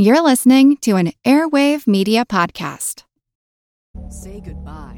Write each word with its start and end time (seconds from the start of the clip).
You're 0.00 0.22
listening 0.22 0.76
to 0.82 0.94
an 0.94 1.10
Airwave 1.24 1.88
Media 1.88 2.24
Podcast. 2.24 3.02
Say 4.10 4.38
goodbye 4.38 4.97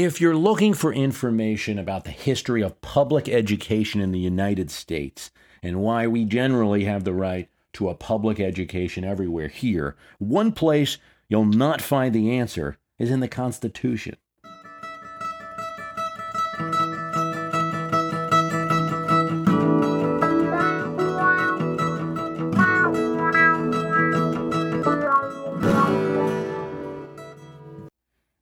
If 0.00 0.18
you're 0.18 0.34
looking 0.34 0.72
for 0.72 0.94
information 0.94 1.78
about 1.78 2.04
the 2.04 2.10
history 2.10 2.62
of 2.62 2.80
public 2.80 3.28
education 3.28 4.00
in 4.00 4.12
the 4.12 4.18
United 4.18 4.70
States 4.70 5.30
and 5.62 5.82
why 5.82 6.06
we 6.06 6.24
generally 6.24 6.84
have 6.84 7.04
the 7.04 7.12
right 7.12 7.50
to 7.74 7.90
a 7.90 7.94
public 7.94 8.40
education 8.40 9.04
everywhere 9.04 9.48
here, 9.48 9.96
one 10.18 10.52
place 10.52 10.96
you'll 11.28 11.44
not 11.44 11.82
find 11.82 12.14
the 12.14 12.34
answer 12.34 12.78
is 12.98 13.10
in 13.10 13.20
the 13.20 13.28
Constitution. 13.28 14.16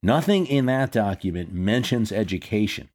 Nothing 0.08 0.46
in 0.46 0.64
that 0.64 0.90
document 0.90 1.52
mentions 1.52 2.10
education. 2.12 2.88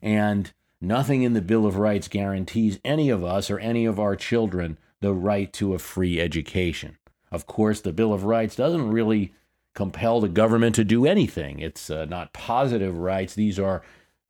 And 0.00 0.50
nothing 0.80 1.22
in 1.22 1.34
the 1.34 1.42
Bill 1.42 1.66
of 1.66 1.76
Rights 1.76 2.08
guarantees 2.08 2.80
any 2.82 3.10
of 3.10 3.22
us 3.22 3.50
or 3.50 3.58
any 3.58 3.84
of 3.84 4.00
our 4.00 4.16
children 4.16 4.78
the 5.02 5.12
right 5.12 5.52
to 5.52 5.74
a 5.74 5.78
free 5.78 6.18
education. 6.18 6.96
Of 7.30 7.46
course, 7.46 7.82
the 7.82 7.92
Bill 7.92 8.14
of 8.14 8.24
Rights 8.24 8.56
doesn't 8.56 8.90
really 8.90 9.34
compel 9.74 10.22
the 10.22 10.30
government 10.30 10.74
to 10.76 10.82
do 10.82 11.04
anything. 11.04 11.58
It's 11.58 11.90
uh, 11.90 12.06
not 12.06 12.32
positive 12.32 12.96
rights, 12.96 13.34
these 13.34 13.58
are 13.58 13.82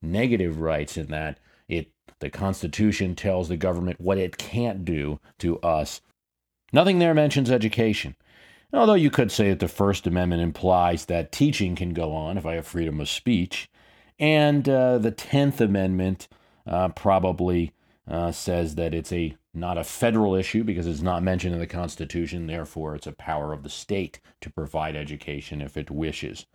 negative 0.02 0.58
rights 0.60 0.96
in 0.96 1.12
that 1.12 1.38
it 1.68 1.92
the 2.18 2.28
Constitution 2.28 3.14
tells 3.14 3.48
the 3.48 3.56
government 3.56 4.00
what 4.00 4.18
it 4.18 4.36
can't 4.36 4.84
do 4.84 5.20
to 5.38 5.60
us. 5.60 6.00
Nothing 6.72 6.98
there 6.98 7.14
mentions 7.14 7.52
education. 7.52 8.16
Although 8.72 8.94
you 8.94 9.10
could 9.10 9.32
say 9.32 9.48
that 9.50 9.58
the 9.58 9.68
First 9.68 10.06
Amendment 10.06 10.42
implies 10.42 11.06
that 11.06 11.32
teaching 11.32 11.74
can 11.74 11.92
go 11.92 12.12
on 12.12 12.38
if 12.38 12.46
I 12.46 12.54
have 12.54 12.66
freedom 12.66 13.00
of 13.00 13.08
speech, 13.08 13.68
and 14.18 14.68
uh, 14.68 14.98
the 14.98 15.10
Tenth 15.10 15.60
Amendment 15.60 16.28
uh, 16.66 16.90
probably 16.90 17.72
uh, 18.06 18.30
says 18.30 18.76
that 18.76 18.94
it's 18.94 19.12
a 19.12 19.36
not 19.52 19.78
a 19.78 19.82
federal 19.82 20.36
issue 20.36 20.62
because 20.62 20.86
it's 20.86 21.00
not 21.00 21.24
mentioned 21.24 21.54
in 21.54 21.60
the 21.60 21.66
Constitution. 21.66 22.46
Therefore, 22.46 22.94
it's 22.94 23.08
a 23.08 23.12
power 23.12 23.52
of 23.52 23.64
the 23.64 23.70
state 23.70 24.20
to 24.40 24.50
provide 24.50 24.94
education 24.94 25.60
if 25.60 25.76
it 25.76 25.90
wishes. 25.90 26.46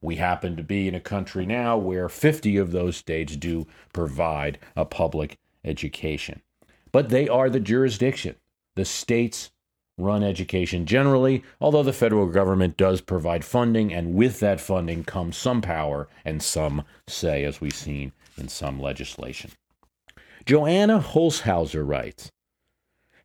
We 0.00 0.16
happen 0.16 0.54
to 0.56 0.62
be 0.62 0.86
in 0.86 0.94
a 0.94 1.00
country 1.00 1.46
now 1.46 1.76
where 1.76 2.08
50 2.08 2.56
of 2.58 2.70
those 2.70 2.96
states 2.96 3.36
do 3.36 3.66
provide 3.92 4.58
a 4.76 4.84
public 4.84 5.38
education, 5.64 6.42
but 6.92 7.08
they 7.08 7.28
are 7.28 7.50
the 7.50 7.58
jurisdiction. 7.58 8.36
The 8.76 8.84
states 8.84 9.50
run 9.96 10.22
education 10.22 10.86
generally, 10.86 11.42
although 11.60 11.82
the 11.82 11.92
federal 11.92 12.26
government 12.26 12.76
does 12.76 13.00
provide 13.00 13.44
funding, 13.44 13.92
and 13.92 14.14
with 14.14 14.40
that 14.40 14.60
funding 14.60 15.04
comes 15.04 15.36
some 15.36 15.60
power 15.60 16.08
and 16.24 16.42
some 16.42 16.84
say, 17.06 17.44
as 17.44 17.60
we've 17.60 17.74
seen 17.74 18.12
in 18.36 18.48
some 18.48 18.80
legislation. 18.80 19.50
Joanna 20.44 21.00
Holshouser 21.00 21.86
writes 21.86 22.30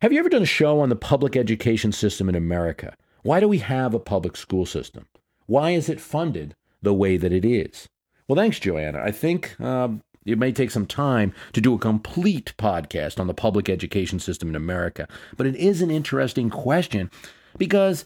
Have 0.00 0.12
you 0.12 0.18
ever 0.18 0.28
done 0.28 0.42
a 0.42 0.46
show 0.46 0.80
on 0.80 0.88
the 0.88 0.96
public 0.96 1.36
education 1.36 1.92
system 1.92 2.28
in 2.28 2.34
America? 2.34 2.94
Why 3.22 3.40
do 3.40 3.48
we 3.48 3.58
have 3.58 3.92
a 3.92 3.98
public 3.98 4.36
school 4.36 4.64
system? 4.64 5.06
Why 5.46 5.70
is 5.70 5.88
it 5.88 6.00
funded 6.00 6.54
the 6.80 6.94
way 6.94 7.16
that 7.16 7.32
it 7.32 7.44
is? 7.44 7.88
Well, 8.26 8.36
thanks, 8.36 8.60
Joanna. 8.60 9.00
I 9.00 9.10
think 9.10 9.60
um, 9.60 10.02
it 10.26 10.38
may 10.38 10.52
take 10.52 10.70
some 10.70 10.86
time 10.86 11.32
to 11.52 11.60
do 11.60 11.74
a 11.74 11.78
complete 11.78 12.52
podcast 12.58 13.18
on 13.18 13.26
the 13.26 13.34
public 13.34 13.68
education 13.68 14.18
system 14.18 14.50
in 14.50 14.56
America, 14.56 15.08
but 15.36 15.46
it 15.46 15.56
is 15.56 15.80
an 15.80 15.90
interesting 15.90 16.50
question 16.50 17.10
because 17.56 18.04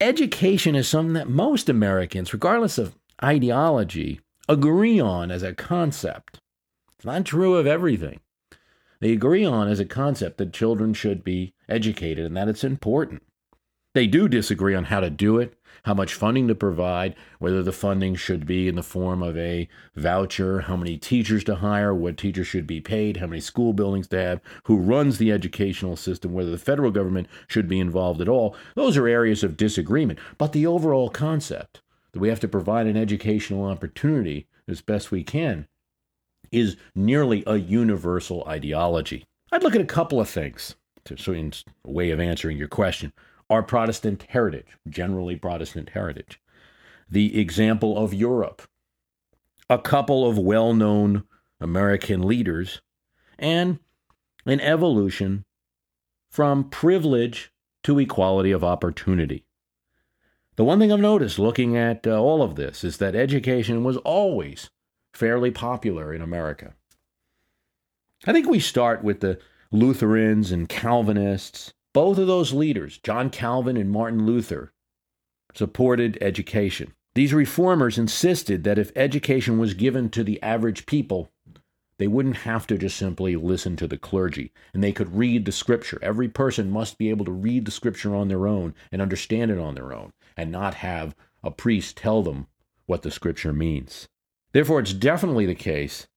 education 0.00 0.74
is 0.74 0.88
something 0.88 1.14
that 1.14 1.28
most 1.28 1.68
Americans, 1.68 2.32
regardless 2.32 2.78
of 2.78 2.94
ideology, 3.22 4.20
agree 4.48 5.00
on 5.00 5.30
as 5.30 5.42
a 5.42 5.54
concept. 5.54 6.38
It's 6.96 7.06
not 7.06 7.24
true 7.24 7.56
of 7.56 7.66
everything. 7.66 8.20
They 9.00 9.12
agree 9.12 9.44
on 9.44 9.68
as 9.68 9.80
a 9.80 9.84
concept 9.84 10.38
that 10.38 10.52
children 10.52 10.94
should 10.94 11.24
be 11.24 11.54
educated 11.68 12.26
and 12.26 12.36
that 12.36 12.48
it's 12.48 12.64
important. 12.64 13.22
They 13.94 14.06
do 14.06 14.28
disagree 14.28 14.74
on 14.74 14.84
how 14.84 15.00
to 15.00 15.10
do 15.10 15.38
it, 15.38 15.54
how 15.84 15.94
much 15.94 16.14
funding 16.14 16.48
to 16.48 16.54
provide, 16.54 17.14
whether 17.38 17.62
the 17.62 17.72
funding 17.72 18.14
should 18.14 18.46
be 18.46 18.68
in 18.68 18.74
the 18.74 18.82
form 18.82 19.22
of 19.22 19.36
a 19.36 19.68
voucher, 19.94 20.62
how 20.62 20.76
many 20.76 20.96
teachers 20.96 21.44
to 21.44 21.56
hire, 21.56 21.94
what 21.94 22.16
teachers 22.16 22.46
should 22.46 22.66
be 22.66 22.80
paid, 22.80 23.18
how 23.18 23.26
many 23.26 23.40
school 23.40 23.72
buildings 23.72 24.08
to 24.08 24.18
have, 24.18 24.40
who 24.64 24.76
runs 24.76 25.18
the 25.18 25.30
educational 25.30 25.94
system, 25.94 26.32
whether 26.32 26.50
the 26.50 26.58
federal 26.58 26.90
government 26.90 27.28
should 27.48 27.68
be 27.68 27.78
involved 27.78 28.20
at 28.20 28.28
all. 28.28 28.56
Those 28.74 28.96
are 28.96 29.06
areas 29.06 29.44
of 29.44 29.58
disagreement. 29.58 30.18
But 30.38 30.52
the 30.52 30.66
overall 30.66 31.10
concept 31.10 31.82
that 32.12 32.20
we 32.20 32.30
have 32.30 32.40
to 32.40 32.48
provide 32.48 32.86
an 32.86 32.96
educational 32.96 33.66
opportunity 33.66 34.46
as 34.66 34.80
best 34.80 35.10
we 35.10 35.22
can 35.22 35.68
is 36.50 36.76
nearly 36.94 37.44
a 37.46 37.56
universal 37.56 38.42
ideology. 38.46 39.24
I'd 39.52 39.62
look 39.62 39.74
at 39.74 39.82
a 39.82 39.86
couple 39.86 40.20
of 40.20 40.30
things, 40.30 40.76
to, 41.04 41.18
so 41.18 41.32
in 41.32 41.52
a 41.84 41.90
way 41.90 42.10
of 42.10 42.20
answering 42.20 42.56
your 42.56 42.68
question 42.68 43.12
our 43.50 43.62
Protestant 43.62 44.24
heritage, 44.30 44.78
generally 44.88 45.36
Protestant 45.36 45.90
heritage, 45.90 46.40
the 47.10 47.38
example 47.38 47.98
of 48.02 48.14
Europe, 48.14 48.62
a 49.68 49.78
couple 49.78 50.28
of 50.28 50.38
well 50.38 50.74
known 50.74 51.24
American 51.60 52.22
leaders, 52.22 52.80
and 53.38 53.78
an 54.46 54.60
evolution 54.60 55.44
from 56.30 56.68
privilege 56.68 57.52
to 57.82 57.98
equality 57.98 58.50
of 58.50 58.64
opportunity. 58.64 59.44
The 60.56 60.64
one 60.64 60.78
thing 60.78 60.92
I've 60.92 61.00
noticed 61.00 61.38
looking 61.38 61.76
at 61.76 62.06
uh, 62.06 62.20
all 62.20 62.42
of 62.42 62.54
this 62.56 62.84
is 62.84 62.98
that 62.98 63.14
education 63.14 63.84
was 63.84 63.96
always 63.98 64.70
fairly 65.12 65.50
popular 65.50 66.12
in 66.12 66.22
America. 66.22 66.74
I 68.26 68.32
think 68.32 68.48
we 68.48 68.60
start 68.60 69.02
with 69.02 69.20
the 69.20 69.38
Lutherans 69.70 70.50
and 70.52 70.68
Calvinists 70.68 71.74
both 71.94 72.18
of 72.18 72.26
those 72.26 72.52
leaders, 72.52 72.98
John 72.98 73.30
Calvin 73.30 73.78
and 73.78 73.90
Martin 73.90 74.26
Luther, 74.26 74.72
supported 75.54 76.18
education. 76.20 76.92
These 77.14 77.32
reformers 77.32 77.96
insisted 77.96 78.64
that 78.64 78.78
if 78.78 78.92
education 78.96 79.58
was 79.58 79.72
given 79.72 80.10
to 80.10 80.24
the 80.24 80.42
average 80.42 80.84
people, 80.84 81.30
they 81.96 82.08
wouldn't 82.08 82.38
have 82.38 82.66
to 82.66 82.76
just 82.76 82.96
simply 82.96 83.36
listen 83.36 83.76
to 83.76 83.86
the 83.86 83.96
clergy 83.96 84.52
and 84.74 84.82
they 84.82 84.92
could 84.92 85.16
read 85.16 85.44
the 85.44 85.52
scripture. 85.52 86.00
Every 86.02 86.28
person 86.28 86.70
must 86.70 86.98
be 86.98 87.08
able 87.08 87.24
to 87.24 87.30
read 87.30 87.64
the 87.64 87.70
scripture 87.70 88.16
on 88.16 88.26
their 88.26 88.48
own 88.48 88.74
and 88.90 89.00
understand 89.00 89.52
it 89.52 89.58
on 89.60 89.76
their 89.76 89.92
own 89.92 90.12
and 90.36 90.50
not 90.50 90.74
have 90.74 91.14
a 91.44 91.52
priest 91.52 91.96
tell 91.96 92.22
them 92.22 92.48
what 92.86 93.02
the 93.02 93.12
scripture 93.12 93.52
means. 93.52 94.08
Therefore, 94.52 94.80
it's 94.80 94.92
definitely 94.92 95.46
the 95.46 95.54
case 95.54 96.08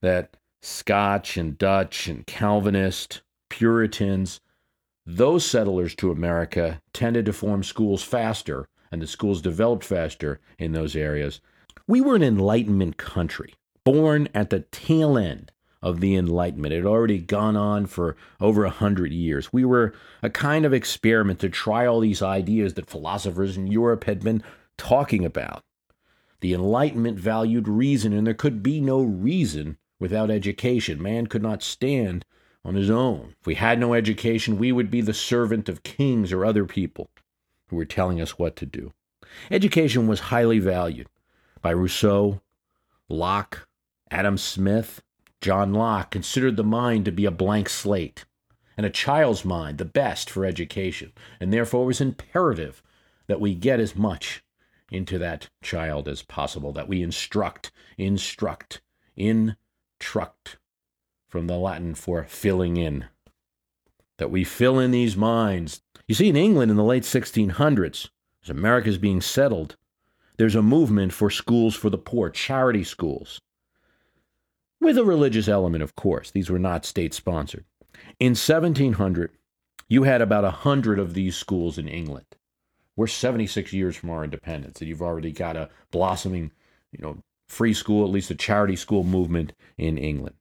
that 0.00 0.36
Scotch 0.62 1.36
and 1.36 1.58
Dutch 1.58 2.06
and 2.06 2.24
Calvinist, 2.26 3.22
Puritans, 3.48 4.40
those 5.10 5.42
settlers 5.42 5.94
to 5.94 6.10
America 6.10 6.82
tended 6.92 7.24
to 7.24 7.32
form 7.32 7.62
schools 7.62 8.02
faster, 8.02 8.68
and 8.92 9.00
the 9.00 9.06
schools 9.06 9.40
developed 9.40 9.82
faster 9.82 10.38
in 10.58 10.72
those 10.72 10.94
areas. 10.94 11.40
We 11.86 12.02
were 12.02 12.14
an 12.14 12.22
Enlightenment 12.22 12.98
country, 12.98 13.54
born 13.84 14.28
at 14.34 14.50
the 14.50 14.60
tail 14.70 15.16
end 15.16 15.50
of 15.80 16.00
the 16.00 16.14
Enlightenment. 16.14 16.74
It 16.74 16.78
had 16.78 16.84
already 16.84 17.20
gone 17.20 17.56
on 17.56 17.86
for 17.86 18.16
over 18.38 18.66
a 18.66 18.70
hundred 18.70 19.12
years. 19.14 19.50
We 19.50 19.64
were 19.64 19.94
a 20.22 20.28
kind 20.28 20.66
of 20.66 20.74
experiment 20.74 21.38
to 21.38 21.48
try 21.48 21.86
all 21.86 22.00
these 22.00 22.20
ideas 22.20 22.74
that 22.74 22.90
philosophers 22.90 23.56
in 23.56 23.66
Europe 23.66 24.04
had 24.04 24.22
been 24.22 24.42
talking 24.76 25.24
about. 25.24 25.62
The 26.40 26.52
Enlightenment 26.52 27.18
valued 27.18 27.66
reason, 27.66 28.12
and 28.12 28.26
there 28.26 28.34
could 28.34 28.62
be 28.62 28.78
no 28.78 29.00
reason 29.00 29.78
without 29.98 30.30
education. 30.30 31.02
Man 31.02 31.28
could 31.28 31.42
not 31.42 31.62
stand 31.62 32.26
on 32.68 32.74
his 32.74 32.90
own. 32.90 33.34
If 33.40 33.46
we 33.46 33.54
had 33.54 33.80
no 33.80 33.94
education, 33.94 34.58
we 34.58 34.72
would 34.72 34.90
be 34.90 35.00
the 35.00 35.14
servant 35.14 35.70
of 35.70 35.82
kings 35.82 36.32
or 36.32 36.44
other 36.44 36.66
people 36.66 37.08
who 37.68 37.76
were 37.76 37.86
telling 37.86 38.20
us 38.20 38.38
what 38.38 38.56
to 38.56 38.66
do. 38.66 38.92
Education 39.50 40.06
was 40.06 40.20
highly 40.20 40.58
valued 40.58 41.08
by 41.62 41.70
Rousseau, 41.70 42.42
Locke, 43.08 43.66
Adam 44.10 44.36
Smith. 44.36 45.02
John 45.40 45.72
Locke 45.72 46.10
considered 46.10 46.56
the 46.56 46.64
mind 46.64 47.06
to 47.06 47.12
be 47.12 47.24
a 47.24 47.30
blank 47.30 47.68
slate, 47.70 48.26
and 48.76 48.84
a 48.84 48.90
child's 48.90 49.44
mind 49.44 49.78
the 49.78 49.84
best 49.84 50.28
for 50.28 50.44
education, 50.44 51.12
and 51.40 51.52
therefore 51.52 51.84
it 51.84 51.86
was 51.86 52.00
imperative 52.00 52.82
that 53.28 53.40
we 53.40 53.54
get 53.54 53.80
as 53.80 53.96
much 53.96 54.42
into 54.90 55.18
that 55.18 55.48
child 55.62 56.06
as 56.06 56.22
possible, 56.22 56.72
that 56.72 56.88
we 56.88 57.02
instruct, 57.02 57.70
instruct, 57.96 58.82
intruct, 59.16 60.58
from 61.28 61.46
the 61.46 61.56
Latin 61.56 61.94
for 61.94 62.24
filling 62.24 62.76
in, 62.76 63.04
that 64.16 64.30
we 64.30 64.44
fill 64.44 64.78
in 64.78 64.90
these 64.90 65.16
minds. 65.16 65.82
You 66.06 66.14
see, 66.14 66.28
in 66.28 66.36
England 66.36 66.70
in 66.70 66.76
the 66.76 66.84
late 66.84 67.02
1600s, 67.02 68.08
as 68.42 68.50
America 68.50 68.88
is 68.88 68.98
being 68.98 69.20
settled, 69.20 69.76
there's 70.38 70.54
a 70.54 70.62
movement 70.62 71.12
for 71.12 71.30
schools 71.30 71.74
for 71.74 71.90
the 71.90 71.98
poor, 71.98 72.30
charity 72.30 72.84
schools, 72.84 73.40
with 74.80 74.96
a 74.96 75.04
religious 75.04 75.48
element, 75.48 75.82
of 75.82 75.96
course. 75.96 76.30
These 76.30 76.48
were 76.48 76.58
not 76.58 76.84
state 76.84 77.12
sponsored. 77.12 77.64
In 78.20 78.30
1700, 78.30 79.32
you 79.88 80.04
had 80.04 80.22
about 80.22 80.44
a 80.44 80.50
hundred 80.50 80.98
of 80.98 81.14
these 81.14 81.36
schools 81.36 81.78
in 81.78 81.88
England. 81.88 82.26
We're 82.96 83.06
76 83.06 83.72
years 83.72 83.96
from 83.96 84.10
our 84.10 84.24
independence, 84.24 84.80
and 84.80 84.88
you've 84.88 85.02
already 85.02 85.32
got 85.32 85.56
a 85.56 85.70
blossoming, 85.90 86.52
you 86.92 87.00
know, 87.00 87.18
free 87.48 87.74
school, 87.74 88.04
at 88.04 88.10
least 88.10 88.30
a 88.30 88.34
charity 88.34 88.76
school 88.76 89.04
movement 89.04 89.52
in 89.76 89.98
England. 89.98 90.36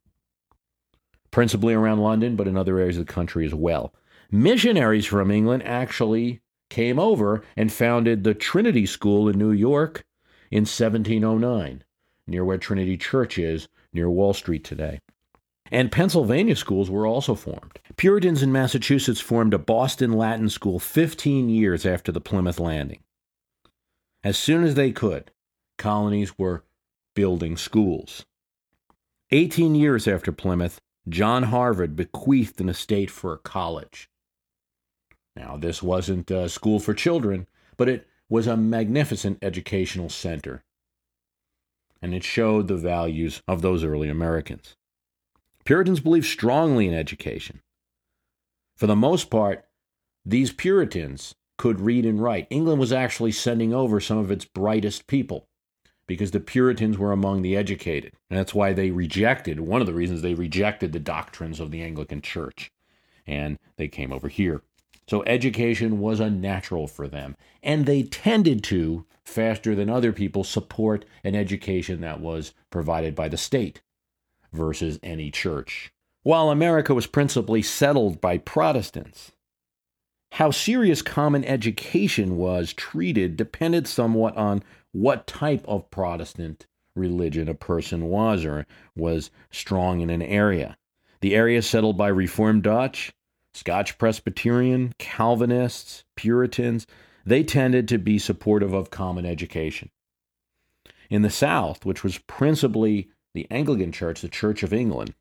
Principally 1.38 1.76
around 1.76 2.00
London, 2.00 2.36
but 2.36 2.48
in 2.48 2.58
other 2.58 2.80
areas 2.80 2.98
of 2.98 3.06
the 3.06 3.14
country 3.14 3.46
as 3.46 3.54
well. 3.54 3.94
Missionaries 4.32 5.06
from 5.06 5.30
England 5.30 5.62
actually 5.62 6.42
came 6.72 6.98
over 6.98 7.44
and 7.56 7.72
founded 7.72 8.24
the 8.24 8.34
Trinity 8.34 8.88
School 8.88 9.30
in 9.30 9.38
New 9.38 9.52
York 9.52 10.04
in 10.50 10.62
1709, 10.62 11.84
near 12.26 12.44
where 12.44 12.58
Trinity 12.58 12.98
Church 12.98 13.38
is, 13.38 13.68
near 13.94 14.10
Wall 14.10 14.34
Street 14.34 14.64
today. 14.64 15.00
And 15.72 15.92
Pennsylvania 15.92 16.56
schools 16.56 16.90
were 16.90 17.06
also 17.06 17.36
formed. 17.36 17.80
Puritans 17.98 18.42
in 18.42 18.52
Massachusetts 18.52 19.22
formed 19.22 19.54
a 19.54 19.60
Boston 19.60 20.14
Latin 20.14 20.50
school 20.50 20.80
15 20.80 21.50
years 21.50 21.86
after 21.86 22.12
the 22.12 22.20
Plymouth 22.20 22.60
Landing. 22.60 23.04
As 24.24 24.40
soon 24.40 24.64
as 24.64 24.74
they 24.74 24.92
could, 24.92 25.30
colonies 25.78 26.40
were 26.40 26.64
building 27.14 27.58
schools. 27.58 28.26
18 29.30 29.76
years 29.76 30.08
after 30.08 30.32
Plymouth, 30.32 30.82
John 31.10 31.44
Harvard 31.44 31.96
bequeathed 31.96 32.60
an 32.60 32.70
estate 32.70 33.10
for 33.10 33.34
a 33.34 33.38
college. 33.38 34.10
Now, 35.36 35.56
this 35.56 35.82
wasn't 35.82 36.30
a 36.32 36.50
school 36.50 36.80
for 36.80 36.94
children, 36.94 37.48
but 37.78 37.88
it 37.88 38.08
was 38.30 38.48
a 38.48 38.58
magnificent 38.58 39.38
educational 39.42 40.10
center. 40.10 40.64
And 42.02 42.14
it 42.14 42.24
showed 42.24 42.68
the 42.68 42.76
values 42.76 43.42
of 43.48 43.62
those 43.62 43.84
early 43.84 44.10
Americans. 44.10 44.76
Puritans 45.64 46.00
believed 46.00 46.26
strongly 46.26 46.88
in 46.88 46.94
education. 46.94 47.62
For 48.76 48.88
the 48.88 48.96
most 48.96 49.30
part, 49.30 49.66
these 50.26 50.52
Puritans 50.52 51.36
could 51.58 51.80
read 51.80 52.06
and 52.06 52.22
write. 52.22 52.48
England 52.50 52.80
was 52.80 52.92
actually 52.92 53.32
sending 53.32 53.74
over 53.74 54.00
some 54.00 54.18
of 54.18 54.30
its 54.30 54.46
brightest 54.46 55.08
people 55.08 55.47
because 56.08 56.32
the 56.32 56.40
Puritans 56.40 56.98
were 56.98 57.12
among 57.12 57.42
the 57.42 57.56
educated. 57.56 58.14
And 58.30 58.40
that's 58.40 58.56
why 58.56 58.74
they 58.74 58.92
rejected, 58.92 59.60
one 59.60 59.82
of 59.82 59.88
the 59.88 59.94
reasons 59.94 60.22
they 60.22 60.34
rejected 60.34 60.94
the 60.94 61.00
doctrines 61.00 61.60
of 61.60 61.70
the 61.72 61.84
Anglican 61.84 62.22
Church. 62.22 62.72
And 63.26 63.60
they 63.76 63.90
came 63.90 64.14
over 64.14 64.30
here. 64.30 64.62
So 65.08 65.24
education 65.26 66.00
was 66.00 66.20
a 66.20 66.30
natural 66.30 66.88
for 66.88 67.08
them. 67.08 67.36
And 67.62 67.86
they 67.86 68.04
tended 68.04 68.64
to, 68.66 69.06
faster 69.24 69.76
than 69.76 69.90
other 69.90 70.14
people, 70.14 70.44
support 70.44 71.06
an 71.24 71.36
education 71.36 72.02
that 72.02 72.20
was 72.20 72.54
provided 72.70 73.14
by 73.16 73.28
the 73.28 73.38
state 73.38 73.82
versus 74.54 75.00
any 75.04 75.30
church. 75.30 75.92
While 76.24 76.50
America 76.50 76.94
was 76.94 77.08
principally 77.08 77.62
settled 77.62 78.20
by 78.20 78.38
Protestants, 78.38 79.32
how 80.34 80.52
serious 80.52 81.02
common 81.02 81.46
education 81.46 82.36
was 82.38 82.74
treated 82.74 83.38
depended 83.38 83.88
somewhat 83.88 84.36
on 84.36 84.62
what 84.98 85.28
type 85.28 85.64
of 85.68 85.92
Protestant 85.92 86.66
religion 86.96 87.48
a 87.48 87.54
person 87.54 88.06
was 88.06 88.44
or 88.44 88.66
was 88.96 89.30
strong 89.52 90.02
in 90.02 90.10
an 90.10 90.24
area. 90.24 90.76
The 91.22 91.36
area 91.36 91.62
settled 91.62 92.00
by 92.00 92.08
Reformed 92.08 92.64
Dutch, 92.64 93.14
Scotch 93.54 94.00
Presbyterian, 94.00 94.96
Calvinists, 94.98 96.04
Puritans, 96.16 96.88
they 97.24 97.44
tended 97.44 97.88
to 97.90 98.00
be 98.00 98.18
supportive 98.18 98.74
of 98.74 98.90
common 98.90 99.24
education. 99.24 99.92
In 101.12 101.22
the 101.22 101.30
South, 101.30 101.86
which 101.86 102.04
was 102.04 102.18
principally 102.18 103.10
the 103.36 103.46
Anglican 103.52 103.92
Church, 103.92 104.22
the 104.22 104.28
Church 104.28 104.64
of 104.64 104.74
England, 104.74 105.14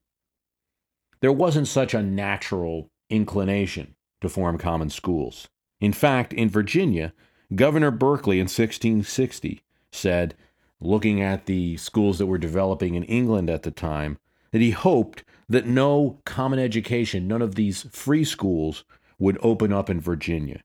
there 1.20 1.32
wasn't 1.32 1.68
such 1.68 1.92
a 1.92 2.02
natural 2.02 2.90
inclination 3.10 3.94
to 4.22 4.30
form 4.30 4.56
common 4.56 4.88
schools. 4.88 5.48
In 5.82 5.92
fact, 5.92 6.32
in 6.32 6.48
Virginia, 6.48 7.12
Governor 7.54 7.90
Berkeley 7.90 8.38
in 8.38 8.44
1660 8.44 9.62
said, 9.96 10.34
looking 10.80 11.20
at 11.20 11.46
the 11.46 11.76
schools 11.76 12.18
that 12.18 12.26
were 12.26 12.38
developing 12.38 12.94
in 12.94 13.02
England 13.04 13.48
at 13.50 13.62
the 13.62 13.70
time, 13.70 14.18
that 14.52 14.60
he 14.60 14.70
hoped 14.70 15.24
that 15.48 15.66
no 15.66 16.20
common 16.24 16.58
education, 16.58 17.26
none 17.26 17.42
of 17.42 17.54
these 17.54 17.82
free 17.90 18.24
schools, 18.24 18.84
would 19.18 19.38
open 19.42 19.72
up 19.72 19.88
in 19.88 20.00
Virginia. 20.00 20.60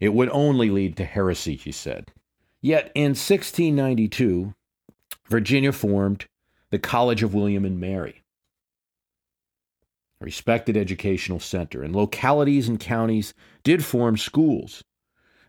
It 0.00 0.14
would 0.14 0.30
only 0.30 0.70
lead 0.70 0.96
to 0.96 1.04
heresy, 1.04 1.56
he 1.56 1.72
said. 1.72 2.12
Yet 2.60 2.90
in 2.94 3.10
1692, 3.10 4.54
Virginia 5.28 5.72
formed 5.72 6.26
the 6.70 6.78
College 6.78 7.22
of 7.22 7.34
William 7.34 7.64
and 7.64 7.78
Mary, 7.78 8.22
a 10.20 10.24
respected 10.24 10.76
educational 10.76 11.40
center, 11.40 11.82
and 11.82 11.94
localities 11.94 12.68
and 12.68 12.80
counties 12.80 13.34
did 13.62 13.84
form 13.84 14.16
schools. 14.16 14.82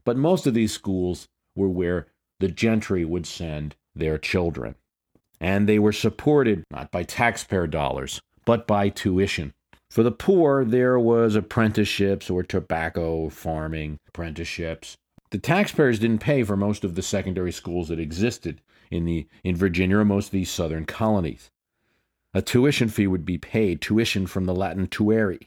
But 0.03 0.17
most 0.17 0.47
of 0.47 0.53
these 0.53 0.73
schools 0.73 1.27
were 1.55 1.69
where 1.69 2.07
the 2.39 2.47
gentry 2.47 3.03
would 3.03 3.25
send 3.25 3.75
their 3.95 4.17
children. 4.17 4.75
And 5.39 5.67
they 5.67 5.79
were 5.79 5.91
supported 5.91 6.63
not 6.71 6.91
by 6.91 7.03
taxpayer 7.03 7.67
dollars, 7.67 8.21
but 8.45 8.67
by 8.67 8.89
tuition. 8.89 9.53
For 9.89 10.03
the 10.03 10.11
poor, 10.11 10.65
there 10.65 10.99
was 10.99 11.35
apprenticeships 11.35 12.29
or 12.29 12.43
tobacco 12.43 13.29
farming 13.29 13.99
apprenticeships. 14.07 14.97
The 15.29 15.37
taxpayers 15.37 15.99
didn't 15.99 16.19
pay 16.19 16.43
for 16.43 16.57
most 16.57 16.83
of 16.83 16.95
the 16.95 17.01
secondary 17.01 17.51
schools 17.51 17.89
that 17.89 17.99
existed 17.99 18.61
in 18.89 19.05
the 19.05 19.27
in 19.43 19.55
Virginia 19.55 19.97
or 19.97 20.05
most 20.05 20.27
of 20.27 20.31
these 20.31 20.51
southern 20.51 20.85
colonies. 20.85 21.49
A 22.33 22.41
tuition 22.41 22.89
fee 22.89 23.07
would 23.07 23.25
be 23.25 23.37
paid, 23.37 23.81
tuition 23.81 24.27
from 24.27 24.45
the 24.45 24.55
Latin 24.55 24.87
tuere, 24.87 25.39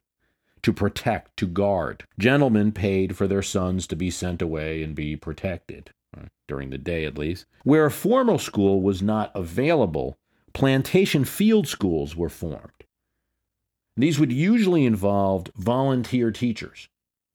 to 0.62 0.72
protect, 0.72 1.36
to 1.38 1.46
guard. 1.46 2.04
Gentlemen 2.18 2.72
paid 2.72 3.16
for 3.16 3.26
their 3.26 3.42
sons 3.42 3.86
to 3.86 3.96
be 3.96 4.10
sent 4.10 4.42
away 4.42 4.82
and 4.82 4.94
be 4.94 5.16
protected, 5.16 5.90
during 6.48 6.70
the 6.70 6.78
day 6.78 7.04
at 7.04 7.18
least. 7.18 7.46
Where 7.64 7.86
a 7.86 7.90
formal 7.90 8.38
school 8.38 8.82
was 8.82 9.02
not 9.02 9.30
available, 9.34 10.18
plantation 10.52 11.24
field 11.24 11.68
schools 11.68 12.16
were 12.16 12.28
formed. 12.28 12.84
These 13.96 14.18
would 14.18 14.32
usually 14.32 14.84
involve 14.84 15.46
volunteer 15.56 16.30
teachers 16.30 16.88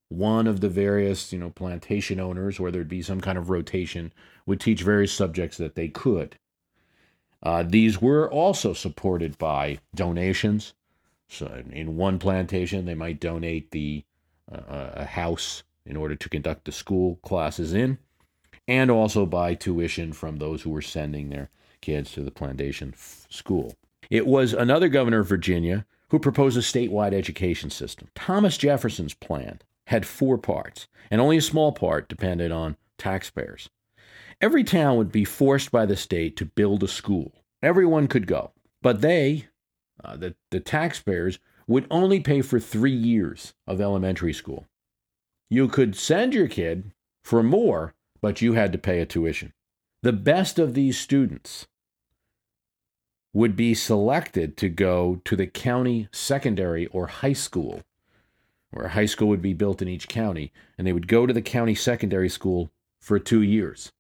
one 0.09 0.47
of 0.47 0.61
the 0.61 0.69
various, 0.69 1.33
you 1.33 1.39
know, 1.39 1.49
plantation 1.49 2.19
owners, 2.19 2.59
where 2.59 2.71
there'd 2.71 2.87
be 2.87 3.01
some 3.01 3.21
kind 3.21 3.37
of 3.37 3.49
rotation, 3.49 4.13
would 4.45 4.59
teach 4.59 4.83
various 4.83 5.11
subjects 5.11 5.57
that 5.57 5.75
they 5.75 5.87
could. 5.87 6.37
Uh, 7.41 7.63
these 7.63 8.01
were 8.01 8.29
also 8.31 8.73
supported 8.73 9.37
by 9.37 9.79
donations. 9.95 10.73
So, 11.27 11.63
in 11.71 11.97
one 11.97 12.19
plantation, 12.19 12.85
they 12.85 12.95
might 12.95 13.19
donate 13.19 13.71
the 13.71 14.03
uh, 14.51 14.91
a 14.93 15.05
house 15.05 15.63
in 15.85 15.95
order 15.95 16.15
to 16.15 16.29
conduct 16.29 16.65
the 16.65 16.71
school 16.71 17.15
classes 17.23 17.73
in, 17.73 17.97
and 18.67 18.89
also 18.89 19.25
by 19.25 19.53
tuition 19.53 20.13
from 20.13 20.37
those 20.37 20.61
who 20.63 20.69
were 20.69 20.81
sending 20.81 21.29
their 21.29 21.49
kids 21.81 22.11
to 22.13 22.21
the 22.21 22.31
plantation 22.31 22.91
f- 22.93 23.27
school. 23.29 23.75
It 24.09 24.27
was 24.27 24.53
another 24.53 24.89
governor 24.89 25.19
of 25.19 25.29
Virginia 25.29 25.85
who 26.09 26.19
proposed 26.19 26.57
a 26.57 26.61
statewide 26.61 27.13
education 27.13 27.69
system. 27.69 28.09
Thomas 28.15 28.57
Jefferson's 28.57 29.13
plan 29.13 29.59
had 29.87 30.05
four 30.05 30.37
parts, 30.37 30.87
and 31.11 31.21
only 31.21 31.37
a 31.37 31.41
small 31.41 31.71
part 31.71 32.07
depended 32.07 32.51
on 32.51 32.77
taxpayers. 32.97 33.69
Every 34.41 34.63
town 34.63 34.97
would 34.97 35.11
be 35.11 35.25
forced 35.25 35.71
by 35.71 35.85
the 35.85 35.95
state 35.95 36.35
to 36.37 36.45
build 36.45 36.83
a 36.83 36.87
school. 36.87 37.33
Everyone 37.63 38.07
could 38.07 38.27
go, 38.27 38.51
but 38.81 39.01
they, 39.01 39.47
uh, 40.03 40.17
the, 40.17 40.35
the 40.51 40.59
taxpayers, 40.59 41.39
would 41.67 41.87
only 41.89 42.19
pay 42.19 42.41
for 42.41 42.59
three 42.59 42.91
years 42.95 43.53
of 43.65 43.81
elementary 43.81 44.33
school. 44.33 44.67
You 45.49 45.67
could 45.67 45.95
send 45.95 46.33
your 46.33 46.47
kid 46.47 46.91
for 47.23 47.41
more, 47.41 47.94
but 48.25 48.41
you 48.41 48.53
had 48.53 48.71
to 48.71 48.79
pay 48.79 49.01
a 49.01 49.05
tuition. 49.05 49.53
The 50.01 50.11
best 50.11 50.57
of 50.57 50.73
these 50.73 50.97
students 50.97 51.67
would 53.33 53.55
be 53.55 53.75
selected 53.75 54.57
to 54.57 54.67
go 54.67 55.21
to 55.25 55.35
the 55.35 55.45
county 55.45 56.09
secondary 56.11 56.87
or 56.87 57.05
high 57.05 57.33
school 57.33 57.83
where 58.71 58.87
a 58.87 58.89
high 58.89 59.05
school 59.05 59.27
would 59.27 59.43
be 59.43 59.53
built 59.53 59.79
in 59.79 59.87
each 59.87 60.07
county, 60.07 60.51
and 60.75 60.87
they 60.87 60.91
would 60.91 61.07
go 61.07 61.27
to 61.27 61.33
the 61.33 61.41
county 61.43 61.75
secondary 61.75 62.27
school 62.27 62.71
for 62.99 63.19
two 63.19 63.43
years. 63.43 63.91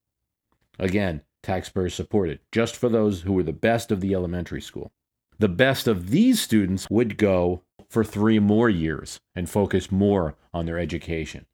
Again, 0.79 1.21
taxpayers 1.43 1.93
supported, 1.93 2.39
just 2.51 2.75
for 2.75 2.89
those 2.89 3.21
who 3.21 3.33
were 3.33 3.43
the 3.43 3.53
best 3.53 3.91
of 3.91 4.01
the 4.01 4.15
elementary 4.15 4.59
school. 4.59 4.91
The 5.37 5.49
best 5.49 5.87
of 5.87 6.09
these 6.09 6.41
students 6.41 6.89
would 6.89 7.19
go 7.19 7.61
for 7.89 8.03
three 8.03 8.39
more 8.39 8.71
years 8.71 9.19
and 9.35 9.47
focus 9.47 9.91
more 9.91 10.35
on 10.51 10.65
their 10.65 10.79
education. 10.79 11.45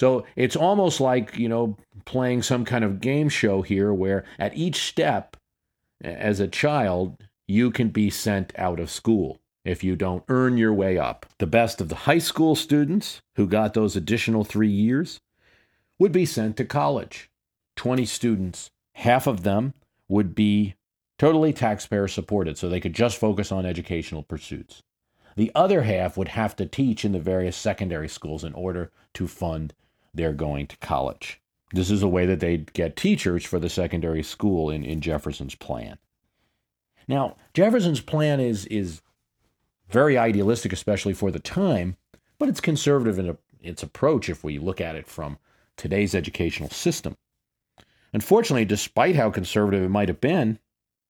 So 0.00 0.24
it's 0.34 0.56
almost 0.56 0.98
like, 0.98 1.36
you 1.36 1.46
know, 1.46 1.76
playing 2.06 2.40
some 2.40 2.64
kind 2.64 2.84
of 2.84 3.02
game 3.02 3.28
show 3.28 3.60
here 3.60 3.92
where 3.92 4.24
at 4.38 4.56
each 4.56 4.84
step, 4.84 5.36
as 6.00 6.40
a 6.40 6.48
child, 6.48 7.22
you 7.46 7.70
can 7.70 7.90
be 7.90 8.08
sent 8.08 8.50
out 8.56 8.80
of 8.80 8.90
school 8.90 9.40
if 9.62 9.84
you 9.84 9.96
don't 9.96 10.24
earn 10.28 10.56
your 10.56 10.72
way 10.72 10.96
up. 10.96 11.26
The 11.36 11.46
best 11.46 11.82
of 11.82 11.90
the 11.90 12.06
high 12.06 12.16
school 12.16 12.54
students 12.54 13.20
who 13.36 13.46
got 13.46 13.74
those 13.74 13.94
additional 13.94 14.42
three 14.42 14.70
years 14.70 15.20
would 15.98 16.12
be 16.12 16.24
sent 16.24 16.56
to 16.56 16.64
college. 16.64 17.28
20 17.76 18.06
students, 18.06 18.70
half 18.94 19.26
of 19.26 19.42
them 19.42 19.74
would 20.08 20.34
be 20.34 20.76
totally 21.18 21.52
taxpayer 21.52 22.08
supported, 22.08 22.56
so 22.56 22.70
they 22.70 22.80
could 22.80 22.94
just 22.94 23.18
focus 23.18 23.52
on 23.52 23.66
educational 23.66 24.22
pursuits. 24.22 24.80
The 25.36 25.52
other 25.54 25.82
half 25.82 26.16
would 26.16 26.28
have 26.28 26.56
to 26.56 26.64
teach 26.64 27.04
in 27.04 27.12
the 27.12 27.20
various 27.20 27.54
secondary 27.54 28.08
schools 28.08 28.44
in 28.44 28.54
order 28.54 28.90
to 29.12 29.28
fund 29.28 29.74
their 30.14 30.32
going 30.32 30.66
to 30.66 30.76
college. 30.78 31.40
This 31.72 31.90
is 31.90 32.02
a 32.02 32.08
way 32.08 32.26
that 32.26 32.40
they'd 32.40 32.72
get 32.72 32.96
teachers 32.96 33.44
for 33.44 33.58
the 33.58 33.68
secondary 33.68 34.22
school 34.22 34.70
in, 34.70 34.84
in 34.84 35.00
Jefferson's 35.00 35.54
plan. 35.54 35.98
Now, 37.06 37.36
Jefferson's 37.54 38.00
plan 38.00 38.40
is, 38.40 38.66
is 38.66 39.02
very 39.88 40.18
idealistic, 40.18 40.72
especially 40.72 41.12
for 41.12 41.30
the 41.30 41.38
time, 41.38 41.96
but 42.38 42.48
it's 42.48 42.60
conservative 42.60 43.18
in 43.18 43.36
its 43.60 43.82
approach 43.82 44.28
if 44.28 44.42
we 44.42 44.58
look 44.58 44.80
at 44.80 44.96
it 44.96 45.06
from 45.06 45.38
today's 45.76 46.14
educational 46.14 46.70
system. 46.70 47.16
Unfortunately, 48.12 48.64
despite 48.64 49.16
how 49.16 49.30
conservative 49.30 49.82
it 49.82 49.88
might 49.88 50.08
have 50.08 50.20
been, 50.20 50.58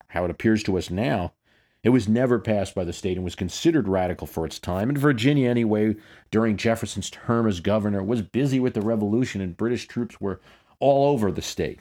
how 0.09 0.25
it 0.25 0.30
appears 0.30 0.62
to 0.64 0.76
us 0.76 0.90
now, 0.90 1.33
it 1.82 1.90
was 1.90 2.08
never 2.08 2.38
passed 2.38 2.75
by 2.75 2.84
the 2.84 2.92
state 2.92 3.16
and 3.16 3.25
was 3.25 3.34
considered 3.34 3.88
radical 3.88 4.26
for 4.26 4.44
its 4.44 4.58
time. 4.58 4.88
And 4.90 4.99
Virginia, 4.99 5.49
anyway, 5.49 5.96
during 6.30 6.56
Jefferson's 6.56 7.10
term 7.10 7.46
as 7.46 7.60
governor, 7.60 8.02
was 8.02 8.22
busy 8.22 8.60
with 8.60 8.75
the 8.75 8.82
revolution 8.82 9.40
and 9.40 9.56
British 9.56 9.88
troops 9.88 10.20
were 10.20 10.40
all 10.78 11.10
over 11.10 11.32
the 11.32 11.42
state. 11.42 11.80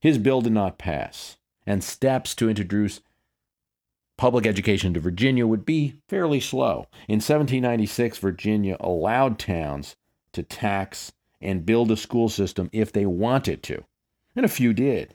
His 0.00 0.18
bill 0.18 0.40
did 0.40 0.52
not 0.52 0.78
pass, 0.78 1.36
and 1.66 1.82
steps 1.82 2.34
to 2.36 2.48
introduce 2.48 3.00
public 4.16 4.46
education 4.46 4.94
to 4.94 5.00
Virginia 5.00 5.46
would 5.46 5.66
be 5.66 5.96
fairly 6.08 6.40
slow. 6.40 6.86
In 7.08 7.16
1796, 7.16 8.18
Virginia 8.18 8.76
allowed 8.80 9.38
towns 9.38 9.96
to 10.32 10.42
tax 10.42 11.12
and 11.40 11.66
build 11.66 11.90
a 11.90 11.96
school 11.96 12.28
system 12.28 12.70
if 12.72 12.92
they 12.92 13.04
wanted 13.04 13.62
to, 13.64 13.84
and 14.34 14.46
a 14.46 14.50
few 14.50 14.72
did. 14.72 15.14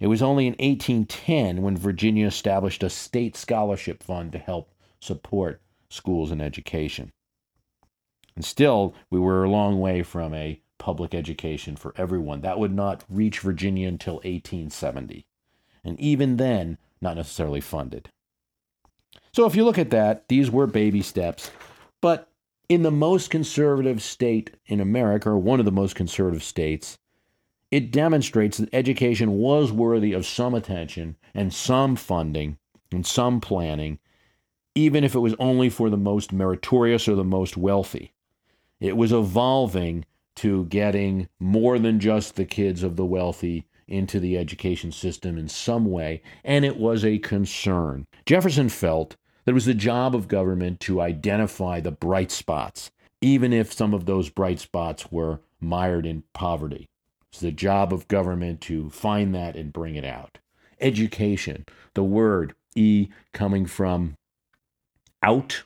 It 0.00 0.06
was 0.06 0.22
only 0.22 0.46
in 0.46 0.54
1810 0.54 1.62
when 1.62 1.76
Virginia 1.76 2.26
established 2.26 2.82
a 2.82 2.90
state 2.90 3.36
scholarship 3.36 4.02
fund 4.02 4.32
to 4.32 4.38
help 4.38 4.72
support 4.98 5.60
schools 5.90 6.30
and 6.30 6.40
education. 6.40 7.12
And 8.34 8.44
still, 8.44 8.94
we 9.10 9.20
were 9.20 9.44
a 9.44 9.50
long 9.50 9.78
way 9.78 10.02
from 10.02 10.32
a 10.32 10.60
public 10.78 11.14
education 11.14 11.76
for 11.76 11.92
everyone. 11.96 12.40
That 12.40 12.58
would 12.58 12.74
not 12.74 13.04
reach 13.10 13.40
Virginia 13.40 13.86
until 13.86 14.14
1870. 14.14 15.26
And 15.84 16.00
even 16.00 16.38
then, 16.38 16.78
not 17.02 17.16
necessarily 17.16 17.60
funded. 17.60 18.08
So 19.32 19.44
if 19.46 19.54
you 19.54 19.64
look 19.64 19.78
at 19.78 19.90
that, 19.90 20.28
these 20.28 20.50
were 20.50 20.66
baby 20.66 21.02
steps. 21.02 21.50
But 22.00 22.30
in 22.70 22.82
the 22.82 22.90
most 22.90 23.30
conservative 23.30 24.02
state 24.02 24.56
in 24.66 24.80
America, 24.80 25.28
or 25.28 25.38
one 25.38 25.58
of 25.58 25.66
the 25.66 25.72
most 25.72 25.94
conservative 25.94 26.42
states, 26.42 26.96
it 27.70 27.92
demonstrates 27.92 28.58
that 28.58 28.68
education 28.72 29.38
was 29.38 29.70
worthy 29.70 30.12
of 30.12 30.26
some 30.26 30.54
attention 30.54 31.16
and 31.34 31.54
some 31.54 31.96
funding 31.96 32.58
and 32.90 33.06
some 33.06 33.40
planning, 33.40 33.98
even 34.74 35.04
if 35.04 35.14
it 35.14 35.20
was 35.20 35.34
only 35.38 35.68
for 35.68 35.88
the 35.88 35.96
most 35.96 36.32
meritorious 36.32 37.06
or 37.06 37.14
the 37.14 37.24
most 37.24 37.56
wealthy. 37.56 38.12
It 38.80 38.96
was 38.96 39.12
evolving 39.12 40.04
to 40.36 40.64
getting 40.66 41.28
more 41.38 41.78
than 41.78 42.00
just 42.00 42.36
the 42.36 42.44
kids 42.44 42.82
of 42.82 42.96
the 42.96 43.04
wealthy 43.04 43.66
into 43.86 44.18
the 44.18 44.38
education 44.38 44.90
system 44.92 45.36
in 45.36 45.48
some 45.48 45.84
way, 45.84 46.22
and 46.44 46.64
it 46.64 46.76
was 46.76 47.04
a 47.04 47.18
concern. 47.18 48.06
Jefferson 48.24 48.68
felt 48.68 49.16
that 49.44 49.52
it 49.52 49.54
was 49.54 49.66
the 49.66 49.74
job 49.74 50.14
of 50.14 50.28
government 50.28 50.80
to 50.80 51.00
identify 51.00 51.80
the 51.80 51.90
bright 51.90 52.30
spots, 52.30 52.90
even 53.20 53.52
if 53.52 53.72
some 53.72 53.92
of 53.92 54.06
those 54.06 54.30
bright 54.30 54.60
spots 54.60 55.10
were 55.10 55.40
mired 55.60 56.06
in 56.06 56.22
poverty. 56.32 56.88
It's 57.30 57.40
the 57.40 57.52
job 57.52 57.92
of 57.92 58.08
government 58.08 58.60
to 58.62 58.90
find 58.90 59.34
that 59.34 59.56
and 59.56 59.72
bring 59.72 59.94
it 59.94 60.04
out. 60.04 60.38
Education, 60.80 61.64
the 61.94 62.02
word 62.02 62.54
E 62.74 63.08
coming 63.32 63.66
from 63.66 64.16
out, 65.22 65.64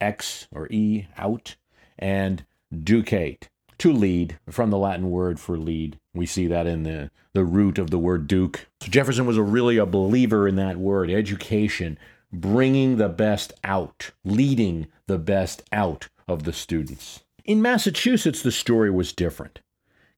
X 0.00 0.46
or 0.52 0.68
E, 0.70 1.06
out, 1.16 1.56
and 1.98 2.44
ducate, 2.72 3.48
to 3.78 3.92
lead, 3.92 4.38
from 4.48 4.70
the 4.70 4.78
Latin 4.78 5.10
word 5.10 5.38
for 5.38 5.58
lead. 5.58 5.98
We 6.14 6.26
see 6.26 6.46
that 6.46 6.66
in 6.66 6.84
the, 6.84 7.10
the 7.34 7.44
root 7.44 7.78
of 7.78 7.90
the 7.90 7.98
word 7.98 8.26
duke. 8.26 8.66
So 8.80 8.88
Jefferson 8.90 9.26
was 9.26 9.36
a, 9.36 9.42
really 9.42 9.76
a 9.76 9.86
believer 9.86 10.48
in 10.48 10.56
that 10.56 10.78
word, 10.78 11.10
education, 11.10 11.98
bringing 12.32 12.96
the 12.96 13.08
best 13.08 13.52
out, 13.64 14.12
leading 14.24 14.86
the 15.06 15.18
best 15.18 15.62
out 15.72 16.08
of 16.26 16.44
the 16.44 16.52
students. 16.52 17.20
In 17.44 17.62
Massachusetts, 17.62 18.42
the 18.42 18.52
story 18.52 18.90
was 18.90 19.12
different. 19.12 19.60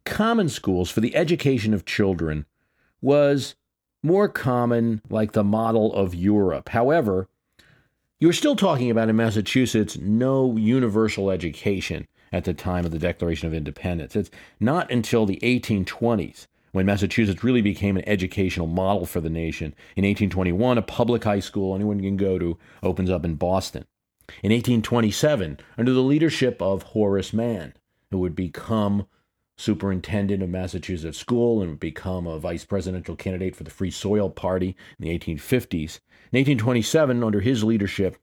Common 0.04 0.48
schools 0.48 0.90
for 0.90 1.00
the 1.00 1.14
education 1.14 1.74
of 1.74 1.84
children 1.84 2.46
was 3.00 3.54
more 4.02 4.28
common, 4.28 5.02
like 5.08 5.32
the 5.32 5.44
model 5.44 5.92
of 5.92 6.14
Europe. 6.14 6.70
However, 6.70 7.28
you 8.20 8.28
are 8.28 8.34
still 8.34 8.56
talking 8.56 8.90
about 8.90 9.08
in 9.08 9.16
Massachusetts 9.16 9.96
no 9.96 10.56
universal 10.56 11.30
education 11.30 12.08
at 12.32 12.44
the 12.44 12.54
time 12.54 12.84
of 12.84 12.90
the 12.90 12.98
Declaration 12.98 13.46
of 13.46 13.54
Independence. 13.54 14.16
It's 14.16 14.30
not 14.60 14.90
until 14.90 15.26
the 15.26 15.38
1820s 15.42 16.46
when 16.72 16.86
Massachusetts 16.86 17.44
really 17.44 17.62
became 17.62 17.96
an 17.96 18.08
educational 18.08 18.66
model 18.66 19.06
for 19.06 19.20
the 19.20 19.30
nation. 19.30 19.74
In 19.96 20.04
1821, 20.04 20.78
a 20.78 20.82
public 20.82 21.24
high 21.24 21.40
school 21.40 21.74
anyone 21.74 22.00
can 22.00 22.16
go 22.16 22.38
to 22.38 22.58
opens 22.82 23.10
up 23.10 23.24
in 23.24 23.36
Boston. 23.36 23.84
In 24.42 24.52
1827, 24.52 25.58
under 25.78 25.92
the 25.92 26.02
leadership 26.02 26.60
of 26.60 26.82
Horace 26.82 27.32
Mann, 27.32 27.72
who 28.10 28.18
would 28.18 28.36
become 28.36 29.06
superintendent 29.58 30.42
of 30.42 30.48
Massachusetts 30.48 31.18
School 31.18 31.60
and 31.60 31.70
would 31.70 31.80
become 31.80 32.26
a 32.26 32.38
vice 32.38 32.64
presidential 32.64 33.16
candidate 33.16 33.56
for 33.56 33.64
the 33.64 33.70
Free 33.70 33.90
Soil 33.90 34.30
Party 34.30 34.76
in 34.98 35.04
the 35.04 35.18
1850s. 35.18 36.00
In 36.32 36.38
1827, 36.38 37.22
under 37.22 37.40
his 37.40 37.64
leadership, 37.64 38.16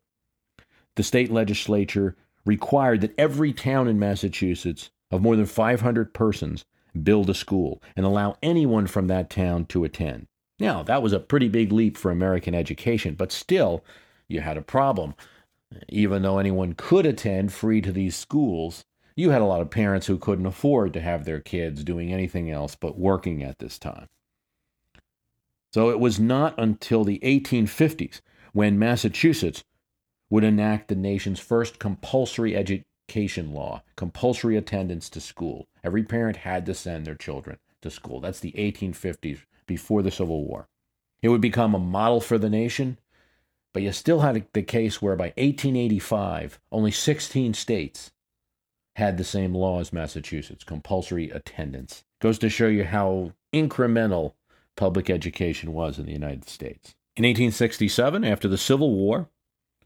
the 0.95 1.03
state 1.03 1.31
legislature 1.31 2.15
required 2.45 3.01
that 3.01 3.13
every 3.17 3.51
town 3.51 3.87
in 3.87 3.99
Massachusetts 3.99 4.89
of 5.11 5.21
more 5.21 5.35
than 5.35 5.45
500 5.45 6.13
persons 6.13 6.65
build 7.03 7.29
a 7.29 7.33
school 7.33 7.81
and 7.95 8.05
allow 8.05 8.37
anyone 8.41 8.87
from 8.87 9.07
that 9.07 9.29
town 9.29 9.65
to 9.65 9.83
attend. 9.83 10.27
Now, 10.57 10.83
that 10.83 11.03
was 11.03 11.11
a 11.11 11.19
pretty 11.19 11.49
big 11.49 11.73
leap 11.73 11.97
for 11.97 12.11
American 12.11 12.55
education, 12.55 13.15
but 13.15 13.33
still, 13.33 13.83
you 14.29 14.39
had 14.39 14.57
a 14.57 14.61
problem. 14.61 15.15
Even 15.89 16.21
though 16.21 16.39
anyone 16.39 16.73
could 16.73 17.05
attend 17.05 17.51
free 17.51 17.81
to 17.81 17.91
these 17.91 18.15
schools, 18.15 18.85
you 19.15 19.29
had 19.29 19.41
a 19.41 19.45
lot 19.45 19.61
of 19.61 19.69
parents 19.69 20.07
who 20.07 20.17
couldn't 20.17 20.45
afford 20.45 20.93
to 20.93 21.01
have 21.01 21.25
their 21.25 21.39
kids 21.39 21.83
doing 21.83 22.11
anything 22.11 22.51
else 22.51 22.75
but 22.75 22.97
working 22.97 23.43
at 23.43 23.59
this 23.59 23.79
time. 23.79 24.07
So 25.73 25.89
it 25.89 25.99
was 25.99 26.19
not 26.19 26.55
until 26.57 27.03
the 27.03 27.19
1850s 27.19 28.21
when 28.53 28.79
Massachusetts 28.79 29.63
would 30.29 30.43
enact 30.43 30.87
the 30.87 30.95
nation's 30.95 31.39
first 31.39 31.79
compulsory 31.79 32.55
education 32.55 33.53
law, 33.53 33.83
compulsory 33.95 34.57
attendance 34.57 35.09
to 35.09 35.21
school. 35.21 35.67
Every 35.83 36.03
parent 36.03 36.37
had 36.37 36.65
to 36.65 36.73
send 36.73 37.05
their 37.05 37.15
children 37.15 37.57
to 37.81 37.89
school. 37.89 38.19
That's 38.19 38.39
the 38.39 38.53
1850s, 38.53 39.41
before 39.67 40.01
the 40.01 40.11
Civil 40.11 40.45
War. 40.45 40.67
It 41.21 41.29
would 41.29 41.41
become 41.41 41.73
a 41.73 41.79
model 41.79 42.21
for 42.21 42.37
the 42.37 42.49
nation, 42.49 42.97
but 43.73 43.83
you 43.83 43.91
still 43.91 44.21
had 44.21 44.45
the 44.53 44.63
case 44.63 45.01
where 45.01 45.15
by 45.15 45.33
1885, 45.37 46.59
only 46.71 46.91
16 46.91 47.53
states 47.53 48.11
had 48.95 49.17
the 49.17 49.23
same 49.23 49.53
law 49.53 49.79
as 49.79 49.93
Massachusetts, 49.93 50.63
compulsory 50.63 51.29
attendance. 51.29 52.03
Goes 52.21 52.39
to 52.39 52.49
show 52.49 52.67
you 52.67 52.85
how 52.85 53.33
incremental 53.53 54.33
public 54.75 55.09
education 55.09 55.73
was 55.73 55.99
in 55.99 56.05
the 56.05 56.11
United 56.11 56.47
States. 56.49 56.95
In 57.17 57.23
1867, 57.23 58.23
after 58.23 58.47
the 58.47 58.57
Civil 58.57 58.93
War, 58.93 59.29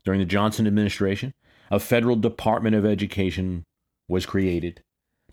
during 0.04 0.20
the 0.20 0.25
Johnson 0.25 0.66
administration, 0.66 1.34
a 1.70 1.80
federal 1.80 2.16
Department 2.16 2.75
of 2.75 2.86
Education 2.86 3.63
was 4.08 4.25
created 4.25 4.84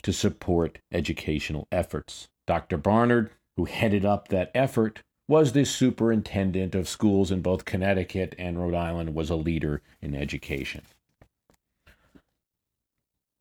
to 0.02 0.12
support 0.12 0.78
educational 0.92 1.66
efforts. 1.72 2.28
Dr. 2.46 2.76
Barnard, 2.76 3.30
who 3.56 3.64
headed 3.64 4.04
up 4.04 4.28
that 4.28 4.50
effort, 4.54 5.02
was 5.28 5.52
the 5.52 5.64
superintendent 5.64 6.74
of 6.74 6.88
schools 6.88 7.30
in 7.30 7.40
both 7.40 7.64
Connecticut 7.64 8.34
and 8.38 8.58
Rhode 8.58 8.74
Island, 8.74 9.14
was 9.14 9.30
a 9.30 9.36
leader 9.36 9.82
in 10.00 10.14
education. 10.14 10.82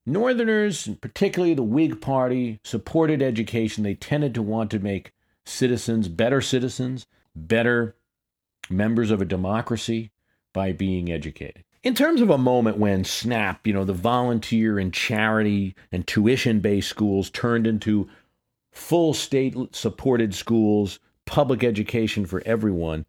Northerners, 0.05 0.89
particularly 1.01 1.53
the 1.53 1.63
Whig 1.63 2.00
Party, 2.00 2.59
supported 2.63 3.21
education. 3.21 3.83
They 3.83 3.95
tended 3.95 4.33
to 4.35 4.41
want 4.41 4.69
to 4.71 4.79
make 4.79 5.13
citizens 5.45 6.07
better 6.07 6.41
citizens, 6.41 7.07
better 7.35 7.95
members 8.69 9.12
of 9.12 9.21
a 9.21 9.25
democracy 9.25 10.12
by 10.53 10.71
being 10.71 11.12
educated. 11.12 11.63
In 11.83 11.93
terms 11.93 12.21
of 12.21 12.29
a 12.29 12.38
moment 12.38 12.77
when 12.77 13.03
SNAP, 13.03 13.67
you 13.67 13.74
know, 13.74 13.83
the 13.83 13.93
volunteer 13.93 14.79
and 14.79 14.93
charity 14.93 15.75
and 15.91 16.07
tuition 16.07 16.59
based 16.59 16.89
schools 16.89 17.29
turned 17.29 17.67
into 17.67 18.09
full 18.71 19.13
state 19.13 19.55
supported 19.75 20.33
schools, 20.33 21.00
public 21.25 21.63
education 21.63 22.25
for 22.25 22.41
everyone, 22.45 23.05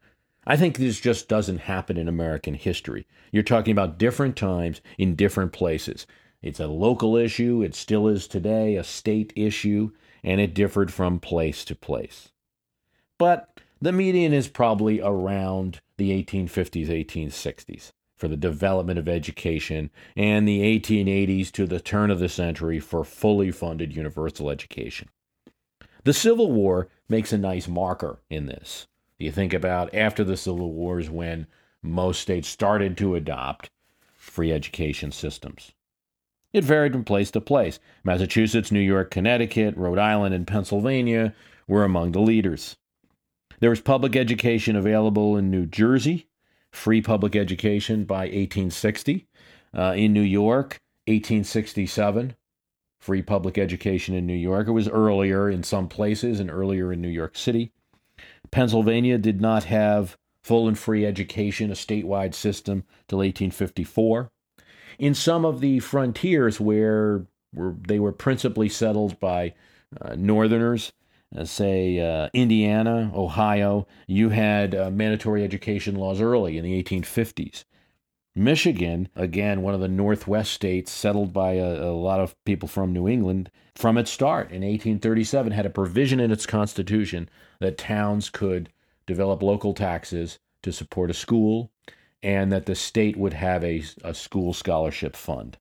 I 0.46 0.56
think 0.56 0.76
this 0.76 1.00
just 1.00 1.28
doesn't 1.28 1.58
happen 1.58 1.96
in 1.96 2.06
American 2.06 2.54
history. 2.54 3.06
You're 3.32 3.42
talking 3.42 3.72
about 3.72 3.98
different 3.98 4.36
times 4.36 4.80
in 4.98 5.16
different 5.16 5.52
places. 5.52 6.06
It's 6.46 6.60
a 6.60 6.68
local 6.68 7.16
issue, 7.16 7.60
it 7.62 7.74
still 7.74 8.06
is 8.06 8.28
today, 8.28 8.76
a 8.76 8.84
state 8.84 9.32
issue, 9.34 9.90
and 10.22 10.40
it 10.40 10.54
differed 10.54 10.92
from 10.92 11.18
place 11.18 11.64
to 11.64 11.74
place. 11.74 12.28
But 13.18 13.60
the 13.82 13.90
median 13.90 14.32
is 14.32 14.46
probably 14.46 15.00
around 15.00 15.80
the 15.96 16.10
1850s, 16.22 16.86
1860s 16.86 17.90
for 18.14 18.28
the 18.28 18.36
development 18.36 18.96
of 18.98 19.08
education, 19.08 19.90
and 20.14 20.46
the 20.46 20.60
1880s 20.78 21.50
to 21.50 21.66
the 21.66 21.80
turn 21.80 22.12
of 22.12 22.20
the 22.20 22.28
century 22.28 22.78
for 22.78 23.02
fully 23.02 23.50
funded 23.50 23.96
universal 23.96 24.48
education. 24.48 25.08
The 26.04 26.14
Civil 26.14 26.52
War 26.52 26.88
makes 27.08 27.32
a 27.32 27.38
nice 27.38 27.66
marker 27.66 28.20
in 28.30 28.46
this. 28.46 28.86
You 29.18 29.32
think 29.32 29.52
about 29.52 29.92
after 29.92 30.22
the 30.22 30.36
Civil 30.36 30.72
Wars 30.72 31.10
when 31.10 31.48
most 31.82 32.20
states 32.20 32.46
started 32.46 32.96
to 32.98 33.16
adopt 33.16 33.68
free 34.14 34.52
education 34.52 35.10
systems. 35.10 35.72
It 36.56 36.64
varied 36.64 36.92
from 36.92 37.04
place 37.04 37.30
to 37.32 37.42
place. 37.42 37.78
Massachusetts, 38.02 38.72
New 38.72 38.80
York, 38.80 39.10
Connecticut, 39.10 39.76
Rhode 39.76 39.98
Island, 39.98 40.34
and 40.34 40.46
Pennsylvania 40.46 41.34
were 41.68 41.84
among 41.84 42.12
the 42.12 42.20
leaders. 42.20 42.76
There 43.60 43.68
was 43.68 43.82
public 43.82 44.16
education 44.16 44.74
available 44.74 45.36
in 45.36 45.50
New 45.50 45.66
Jersey, 45.66 46.28
free 46.70 47.02
public 47.02 47.36
education 47.36 48.06
by 48.06 48.20
1860. 48.20 49.26
Uh, 49.76 49.92
in 49.98 50.14
New 50.14 50.22
York, 50.22 50.80
1867, 51.08 52.34
free 53.00 53.20
public 53.20 53.58
education 53.58 54.14
in 54.14 54.26
New 54.26 54.32
York. 54.32 54.66
It 54.66 54.72
was 54.72 54.88
earlier 54.88 55.50
in 55.50 55.62
some 55.62 55.88
places 55.88 56.40
and 56.40 56.50
earlier 56.50 56.90
in 56.90 57.02
New 57.02 57.10
York 57.10 57.36
City. 57.36 57.70
Pennsylvania 58.50 59.18
did 59.18 59.42
not 59.42 59.64
have 59.64 60.16
full 60.42 60.68
and 60.68 60.78
free 60.78 61.04
education, 61.04 61.70
a 61.70 61.74
statewide 61.74 62.32
system, 62.32 62.84
till 63.08 63.18
1854 63.18 64.30
in 64.98 65.14
some 65.14 65.44
of 65.44 65.60
the 65.60 65.80
frontiers 65.80 66.60
where 66.60 67.26
they 67.52 67.98
were 67.98 68.12
principally 68.12 68.68
settled 68.68 69.18
by 69.20 69.54
uh, 70.00 70.14
northerners, 70.16 70.92
uh, 71.36 71.44
say 71.44 71.98
uh, 72.00 72.28
Indiana, 72.32 73.10
Ohio, 73.14 73.86
you 74.06 74.30
had 74.30 74.74
uh, 74.74 74.90
mandatory 74.90 75.42
education 75.42 75.96
laws 75.96 76.20
early 76.20 76.58
in 76.58 76.64
the 76.64 76.82
1850s. 76.82 77.64
Michigan, 78.34 79.08
again, 79.16 79.62
one 79.62 79.72
of 79.72 79.80
the 79.80 79.88
Northwest 79.88 80.52
states 80.52 80.92
settled 80.92 81.32
by 81.32 81.54
a, 81.54 81.84
a, 81.84 81.92
lot 81.92 82.20
of 82.20 82.36
people 82.44 82.68
from 82.68 82.92
New 82.92 83.08
England, 83.08 83.50
from 83.74 83.96
its 83.96 84.10
start 84.10 84.48
in 84.48 84.60
1837, 84.60 85.52
had 85.52 85.64
a 85.64 85.70
provision 85.70 86.20
in 86.20 86.30
its 86.30 86.44
constitution 86.44 87.30
that 87.60 87.78
towns 87.78 88.28
could 88.28 88.68
develop 89.06 89.42
local 89.42 89.72
taxes 89.72 90.38
to 90.62 90.70
support 90.70 91.10
a 91.10 91.14
school 91.14 91.70
and 92.22 92.50
that 92.52 92.66
the 92.66 92.74
state 92.74 93.16
would 93.16 93.34
have 93.34 93.62
a, 93.62 93.82
a 94.02 94.14
school 94.14 94.52
scholarship 94.52 95.16
fund. 95.16 95.58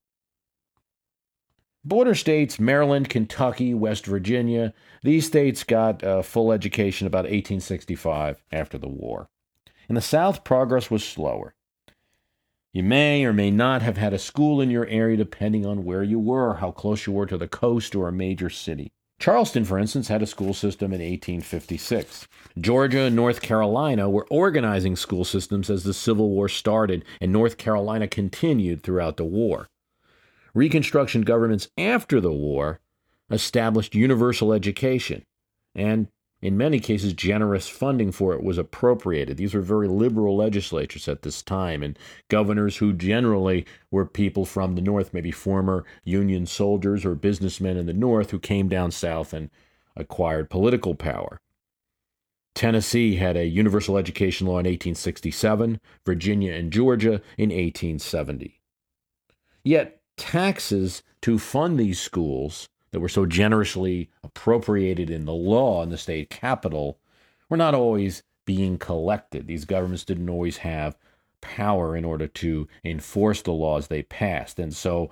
Border 1.84 2.16
states, 2.16 2.58
Maryland, 2.58 3.08
Kentucky, 3.08 3.72
West 3.72 4.06
Virginia, 4.06 4.74
these 5.04 5.26
states 5.26 5.62
got 5.62 6.02
uh, 6.02 6.22
full 6.22 6.50
education 6.50 7.06
about 7.06 7.24
1865 7.24 8.42
after 8.50 8.76
the 8.76 8.88
war. 8.88 9.28
In 9.88 9.94
the 9.94 10.00
South, 10.00 10.42
progress 10.42 10.90
was 10.90 11.04
slower. 11.04 11.54
You 12.72 12.82
may 12.82 13.24
or 13.24 13.32
may 13.32 13.52
not 13.52 13.82
have 13.82 13.96
had 13.96 14.12
a 14.12 14.18
school 14.18 14.60
in 14.60 14.68
your 14.68 14.86
area 14.86 15.16
depending 15.16 15.64
on 15.64 15.84
where 15.84 16.02
you 16.02 16.18
were, 16.18 16.54
how 16.54 16.72
close 16.72 17.06
you 17.06 17.12
were 17.12 17.26
to 17.26 17.38
the 17.38 17.48
coast 17.48 17.94
or 17.94 18.08
a 18.08 18.12
major 18.12 18.50
city. 18.50 18.92
Charleston, 19.18 19.64
for 19.64 19.78
instance, 19.78 20.08
had 20.08 20.22
a 20.22 20.26
school 20.26 20.52
system 20.52 20.92
in 20.92 21.00
1856. 21.00 22.28
Georgia 22.58 23.00
and 23.00 23.16
North 23.16 23.40
Carolina 23.40 24.10
were 24.10 24.26
organizing 24.30 24.94
school 24.94 25.24
systems 25.24 25.70
as 25.70 25.84
the 25.84 25.94
Civil 25.94 26.28
War 26.30 26.48
started, 26.48 27.04
and 27.20 27.32
North 27.32 27.56
Carolina 27.56 28.06
continued 28.06 28.82
throughout 28.82 29.16
the 29.16 29.24
war. 29.24 29.68
Reconstruction 30.54 31.22
governments 31.22 31.68
after 31.78 32.20
the 32.20 32.32
war 32.32 32.80
established 33.30 33.94
universal 33.94 34.52
education, 34.52 35.24
and 35.74 36.08
in 36.46 36.56
many 36.56 36.78
cases, 36.78 37.12
generous 37.12 37.66
funding 37.66 38.12
for 38.12 38.32
it 38.32 38.40
was 38.40 38.56
appropriated. 38.56 39.36
These 39.36 39.52
were 39.52 39.60
very 39.60 39.88
liberal 39.88 40.36
legislatures 40.36 41.08
at 41.08 41.22
this 41.22 41.42
time, 41.42 41.82
and 41.82 41.98
governors 42.28 42.76
who 42.76 42.92
generally 42.92 43.66
were 43.90 44.06
people 44.06 44.44
from 44.44 44.76
the 44.76 44.80
North, 44.80 45.12
maybe 45.12 45.32
former 45.32 45.84
Union 46.04 46.46
soldiers 46.46 47.04
or 47.04 47.16
businessmen 47.16 47.76
in 47.76 47.86
the 47.86 47.92
North 47.92 48.30
who 48.30 48.38
came 48.38 48.68
down 48.68 48.92
south 48.92 49.32
and 49.32 49.50
acquired 49.96 50.48
political 50.48 50.94
power. 50.94 51.40
Tennessee 52.54 53.16
had 53.16 53.36
a 53.36 53.48
universal 53.48 53.98
education 53.98 54.46
law 54.46 54.60
in 54.60 54.66
1867, 54.66 55.80
Virginia 56.04 56.52
and 56.52 56.72
Georgia 56.72 57.20
in 57.36 57.50
1870. 57.50 58.60
Yet, 59.64 60.00
taxes 60.16 61.02
to 61.22 61.40
fund 61.40 61.76
these 61.76 62.00
schools 62.00 62.68
that 62.96 63.00
were 63.00 63.10
so 63.10 63.26
generously 63.26 64.08
appropriated 64.24 65.10
in 65.10 65.26
the 65.26 65.34
law 65.34 65.82
in 65.82 65.90
the 65.90 65.98
state 65.98 66.30
capital 66.30 66.98
were 67.50 67.56
not 67.58 67.74
always 67.74 68.22
being 68.46 68.78
collected. 68.78 69.46
These 69.46 69.66
governments 69.66 70.02
didn't 70.02 70.30
always 70.30 70.56
have 70.56 70.96
power 71.42 71.94
in 71.94 72.06
order 72.06 72.26
to 72.26 72.66
enforce 72.82 73.42
the 73.42 73.52
laws 73.52 73.88
they 73.88 74.02
passed. 74.02 74.58
And 74.58 74.74
so 74.74 75.10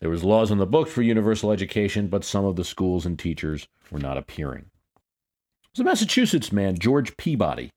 there 0.00 0.10
was 0.10 0.22
laws 0.22 0.50
on 0.50 0.58
the 0.58 0.66
books 0.66 0.92
for 0.92 1.00
universal 1.00 1.50
education, 1.50 2.08
but 2.08 2.26
some 2.26 2.44
of 2.44 2.56
the 2.56 2.62
schools 2.62 3.06
and 3.06 3.18
teachers 3.18 3.68
were 3.90 3.98
not 3.98 4.18
appearing. 4.18 4.66
There's 5.74 5.80
a 5.80 5.84
Massachusetts 5.84 6.52
man, 6.52 6.76
George 6.78 7.16
Peabody, 7.16 7.70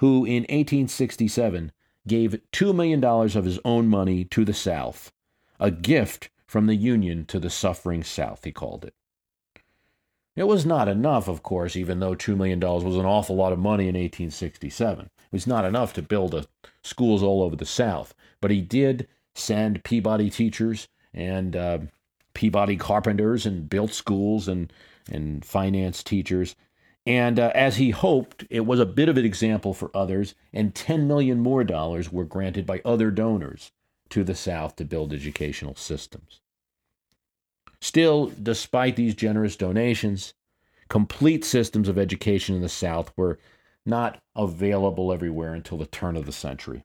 who 0.00 0.26
in 0.26 0.42
1867 0.42 1.72
gave 2.06 2.38
$2 2.52 2.74
million 2.74 3.02
of 3.02 3.46
his 3.46 3.58
own 3.64 3.88
money 3.88 4.26
to 4.26 4.44
the 4.44 4.52
South, 4.52 5.10
a 5.58 5.70
gift 5.70 6.28
from 6.52 6.66
the 6.66 6.76
Union 6.76 7.24
to 7.24 7.40
the 7.40 7.48
suffering 7.48 8.04
South, 8.04 8.44
he 8.44 8.52
called 8.52 8.84
it. 8.84 8.92
It 10.36 10.46
was 10.46 10.66
not 10.66 10.86
enough, 10.86 11.26
of 11.26 11.42
course, 11.42 11.76
even 11.76 11.98
though 11.98 12.14
$2 12.14 12.36
million 12.36 12.60
was 12.60 12.98
an 12.98 13.06
awful 13.06 13.36
lot 13.36 13.54
of 13.54 13.58
money 13.58 13.84
in 13.84 13.94
1867. 13.94 15.06
It 15.06 15.10
was 15.32 15.46
not 15.46 15.64
enough 15.64 15.94
to 15.94 16.02
build 16.02 16.34
a, 16.34 16.44
schools 16.84 17.22
all 17.22 17.42
over 17.42 17.56
the 17.56 17.64
South. 17.64 18.14
But 18.42 18.50
he 18.50 18.60
did 18.60 19.08
send 19.34 19.82
Peabody 19.82 20.28
teachers 20.28 20.88
and 21.14 21.56
uh, 21.56 21.78
Peabody 22.34 22.76
carpenters 22.76 23.46
and 23.46 23.70
built 23.70 23.94
schools 23.94 24.46
and, 24.46 24.70
and 25.10 25.42
finance 25.46 26.02
teachers. 26.02 26.54
And 27.06 27.40
uh, 27.40 27.50
as 27.54 27.78
he 27.78 27.92
hoped, 27.92 28.44
it 28.50 28.66
was 28.66 28.78
a 28.78 28.84
bit 28.84 29.08
of 29.08 29.16
an 29.16 29.24
example 29.24 29.72
for 29.72 29.90
others, 29.94 30.34
and 30.52 30.74
10 30.74 31.08
million 31.08 31.40
more 31.40 31.64
dollars 31.64 32.12
were 32.12 32.26
granted 32.26 32.66
by 32.66 32.82
other 32.84 33.10
donors 33.10 33.72
to 34.10 34.22
the 34.22 34.34
South 34.34 34.76
to 34.76 34.84
build 34.84 35.14
educational 35.14 35.74
systems. 35.76 36.41
Still, 37.82 38.32
despite 38.40 38.94
these 38.94 39.16
generous 39.16 39.56
donations, 39.56 40.34
complete 40.88 41.44
systems 41.44 41.88
of 41.88 41.98
education 41.98 42.54
in 42.54 42.62
the 42.62 42.68
South 42.68 43.12
were 43.16 43.40
not 43.84 44.22
available 44.36 45.12
everywhere 45.12 45.52
until 45.52 45.78
the 45.78 45.86
turn 45.86 46.16
of 46.16 46.24
the 46.24 46.30
century. 46.30 46.84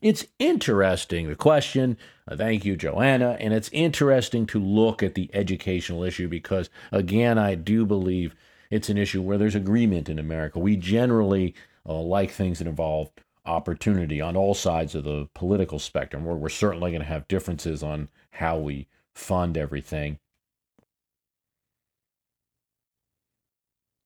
It's 0.00 0.24
interesting, 0.38 1.28
the 1.28 1.36
question. 1.36 1.98
Uh, 2.26 2.34
thank 2.34 2.64
you, 2.64 2.76
Joanna. 2.76 3.36
And 3.40 3.52
it's 3.52 3.68
interesting 3.74 4.46
to 4.46 4.58
look 4.58 5.02
at 5.02 5.14
the 5.14 5.28
educational 5.34 6.02
issue 6.02 6.28
because, 6.28 6.70
again, 6.90 7.36
I 7.36 7.54
do 7.54 7.84
believe 7.84 8.34
it's 8.70 8.88
an 8.88 8.96
issue 8.96 9.20
where 9.20 9.36
there's 9.36 9.54
agreement 9.54 10.08
in 10.08 10.18
America. 10.18 10.58
We 10.58 10.76
generally 10.76 11.54
uh, 11.86 12.00
like 12.00 12.30
things 12.30 12.58
that 12.58 12.66
involve 12.66 13.10
opportunity 13.44 14.22
on 14.22 14.34
all 14.34 14.54
sides 14.54 14.94
of 14.94 15.04
the 15.04 15.28
political 15.34 15.78
spectrum, 15.78 16.24
where 16.24 16.36
we're 16.36 16.48
certainly 16.48 16.90
going 16.90 17.02
to 17.02 17.06
have 17.06 17.28
differences 17.28 17.82
on 17.82 18.08
how 18.30 18.56
we 18.56 18.88
fund 19.12 19.58
everything. 19.58 20.18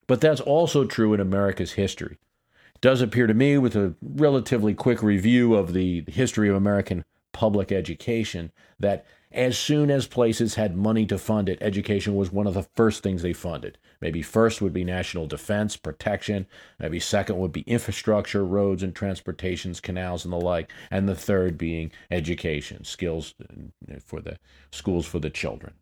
But 0.07 0.21
that's 0.21 0.41
also 0.41 0.85
true 0.85 1.15
in 1.15 1.21
America's 1.21 1.73
history. 1.73 2.19
It 2.75 2.81
does 2.81 3.01
appear 3.01 3.27
to 3.27 3.35
me, 3.35 3.59
with 3.59 3.75
a 3.75 3.95
relatively 4.03 4.75
quick 4.75 5.03
review 5.03 5.55
of 5.55 5.73
the 5.73 6.05
history 6.09 6.49
of 6.49 6.55
American 6.55 7.05
public 7.33 7.73
education, 7.73 8.53
that 8.79 9.05
as 9.33 9.59
soon 9.59 9.91
as 9.91 10.07
places 10.07 10.55
had 10.55 10.77
money 10.77 11.05
to 11.07 11.19
fund 11.19 11.49
it, 11.49 11.59
education 11.61 12.15
was 12.15 12.33
one 12.33 12.47
of 12.47 12.55
the 12.55 12.63
first 12.63 13.03
things 13.03 13.23
they 13.23 13.33
funded. 13.33 13.77
Maybe 14.01 14.23
first 14.23 14.63
would 14.63 14.73
be 14.73 14.85
national 14.85 15.27
defense, 15.27 15.77
protection. 15.77 16.47
Maybe 16.79 17.01
second 17.01 17.39
would 17.39 17.53
be 17.53 17.63
infrastructure, 17.63 18.45
roads 18.45 18.83
and 18.83 18.95
transportations, 18.95 19.81
canals 19.81 20.25
and 20.25 20.33
the 20.33 20.39
like. 20.39 20.71
And 20.91 21.09
the 21.09 21.15
third 21.15 21.59
being 21.59 21.91
education, 22.11 22.85
skills 22.85 23.35
uh, 23.43 23.97
for 24.05 24.21
the 24.21 24.39
schools 24.71 25.07
for 25.07 25.19
the 25.19 25.31
children. 25.31 25.75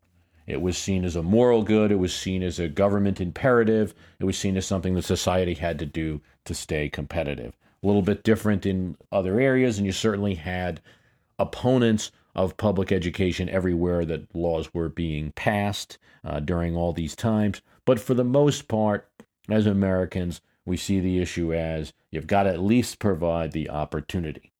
It 0.46 0.60
was 0.60 0.76
seen 0.76 1.04
as 1.04 1.16
a 1.16 1.22
moral 1.22 1.62
good. 1.62 1.90
It 1.90 1.98
was 1.98 2.14
seen 2.14 2.42
as 2.42 2.58
a 2.58 2.68
government 2.68 3.20
imperative. 3.20 3.94
It 4.20 4.24
was 4.24 4.38
seen 4.38 4.56
as 4.56 4.66
something 4.66 4.94
that 4.94 5.04
society 5.04 5.54
had 5.54 5.78
to 5.78 5.86
do 5.86 6.20
to 6.44 6.54
stay 6.54 6.88
competitive. 6.88 7.56
A 7.82 7.86
little 7.86 8.02
bit 8.02 8.22
different 8.22 8.66
in 8.66 8.96
other 9.10 9.40
areas, 9.40 9.78
and 9.78 9.86
you 9.86 9.92
certainly 9.92 10.34
had 10.34 10.80
opponents 11.38 12.10
of 12.34 12.56
public 12.56 12.92
education 12.92 13.48
everywhere 13.48 14.04
that 14.04 14.34
laws 14.34 14.72
were 14.74 14.88
being 14.88 15.32
passed 15.32 15.98
uh, 16.24 16.40
during 16.40 16.76
all 16.76 16.92
these 16.92 17.16
times. 17.16 17.62
But 17.84 18.00
for 18.00 18.14
the 18.14 18.24
most 18.24 18.68
part, 18.68 19.08
as 19.48 19.66
Americans, 19.66 20.40
we 20.66 20.76
see 20.76 21.00
the 21.00 21.20
issue 21.20 21.52
as 21.52 21.92
you've 22.10 22.26
got 22.26 22.44
to 22.44 22.50
at 22.50 22.60
least 22.60 22.98
provide 22.98 23.52
the 23.52 23.70
opportunity 23.70 24.52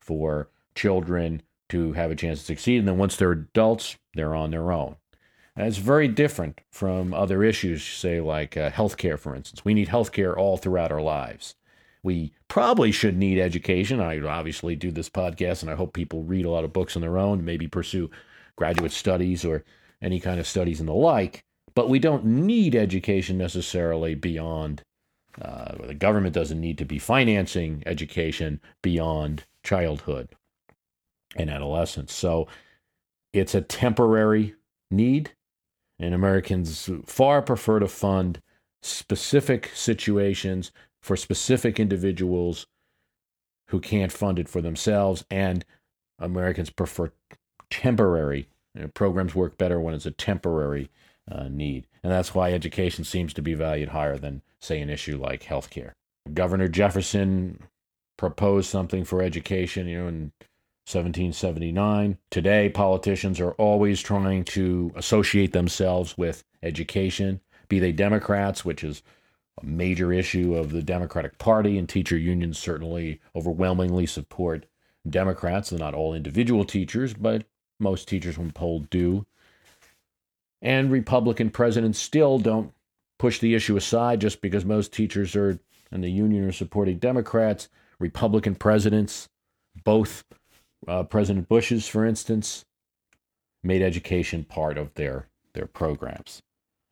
for 0.00 0.48
children 0.74 1.42
to 1.68 1.92
have 1.92 2.10
a 2.10 2.16
chance 2.16 2.40
to 2.40 2.44
succeed. 2.46 2.78
And 2.78 2.88
then 2.88 2.98
once 2.98 3.16
they're 3.16 3.32
adults, 3.32 3.96
they're 4.14 4.34
on 4.34 4.50
their 4.50 4.72
own. 4.72 4.96
It's 5.56 5.78
very 5.78 6.06
different 6.08 6.60
from 6.70 7.14
other 7.14 7.42
issues, 7.42 7.82
say 7.82 8.20
like 8.20 8.56
uh, 8.56 8.70
healthcare, 8.70 9.18
for 9.18 9.34
instance. 9.34 9.64
We 9.64 9.72
need 9.72 9.88
healthcare 9.88 10.36
all 10.36 10.58
throughout 10.58 10.92
our 10.92 11.00
lives. 11.00 11.54
We 12.02 12.32
probably 12.48 12.92
should 12.92 13.16
need 13.16 13.38
education. 13.38 14.00
I 14.00 14.20
obviously 14.20 14.76
do 14.76 14.90
this 14.90 15.08
podcast, 15.08 15.62
and 15.62 15.70
I 15.70 15.74
hope 15.74 15.92
people 15.92 16.22
read 16.22 16.44
a 16.44 16.50
lot 16.50 16.64
of 16.64 16.72
books 16.72 16.94
on 16.94 17.02
their 17.02 17.18
own, 17.18 17.44
maybe 17.44 17.66
pursue 17.66 18.10
graduate 18.54 18.92
studies 18.92 19.44
or 19.44 19.64
any 20.02 20.20
kind 20.20 20.38
of 20.38 20.46
studies 20.46 20.78
and 20.78 20.88
the 20.88 20.94
like. 20.94 21.42
But 21.74 21.88
we 21.88 21.98
don't 21.98 22.24
need 22.24 22.74
education 22.74 23.38
necessarily 23.38 24.14
beyond, 24.14 24.82
uh, 25.40 25.74
the 25.86 25.94
government 25.94 26.34
doesn't 26.34 26.60
need 26.60 26.78
to 26.78 26.84
be 26.84 26.98
financing 26.98 27.82
education 27.86 28.60
beyond 28.82 29.44
childhood 29.62 30.28
and 31.34 31.50
adolescence. 31.50 32.12
So 32.12 32.46
it's 33.32 33.54
a 33.54 33.60
temporary 33.60 34.54
need, 34.90 35.32
and 35.98 36.14
Americans 36.14 36.90
far 37.04 37.42
prefer 37.42 37.78
to 37.78 37.88
fund 37.88 38.40
specific 38.82 39.70
situations 39.74 40.70
for 41.02 41.16
specific 41.16 41.80
individuals 41.80 42.66
who 43.68 43.80
can't 43.80 44.12
fund 44.12 44.38
it 44.38 44.48
for 44.48 44.60
themselves, 44.60 45.24
and 45.30 45.64
Americans 46.18 46.70
prefer 46.70 47.12
temporary 47.70 48.48
you 48.74 48.82
know, 48.82 48.88
programs 48.88 49.34
work 49.34 49.58
better 49.58 49.80
when 49.80 49.94
it's 49.94 50.06
a 50.06 50.10
temporary 50.10 50.90
uh, 51.30 51.48
need, 51.48 51.86
and 52.02 52.12
that's 52.12 52.34
why 52.34 52.52
education 52.52 53.04
seems 53.04 53.34
to 53.34 53.42
be 53.42 53.54
valued 53.54 53.88
higher 53.88 54.18
than, 54.18 54.42
say, 54.60 54.80
an 54.80 54.90
issue 54.90 55.16
like 55.16 55.44
healthcare. 55.44 55.92
Governor 56.32 56.68
Jefferson 56.68 57.60
proposed 58.16 58.68
something 58.68 59.04
for 59.04 59.22
education, 59.22 59.88
you 59.88 59.98
know, 59.98 60.08
in 60.08 60.32
1779. 60.86 62.16
Today, 62.30 62.68
politicians 62.68 63.40
are 63.40 63.52
always 63.52 64.00
trying 64.00 64.44
to 64.44 64.92
associate 64.94 65.52
themselves 65.52 66.16
with 66.16 66.44
education, 66.62 67.40
be 67.68 67.80
they 67.80 67.90
Democrats, 67.90 68.64
which 68.64 68.84
is 68.84 69.02
a 69.60 69.66
major 69.66 70.12
issue 70.12 70.54
of 70.54 70.70
the 70.70 70.82
Democratic 70.82 71.38
Party, 71.38 71.76
and 71.76 71.88
teacher 71.88 72.16
unions 72.16 72.56
certainly 72.56 73.20
overwhelmingly 73.34 74.06
support 74.06 74.66
Democrats. 75.08 75.70
They're 75.70 75.78
not 75.80 75.94
all 75.94 76.14
individual 76.14 76.64
teachers, 76.64 77.14
but 77.14 77.46
most 77.80 78.06
teachers, 78.06 78.38
when 78.38 78.52
polled, 78.52 78.88
do. 78.88 79.26
And 80.62 80.92
Republican 80.92 81.50
presidents 81.50 81.98
still 81.98 82.38
don't 82.38 82.72
push 83.18 83.40
the 83.40 83.56
issue 83.56 83.76
aside 83.76 84.20
just 84.20 84.40
because 84.40 84.64
most 84.64 84.92
teachers 84.92 85.34
are 85.34 85.58
and 85.90 86.02
the 86.04 86.10
union 86.10 86.44
are 86.44 86.52
supporting 86.52 86.98
Democrats. 86.98 87.68
Republican 87.98 88.54
presidents, 88.54 89.28
both 89.84 90.24
uh, 90.86 91.02
President 91.04 91.48
Bush's, 91.48 91.88
for 91.88 92.04
instance, 92.04 92.64
made 93.62 93.82
education 93.82 94.44
part 94.44 94.78
of 94.78 94.94
their, 94.94 95.28
their 95.54 95.66
programs. 95.66 96.40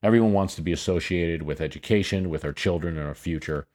Everyone 0.02 0.32
wants 0.32 0.54
to 0.56 0.62
be 0.62 0.72
associated 0.72 1.42
with 1.42 1.60
education, 1.60 2.28
with 2.28 2.44
our 2.44 2.52
children 2.52 2.98
and 2.98 3.06
our 3.06 3.14
future. 3.14 3.66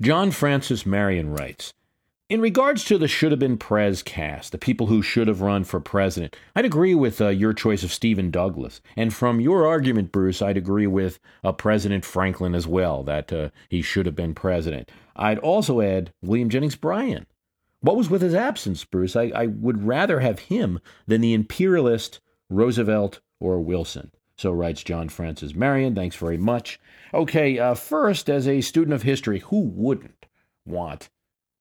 John 0.00 0.30
Francis 0.30 0.86
Marion 0.86 1.32
writes 1.32 1.72
In 2.28 2.40
regards 2.40 2.84
to 2.84 2.96
the 2.96 3.08
should 3.08 3.32
have 3.32 3.40
been 3.40 3.58
Prez 3.58 4.02
cast, 4.02 4.52
the 4.52 4.58
people 4.58 4.86
who 4.86 5.02
should 5.02 5.26
have 5.26 5.40
run 5.40 5.64
for 5.64 5.80
president, 5.80 6.36
I'd 6.54 6.64
agree 6.64 6.94
with 6.94 7.20
uh, 7.20 7.28
your 7.28 7.52
choice 7.52 7.82
of 7.82 7.92
Stephen 7.92 8.30
Douglas. 8.30 8.80
And 8.96 9.12
from 9.12 9.40
your 9.40 9.66
argument, 9.66 10.12
Bruce, 10.12 10.42
I'd 10.42 10.56
agree 10.56 10.86
with 10.86 11.18
uh, 11.42 11.52
President 11.52 12.04
Franklin 12.04 12.54
as 12.54 12.68
well, 12.68 13.02
that 13.02 13.32
uh, 13.32 13.48
he 13.68 13.82
should 13.82 14.06
have 14.06 14.16
been 14.16 14.34
president. 14.34 14.90
I'd 15.16 15.38
also 15.38 15.80
add 15.80 16.12
William 16.22 16.50
Jennings 16.50 16.76
Bryan. 16.76 17.26
What 17.82 17.96
was 17.96 18.08
with 18.08 18.22
his 18.22 18.34
absence, 18.34 18.84
Bruce? 18.84 19.16
I, 19.16 19.32
I 19.34 19.46
would 19.46 19.84
rather 19.84 20.20
have 20.20 20.38
him 20.38 20.80
than 21.06 21.20
the 21.20 21.34
imperialist 21.34 22.20
Roosevelt 22.48 23.20
or 23.40 23.60
Wilson. 23.60 24.12
So 24.36 24.52
writes 24.52 24.82
John 24.82 25.08
Francis 25.08 25.54
Marion. 25.54 25.94
Thanks 25.94 26.16
very 26.16 26.38
much. 26.38 26.80
Okay, 27.12 27.58
uh, 27.58 27.74
first, 27.74 28.30
as 28.30 28.46
a 28.46 28.60
student 28.60 28.94
of 28.94 29.02
history, 29.02 29.40
who 29.40 29.60
wouldn't 29.60 30.26
want 30.64 31.10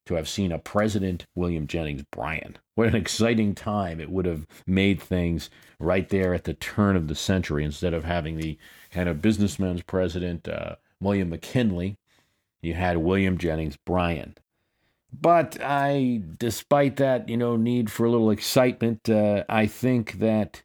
to 0.05 0.13
have 0.13 0.29
seen 0.29 0.51
a 0.51 0.59
President 0.59 1.25
William 1.35 1.67
Jennings 1.67 2.03
Bryan? 2.11 2.57
What 2.75 2.87
an 2.87 2.95
exciting 2.95 3.55
time 3.55 3.99
it 3.99 4.09
would 4.09 4.25
have 4.25 4.47
made 4.65 5.01
things 5.01 5.49
right 5.79 6.07
there 6.09 6.33
at 6.33 6.43
the 6.43 6.53
turn 6.53 6.95
of 6.95 7.07
the 7.07 7.15
century 7.15 7.63
instead 7.63 7.93
of 7.93 8.03
having 8.03 8.37
the 8.37 8.57
kind 8.91 9.09
of 9.09 9.21
businessman's 9.21 9.81
president, 9.81 10.47
uh, 10.47 10.75
William 10.99 11.29
McKinley. 11.29 11.97
You 12.61 12.75
had 12.75 12.97
William 12.97 13.37
Jennings 13.37 13.77
Bryan. 13.77 14.35
But 15.11 15.57
I, 15.61 16.21
despite 16.37 16.95
that, 16.97 17.27
you 17.27 17.37
know, 17.37 17.57
need 17.57 17.91
for 17.91 18.05
a 18.05 18.11
little 18.11 18.31
excitement, 18.31 19.09
uh, 19.09 19.43
I 19.49 19.67
think 19.67 20.19
that 20.19 20.63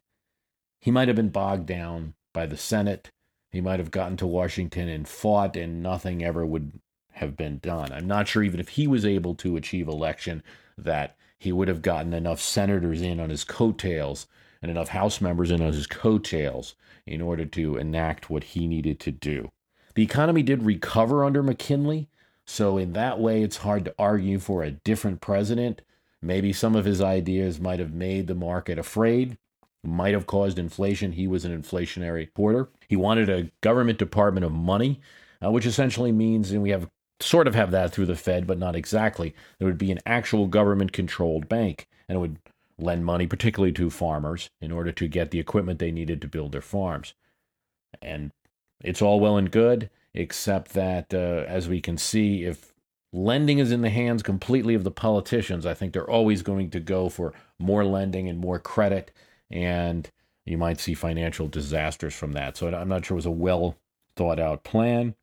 he 0.79 0.91
might 0.91 1.07
have 1.09 1.17
been 1.17 1.29
bogged 1.29 1.65
down 1.65 2.13
by 2.33 2.45
the 2.45 2.57
Senate. 2.57 3.11
He 3.51 3.61
might 3.61 3.79
have 3.79 3.91
gotten 3.91 4.17
to 4.17 4.27
Washington 4.27 4.87
and 4.87 5.07
fought, 5.07 5.55
and 5.57 5.83
nothing 5.83 6.23
ever 6.23 6.45
would 6.45 6.79
have 7.13 7.35
been 7.35 7.57
done. 7.59 7.91
I'm 7.91 8.07
not 8.07 8.27
sure 8.27 8.43
even 8.43 8.59
if 8.59 8.69
he 8.69 8.87
was 8.87 9.05
able 9.05 9.35
to 9.35 9.57
achieve 9.57 9.87
election 9.87 10.43
that 10.77 11.17
he 11.39 11.51
would 11.51 11.67
have 11.67 11.81
gotten 11.81 12.13
enough 12.13 12.39
senators 12.39 13.01
in 13.01 13.19
on 13.19 13.29
his 13.29 13.43
coattails 13.43 14.27
and 14.61 14.71
enough 14.71 14.89
House 14.89 15.19
members 15.21 15.51
in 15.51 15.61
on 15.61 15.73
his 15.73 15.87
coattails 15.87 16.75
in 17.05 17.21
order 17.21 17.45
to 17.45 17.77
enact 17.77 18.29
what 18.29 18.43
he 18.43 18.67
needed 18.67 18.99
to 19.01 19.11
do. 19.11 19.51
The 19.95 20.03
economy 20.03 20.43
did 20.43 20.63
recover 20.63 21.23
under 21.23 21.41
McKinley, 21.41 22.09
so, 22.47 22.77
in 22.77 22.93
that 22.93 23.19
way, 23.19 23.43
it's 23.43 23.57
hard 23.57 23.83
to 23.85 23.95
argue 23.99 24.39
for 24.39 24.63
a 24.63 24.71
different 24.71 25.19
president. 25.19 25.81
Maybe 26.21 26.53
some 26.53 26.75
of 26.75 26.85
his 26.85 27.01
ideas 27.01 27.59
might 27.59 27.79
have 27.79 27.93
made 27.93 28.27
the 28.27 28.35
market 28.35 28.79
afraid, 28.79 29.37
might 29.83 30.13
have 30.13 30.27
caused 30.27 30.57
inflation. 30.57 31.11
He 31.11 31.27
was 31.27 31.43
an 31.43 31.61
inflationary 31.61 32.33
porter. 32.33 32.69
He 32.87 32.95
wanted 32.95 33.29
a 33.29 33.51
government 33.59 33.99
department 33.99 34.45
of 34.45 34.53
money, 34.53 35.01
uh, 35.43 35.51
which 35.51 35.65
essentially 35.65 36.13
means, 36.13 36.51
and 36.51 36.63
we 36.63 36.69
have 36.69 36.89
sort 37.19 37.47
of 37.47 37.55
have 37.55 37.71
that 37.71 37.91
through 37.91 38.05
the 38.05 38.15
Fed, 38.15 38.47
but 38.47 38.57
not 38.57 38.77
exactly. 38.77 39.35
There 39.59 39.67
would 39.67 39.77
be 39.77 39.91
an 39.91 39.99
actual 40.05 40.47
government 40.47 40.93
controlled 40.93 41.49
bank, 41.49 41.87
and 42.07 42.15
it 42.15 42.19
would 42.19 42.39
lend 42.79 43.03
money, 43.03 43.27
particularly 43.27 43.73
to 43.73 43.89
farmers, 43.89 44.49
in 44.61 44.71
order 44.71 44.93
to 44.93 45.07
get 45.09 45.31
the 45.31 45.39
equipment 45.39 45.79
they 45.79 45.91
needed 45.91 46.21
to 46.21 46.27
build 46.27 46.53
their 46.53 46.61
farms. 46.61 47.13
And 48.01 48.31
it's 48.81 49.01
all 49.01 49.19
well 49.19 49.35
and 49.35 49.51
good 49.51 49.89
except 50.17 50.73
that, 50.73 51.13
uh, 51.13 51.45
as 51.47 51.69
we 51.69 51.79
can 51.79 51.95
see, 51.95 52.43
if 52.43 52.73
lending 53.13 53.59
is 53.59 53.71
in 53.71 53.81
the 53.81 53.89
hands 53.89 54.23
completely 54.23 54.73
of 54.73 54.83
the 54.83 54.91
politicians, 54.91 55.65
I 55.65 55.75
think 55.75 55.93
they're 55.93 56.09
always 56.09 56.41
going 56.41 56.71
to 56.71 56.79
go 56.79 57.07
for 57.07 57.33
more 57.59 57.85
lending 57.85 58.27
and 58.27 58.39
more 58.39 58.57
credit, 58.57 59.11
and 59.51 60.09
you 60.43 60.57
might 60.57 60.79
see 60.79 60.95
financial 60.95 61.47
disasters 61.47 62.15
from 62.15 62.33
that. 62.33 62.57
So 62.57 62.67
I'm 62.67 62.89
not 62.89 63.05
sure 63.05 63.15
it 63.15 63.19
was 63.19 63.25
a 63.27 63.31
well 63.31 63.77
thought 64.15 64.39
out 64.39 64.63
plan, 64.63 65.13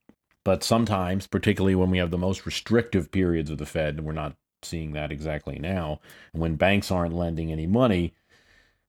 but 0.45 0.63
sometimes, 0.63 1.27
particularly 1.27 1.75
when 1.75 1.91
we 1.91 1.99
have 1.99 2.13
the 2.13 2.19
most 2.19 2.47
restrictive 2.47 3.11
periods 3.11 3.51
of 3.51 3.59
the 3.59 3.67
Fed, 3.67 3.97
and 3.97 4.07
we're 4.07 4.13
not 4.13 4.37
seeing 4.63 4.93
that 4.93 5.11
exactly 5.11 5.59
now, 5.59 6.01
when 6.33 6.55
banks 6.55 6.93
aren't 6.93 7.17
lending 7.17 7.51
any 7.51 7.67
money, 7.67 8.15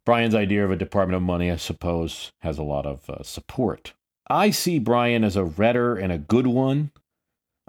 Bryan's 0.06 0.36
idea 0.36 0.64
of 0.64 0.70
a 0.70 0.76
Department 0.76 1.16
of 1.16 1.24
Money, 1.24 1.50
I 1.50 1.56
suppose, 1.56 2.32
has 2.40 2.60
a 2.60 2.64
lot 2.64 2.86
of 2.86 3.10
uh, 3.10 3.24
support. 3.24 3.96
I 4.28 4.50
see 4.50 4.80
Bryan 4.80 5.24
as 5.24 5.36
a 5.36 5.46
redder 5.46 5.96
and 5.96 6.12
a 6.12 6.18
good 6.18 6.48
one. 6.48 6.92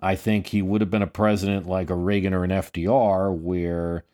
I 0.01 0.14
think 0.14 0.49
he 0.49 0.62
would 0.62 0.81
have 0.81 0.90
been 0.90 1.03
a 1.03 1.07
president 1.07 1.66
like 1.66 1.90
a 1.90 1.95
Reagan 1.95 2.35
or 2.35 2.45
an 2.45 2.51
FDR, 2.51 3.35
where, 3.35 4.05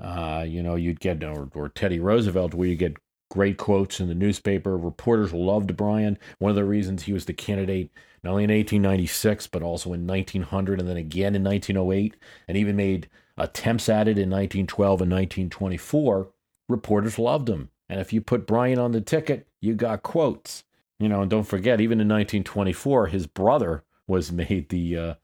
uh, 0.00 0.44
you 0.46 0.62
know, 0.62 0.76
you'd 0.76 1.00
get, 1.00 1.22
or, 1.24 1.48
or 1.54 1.68
Teddy 1.68 1.98
Roosevelt, 1.98 2.54
where 2.54 2.68
you 2.68 2.76
get 2.76 2.96
great 3.30 3.58
quotes 3.58 4.00
in 4.00 4.08
the 4.08 4.14
newspaper. 4.14 4.76
Reporters 4.76 5.32
loved 5.32 5.76
Bryan. 5.76 6.18
One 6.38 6.50
of 6.50 6.56
the 6.56 6.64
reasons 6.64 7.02
he 7.02 7.12
was 7.12 7.24
the 7.24 7.32
candidate 7.32 7.90
not 8.22 8.30
only 8.30 8.44
in 8.44 8.50
1896, 8.50 9.48
but 9.48 9.62
also 9.62 9.92
in 9.92 10.06
1900 10.06 10.80
and 10.80 10.88
then 10.88 10.96
again 10.96 11.34
in 11.34 11.44
1908, 11.44 12.16
and 12.48 12.56
even 12.56 12.74
made 12.74 13.08
attempts 13.36 13.88
at 13.88 14.08
it 14.08 14.16
in 14.16 14.30
1912 14.30 15.02
and 15.02 15.12
1924. 15.12 16.28
Reporters 16.68 17.18
loved 17.18 17.50
him. 17.50 17.68
And 17.88 18.00
if 18.00 18.14
you 18.14 18.22
put 18.22 18.46
Bryan 18.46 18.78
on 18.78 18.92
the 18.92 19.02
ticket, 19.02 19.46
you 19.60 19.74
got 19.74 20.02
quotes. 20.02 20.64
You 20.98 21.08
know, 21.08 21.22
and 21.22 21.30
don't 21.30 21.44
forget, 21.44 21.80
even 21.80 22.00
in 22.00 22.08
1924, 22.08 23.08
his 23.08 23.26
brother 23.26 23.84
was 24.06 24.32
made 24.32 24.68
the 24.68 24.96
uh, 24.96 25.14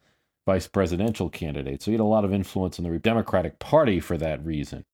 vice 0.47 0.67
presidential 0.67 1.29
candidate. 1.29 1.83
So 1.83 1.91
he 1.91 1.95
had 1.95 2.01
a 2.01 2.05
lot 2.05 2.25
of 2.25 2.33
influence 2.33 2.79
in 2.79 2.91
the 2.91 2.99
Democratic 2.99 3.59
Party 3.59 4.01
for 4.01 4.17
that 4.19 4.45
reason. 4.45 4.85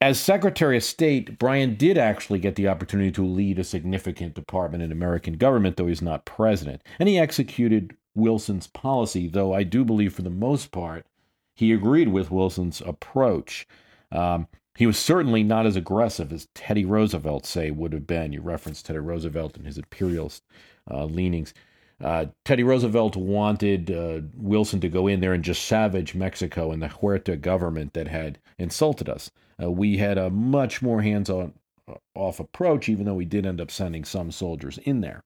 As 0.00 0.20
Secretary 0.20 0.76
of 0.76 0.84
State, 0.84 1.38
Bryan 1.38 1.74
did 1.74 1.96
actually 1.96 2.38
get 2.38 2.56
the 2.56 2.68
opportunity 2.68 3.10
to 3.12 3.24
lead 3.24 3.58
a 3.58 3.64
significant 3.64 4.34
department 4.34 4.82
in 4.82 4.92
American 4.92 5.38
government, 5.38 5.76
though 5.76 5.86
he's 5.86 6.02
not 6.02 6.26
president. 6.26 6.82
And 6.98 7.08
he 7.08 7.18
executed 7.18 7.96
Wilson's 8.14 8.66
policy, 8.66 9.26
though 9.26 9.54
I 9.54 9.62
do 9.62 9.86
believe 9.86 10.12
for 10.12 10.22
the 10.22 10.28
most 10.28 10.70
part 10.70 11.06
he 11.54 11.72
agreed 11.72 12.08
with 12.08 12.30
Wilson's 12.30 12.82
approach. 12.82 13.66
Um, 14.12 14.46
He 14.76 14.86
was 14.86 14.98
certainly 14.98 15.42
not 15.42 15.66
as 15.66 15.76
aggressive 15.76 16.32
as 16.32 16.48
Teddy 16.54 16.84
Roosevelt, 16.84 17.46
say, 17.46 17.70
would 17.70 17.92
have 17.92 18.06
been. 18.06 18.32
You 18.32 18.42
referenced 18.42 18.86
Teddy 18.86 18.98
Roosevelt 18.98 19.56
and 19.56 19.66
his 19.66 19.78
imperialist 19.78 20.42
uh, 20.90 21.06
leanings. 21.06 21.54
Uh, 22.02 22.26
Teddy 22.44 22.62
Roosevelt 22.62 23.16
wanted 23.16 23.90
uh, 23.90 24.20
Wilson 24.36 24.80
to 24.80 24.88
go 24.88 25.06
in 25.06 25.20
there 25.20 25.32
and 25.32 25.42
just 25.42 25.64
savage 25.64 26.14
Mexico 26.14 26.70
and 26.70 26.82
the 26.82 26.88
Huerta 26.88 27.36
government 27.40 27.94
that 27.94 28.08
had 28.08 28.38
insulted 28.58 29.08
us. 29.08 29.30
Uh, 29.62 29.70
we 29.70 29.96
had 29.96 30.18
a 30.18 30.28
much 30.28 30.82
more 30.82 31.00
hands 31.00 31.30
on 31.30 31.54
uh, 31.88 31.94
off 32.14 32.38
approach, 32.38 32.90
even 32.90 33.06
though 33.06 33.14
we 33.14 33.24
did 33.24 33.46
end 33.46 33.62
up 33.62 33.70
sending 33.70 34.04
some 34.04 34.30
soldiers 34.30 34.78
in 34.78 35.00
there. 35.00 35.24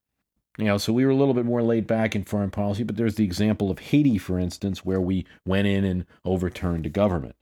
You 0.59 0.67
know, 0.67 0.79
so 0.79 0.93
we 0.93 1.05
were 1.05 1.11
a 1.11 1.17
little 1.17 1.35
bit 1.35 1.47
more 1.47 1.63
laid 1.63 1.87
back 1.87 2.15
in 2.15 2.23
foreign 2.23 2.51
policy, 2.51 2.85
but 2.85 2.97
there's 2.97 3.15
the 3.17 3.25
example 3.25 3.71
of 3.71 3.79
Haiti, 3.79 4.19
for 4.19 4.39
instance, 4.39 4.85
where 4.85 5.01
we 5.01 5.27
went 5.47 5.67
in 5.67 5.85
and 5.85 6.07
overturned 6.25 6.85
the 6.85 6.91
government. 6.91 7.35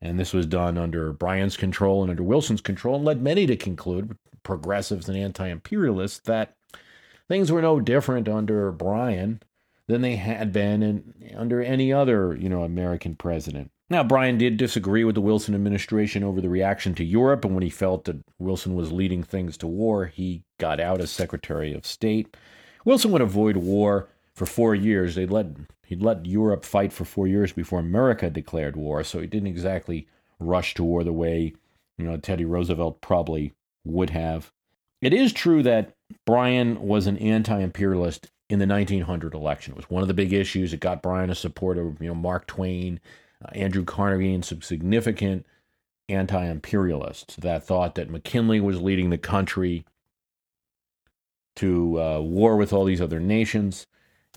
And 0.00 0.18
this 0.18 0.32
was 0.32 0.46
done 0.46 0.78
under 0.78 1.12
Bryan's 1.12 1.56
control 1.56 2.02
and 2.02 2.10
under 2.10 2.22
Wilson's 2.22 2.60
control, 2.60 2.96
and 2.96 3.04
led 3.04 3.22
many 3.22 3.46
to 3.46 3.56
conclude, 3.56 4.16
progressives 4.42 5.08
and 5.08 5.18
anti 5.18 5.48
imperialists, 5.48 6.20
that 6.20 6.54
things 7.26 7.50
were 7.50 7.62
no 7.62 7.80
different 7.80 8.28
under 8.28 8.70
Bryan 8.70 9.42
than 9.88 10.02
they 10.02 10.16
had 10.16 10.52
been 10.52 10.82
in, 10.82 11.34
under 11.36 11.60
any 11.60 11.92
other, 11.92 12.36
you 12.36 12.48
know, 12.48 12.62
American 12.62 13.16
president. 13.16 13.70
Now, 13.90 14.04
Bryan 14.04 14.36
did 14.36 14.58
disagree 14.58 15.02
with 15.02 15.14
the 15.14 15.22
Wilson 15.22 15.54
administration 15.54 16.22
over 16.22 16.42
the 16.42 16.50
reaction 16.50 16.94
to 16.96 17.04
Europe, 17.04 17.44
and 17.44 17.54
when 17.54 17.62
he 17.62 17.70
felt 17.70 18.04
that 18.04 18.22
Wilson 18.38 18.74
was 18.74 18.92
leading 18.92 19.22
things 19.22 19.56
to 19.58 19.66
war, 19.66 20.06
he 20.06 20.42
got 20.58 20.78
out 20.78 21.00
as 21.00 21.10
Secretary 21.10 21.72
of 21.72 21.86
State. 21.86 22.36
Wilson 22.84 23.10
would 23.12 23.22
avoid 23.22 23.56
war 23.56 24.08
for 24.34 24.44
four 24.44 24.74
years. 24.74 25.14
They 25.14 25.26
let 25.26 25.46
he'd 25.88 26.02
let 26.02 26.26
Europe 26.26 26.66
fight 26.66 26.92
for 26.92 27.06
four 27.06 27.26
years 27.26 27.50
before 27.50 27.80
America 27.80 28.28
declared 28.28 28.76
war, 28.76 29.02
so 29.02 29.20
he 29.20 29.26
didn't 29.26 29.48
exactly 29.48 30.06
rush 30.38 30.74
to 30.74 30.84
war 30.84 31.02
the 31.02 31.12
way 31.12 31.54
you 31.96 32.04
know 32.04 32.16
Teddy 32.18 32.44
Roosevelt 32.44 33.00
probably 33.00 33.54
would 33.84 34.10
have. 34.10 34.52
It 35.00 35.14
is 35.14 35.32
true 35.32 35.62
that 35.62 35.94
Bryan 36.26 36.80
was 36.82 37.06
an 37.06 37.16
anti-imperialist 37.16 38.30
in 38.50 38.58
the 38.58 38.66
1900 38.66 39.32
election. 39.32 39.72
It 39.72 39.76
was 39.76 39.88
one 39.88 40.02
of 40.02 40.08
the 40.08 40.14
big 40.14 40.32
issues. 40.32 40.74
It 40.74 40.80
got 40.80 41.02
Bryan 41.02 41.30
a 41.30 41.34
support 41.34 41.78
of 41.78 42.00
you 42.02 42.08
know 42.08 42.14
Mark 42.14 42.46
Twain, 42.46 43.00
uh, 43.42 43.48
Andrew 43.54 43.84
Carnegie, 43.84 44.34
and 44.34 44.44
some 44.44 44.60
significant 44.60 45.46
anti-imperialists 46.10 47.36
that 47.36 47.64
thought 47.66 47.94
that 47.94 48.10
McKinley 48.10 48.60
was 48.60 48.80
leading 48.80 49.08
the 49.08 49.18
country 49.18 49.86
to 51.56 52.00
uh, 52.00 52.20
war 52.20 52.56
with 52.56 52.74
all 52.74 52.84
these 52.84 53.00
other 53.00 53.20
nations 53.20 53.86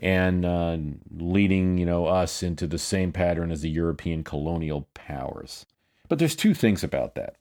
and 0.02 0.44
uh, 0.46 0.78
leading 1.16 1.78
you 1.78 1.86
know 1.86 2.08
us 2.08 2.44
into 2.44 2.68
the 2.68 2.80
same 2.80 3.12
pattern 3.12 3.52
as 3.52 3.62
the 3.62 3.70
European 3.70 4.24
colonial 4.24 4.88
powers. 4.94 5.66
But 6.10 6.20
there's 6.20 6.36
two 6.36 6.54
things 6.54 6.84
about 6.84 7.16
that. 7.16 7.36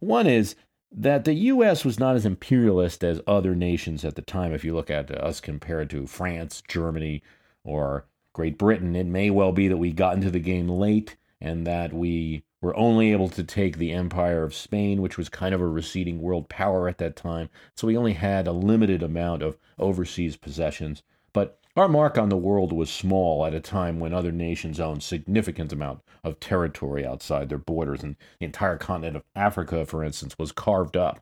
One 0.00 0.26
is 0.26 0.56
that 0.92 1.24
the 1.24 1.34
U.S. 1.34 1.84
was 1.84 1.98
not 1.98 2.16
as 2.16 2.26
imperialist 2.26 3.02
as 3.02 3.20
other 3.26 3.54
nations 3.54 4.04
at 4.04 4.16
the 4.16 4.22
time. 4.22 4.52
If 4.52 4.64
you 4.64 4.74
look 4.74 4.90
at 4.90 5.10
us 5.10 5.40
compared 5.40 5.88
to 5.90 6.06
France, 6.06 6.62
Germany, 6.66 7.22
or 7.64 8.06
Great 8.32 8.58
Britain, 8.58 8.94
it 8.94 9.06
may 9.06 9.30
well 9.30 9.52
be 9.52 9.68
that 9.68 9.76
we 9.76 9.92
got 9.92 10.14
into 10.14 10.30
the 10.30 10.40
game 10.40 10.68
late 10.68 11.16
and 11.40 11.66
that 11.66 11.92
we 11.92 12.44
were 12.60 12.76
only 12.76 13.12
able 13.12 13.28
to 13.28 13.44
take 13.44 13.76
the 13.76 13.92
Empire 13.92 14.42
of 14.42 14.54
Spain, 14.54 15.00
which 15.02 15.18
was 15.18 15.28
kind 15.28 15.54
of 15.54 15.60
a 15.60 15.66
receding 15.66 16.20
world 16.20 16.48
power 16.48 16.88
at 16.88 16.98
that 16.98 17.16
time. 17.16 17.48
So 17.74 17.86
we 17.86 17.96
only 17.96 18.14
had 18.14 18.46
a 18.46 18.52
limited 18.52 19.02
amount 19.02 19.42
of 19.42 19.58
overseas 19.78 20.36
possessions. 20.36 21.02
But 21.32 21.60
our 21.76 21.88
mark 21.88 22.16
on 22.16 22.28
the 22.28 22.36
world 22.36 22.72
was 22.72 22.90
small 22.90 23.44
at 23.44 23.54
a 23.54 23.60
time 23.60 24.00
when 24.00 24.14
other 24.14 24.32
nations 24.32 24.80
owned 24.80 25.02
significant 25.02 25.72
amount 25.72 26.00
of 26.24 26.40
territory 26.40 27.06
outside 27.06 27.48
their 27.48 27.58
borders, 27.58 28.02
and 28.02 28.16
the 28.40 28.46
entire 28.46 28.78
continent 28.78 29.16
of 29.16 29.24
Africa, 29.34 29.84
for 29.84 30.02
instance, 30.02 30.34
was 30.38 30.52
carved 30.52 30.96
up 30.96 31.20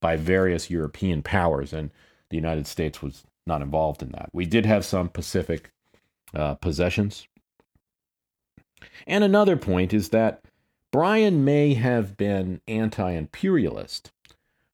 by 0.00 0.16
various 0.16 0.70
European 0.70 1.22
powers, 1.22 1.72
and 1.72 1.90
the 2.30 2.36
United 2.36 2.66
States 2.66 3.02
was 3.02 3.24
not 3.46 3.62
involved 3.62 4.02
in 4.02 4.10
that. 4.10 4.30
We 4.32 4.46
did 4.46 4.66
have 4.66 4.84
some 4.84 5.08
Pacific 5.08 5.70
uh, 6.34 6.54
possessions. 6.54 7.26
And 9.06 9.24
another 9.24 9.56
point 9.56 9.92
is 9.92 10.10
that 10.10 10.42
Bryan 10.92 11.44
may 11.44 11.74
have 11.74 12.16
been 12.16 12.60
anti 12.68 13.10
imperialist, 13.10 14.12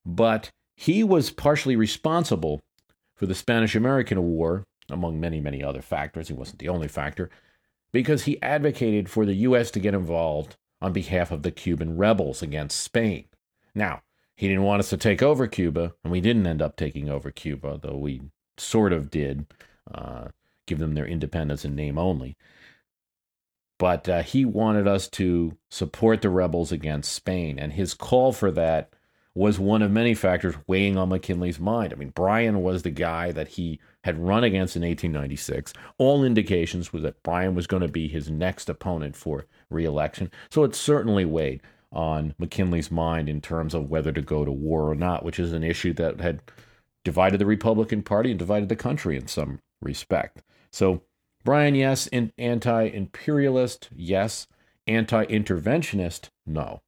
but 0.04 0.50
he 0.76 1.04
was 1.04 1.30
partially 1.30 1.76
responsible 1.76 2.60
for 3.14 3.26
the 3.26 3.34
Spanish 3.34 3.74
American 3.74 4.22
War, 4.22 4.64
among 4.92 5.20
many, 5.20 5.40
many 5.40 5.62
other 5.62 5.82
factors. 5.82 6.28
He 6.28 6.34
wasn't 6.34 6.58
the 6.58 6.68
only 6.68 6.88
factor, 6.88 7.30
because 7.92 8.24
he 8.24 8.40
advocated 8.42 9.08
for 9.08 9.26
the 9.26 9.34
U.S. 9.34 9.70
to 9.72 9.80
get 9.80 9.94
involved 9.94 10.56
on 10.80 10.92
behalf 10.92 11.30
of 11.30 11.42
the 11.42 11.50
Cuban 11.50 11.96
rebels 11.96 12.42
against 12.42 12.80
Spain. 12.80 13.26
Now, 13.74 14.02
he 14.36 14.48
didn't 14.48 14.64
want 14.64 14.80
us 14.80 14.90
to 14.90 14.96
take 14.96 15.22
over 15.22 15.46
Cuba, 15.46 15.94
and 16.02 16.10
we 16.10 16.20
didn't 16.20 16.46
end 16.46 16.62
up 16.62 16.76
taking 16.76 17.08
over 17.08 17.30
Cuba, 17.30 17.78
though 17.80 17.96
we 17.96 18.22
sort 18.56 18.92
of 18.92 19.10
did 19.10 19.46
uh, 19.92 20.28
give 20.66 20.78
them 20.78 20.94
their 20.94 21.06
independence 21.06 21.64
in 21.64 21.74
name 21.74 21.98
only 21.98 22.36
but 23.82 24.08
uh, 24.08 24.22
he 24.22 24.44
wanted 24.44 24.86
us 24.86 25.08
to 25.08 25.58
support 25.68 26.22
the 26.22 26.30
rebels 26.30 26.70
against 26.70 27.12
Spain. 27.12 27.58
And 27.58 27.72
his 27.72 27.94
call 27.94 28.32
for 28.32 28.52
that 28.52 28.92
was 29.34 29.58
one 29.58 29.80
of 29.80 29.90
many 29.90 30.14
factors 30.14 30.54
weighing 30.66 30.98
on 30.98 31.08
McKinley's 31.08 31.58
mind. 31.58 31.92
I 31.92 31.96
mean, 31.96 32.10
Bryan 32.10 32.62
was 32.62 32.82
the 32.82 32.90
guy 32.90 33.32
that 33.32 33.48
he 33.48 33.80
had 34.04 34.18
run 34.18 34.44
against 34.44 34.76
in 34.76 34.82
1896. 34.82 35.72
All 35.96 36.22
indications 36.22 36.92
was 36.92 37.02
that 37.02 37.22
Bryan 37.22 37.54
was 37.54 37.66
going 37.66 37.82
to 37.82 37.88
be 37.88 38.08
his 38.08 38.30
next 38.30 38.68
opponent 38.68 39.16
for 39.16 39.46
reelection. 39.70 40.30
So 40.50 40.64
it 40.64 40.74
certainly 40.74 41.24
weighed 41.24 41.62
on 41.92 42.34
McKinley's 42.38 42.90
mind 42.90 43.28
in 43.28 43.40
terms 43.40 43.74
of 43.74 43.88
whether 43.88 44.12
to 44.12 44.22
go 44.22 44.44
to 44.44 44.52
war 44.52 44.90
or 44.90 44.94
not, 44.94 45.24
which 45.24 45.38
is 45.38 45.52
an 45.52 45.64
issue 45.64 45.92
that 45.94 46.20
had 46.20 46.42
divided 47.04 47.38
the 47.38 47.46
Republican 47.46 48.02
Party 48.02 48.30
and 48.30 48.38
divided 48.38 48.68
the 48.68 48.76
country 48.76 49.16
in 49.16 49.28
some 49.28 49.60
respect. 49.80 50.42
So 50.70 51.02
Bryan, 51.44 51.74
yes. 51.74 52.08
anti 52.38 52.82
imperialist, 52.84 53.88
yes. 53.94 54.46
Anti 54.86 55.24
interventionist, 55.26 56.28
no. 56.46 56.82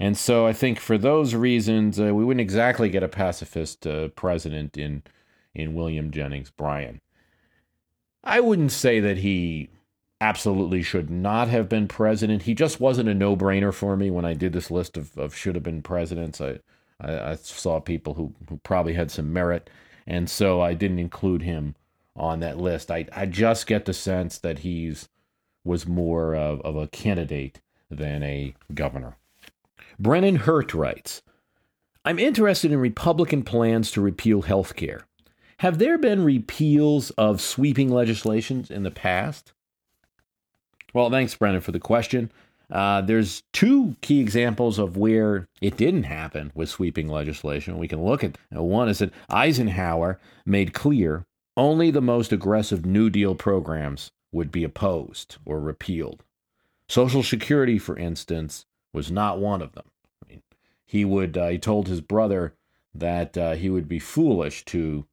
And 0.00 0.16
so 0.16 0.46
I 0.46 0.54
think 0.54 0.80
for 0.80 0.96
those 0.96 1.34
reasons, 1.34 2.00
uh, 2.00 2.14
we 2.14 2.24
wouldn't 2.24 2.40
exactly 2.40 2.88
get 2.88 3.02
a 3.02 3.08
pacifist 3.08 3.86
uh, 3.86 4.08
president 4.08 4.78
in, 4.78 5.02
in 5.54 5.74
William 5.74 6.10
Jennings 6.10 6.50
Bryan. 6.50 7.02
I 8.24 8.40
wouldn't 8.40 8.72
say 8.72 8.98
that 9.00 9.18
he 9.18 9.68
absolutely 10.18 10.82
should 10.82 11.10
not 11.10 11.48
have 11.48 11.68
been 11.68 11.86
president. 11.86 12.42
He 12.42 12.54
just 12.54 12.80
wasn't 12.80 13.10
a 13.10 13.14
no 13.14 13.36
brainer 13.36 13.74
for 13.74 13.94
me 13.94 14.10
when 14.10 14.24
I 14.24 14.32
did 14.32 14.54
this 14.54 14.70
list 14.70 14.96
of, 14.96 15.16
of 15.18 15.34
should 15.34 15.54
have 15.54 15.64
been 15.64 15.82
presidents. 15.82 16.40
I, 16.40 16.60
I, 16.98 17.32
I 17.32 17.34
saw 17.36 17.78
people 17.78 18.14
who, 18.14 18.32
who 18.48 18.56
probably 18.62 18.94
had 18.94 19.10
some 19.10 19.34
merit, 19.34 19.68
and 20.06 20.30
so 20.30 20.62
I 20.62 20.72
didn't 20.72 20.98
include 20.98 21.42
him 21.42 21.74
on 22.16 22.40
that 22.40 22.56
list. 22.56 22.90
I, 22.90 23.06
I 23.12 23.26
just 23.26 23.66
get 23.66 23.84
the 23.84 23.92
sense 23.92 24.38
that 24.38 24.60
he's 24.60 25.10
was 25.62 25.86
more 25.86 26.34
of, 26.34 26.62
of 26.62 26.76
a 26.76 26.88
candidate 26.88 27.60
than 27.90 28.22
a 28.22 28.54
governor. 28.72 29.18
Brennan 30.00 30.36
Hurt 30.36 30.72
writes 30.72 31.20
I'm 32.06 32.18
interested 32.18 32.72
in 32.72 32.78
Republican 32.78 33.42
plans 33.42 33.90
to 33.90 34.00
repeal 34.00 34.40
health 34.40 34.74
care. 34.74 35.02
Have 35.58 35.76
there 35.76 35.98
been 35.98 36.24
repeals 36.24 37.10
of 37.10 37.42
sweeping 37.42 37.90
legislations 37.90 38.70
in 38.70 38.82
the 38.82 38.90
past? 38.90 39.52
Well, 40.94 41.10
thanks, 41.10 41.34
Brennan, 41.34 41.60
for 41.60 41.72
the 41.72 41.78
question. 41.78 42.32
Uh, 42.72 43.02
there's 43.02 43.42
two 43.52 43.94
key 44.00 44.20
examples 44.20 44.78
of 44.78 44.96
where 44.96 45.46
it 45.60 45.76
didn't 45.76 46.04
happen 46.04 46.50
with 46.54 46.70
sweeping 46.70 47.08
legislation. 47.08 47.76
We 47.76 47.88
can 47.88 48.02
look 48.02 48.24
at 48.24 48.38
one 48.50 48.88
is 48.88 49.00
that 49.00 49.12
Eisenhower 49.28 50.18
made 50.46 50.72
clear 50.72 51.26
only 51.58 51.90
the 51.90 52.00
most 52.00 52.32
aggressive 52.32 52.86
New 52.86 53.10
Deal 53.10 53.34
programs 53.34 54.12
would 54.32 54.50
be 54.50 54.64
opposed 54.64 55.36
or 55.44 55.60
repealed. 55.60 56.24
Social 56.88 57.22
Security, 57.22 57.78
for 57.78 57.98
instance, 57.98 58.64
was 58.92 59.10
not 59.10 59.38
one 59.38 59.62
of 59.62 59.72
them. 59.72 59.84
I 60.24 60.32
mean, 60.32 60.42
he 60.84 61.04
would 61.04 61.36
uh, 61.36 61.48
he 61.48 61.58
told 61.58 61.88
his 61.88 62.00
brother 62.00 62.54
that 62.94 63.36
uh, 63.38 63.52
he 63.52 63.70
would 63.70 63.88
be 63.88 63.98
foolish 63.98 64.64
to 64.66 65.06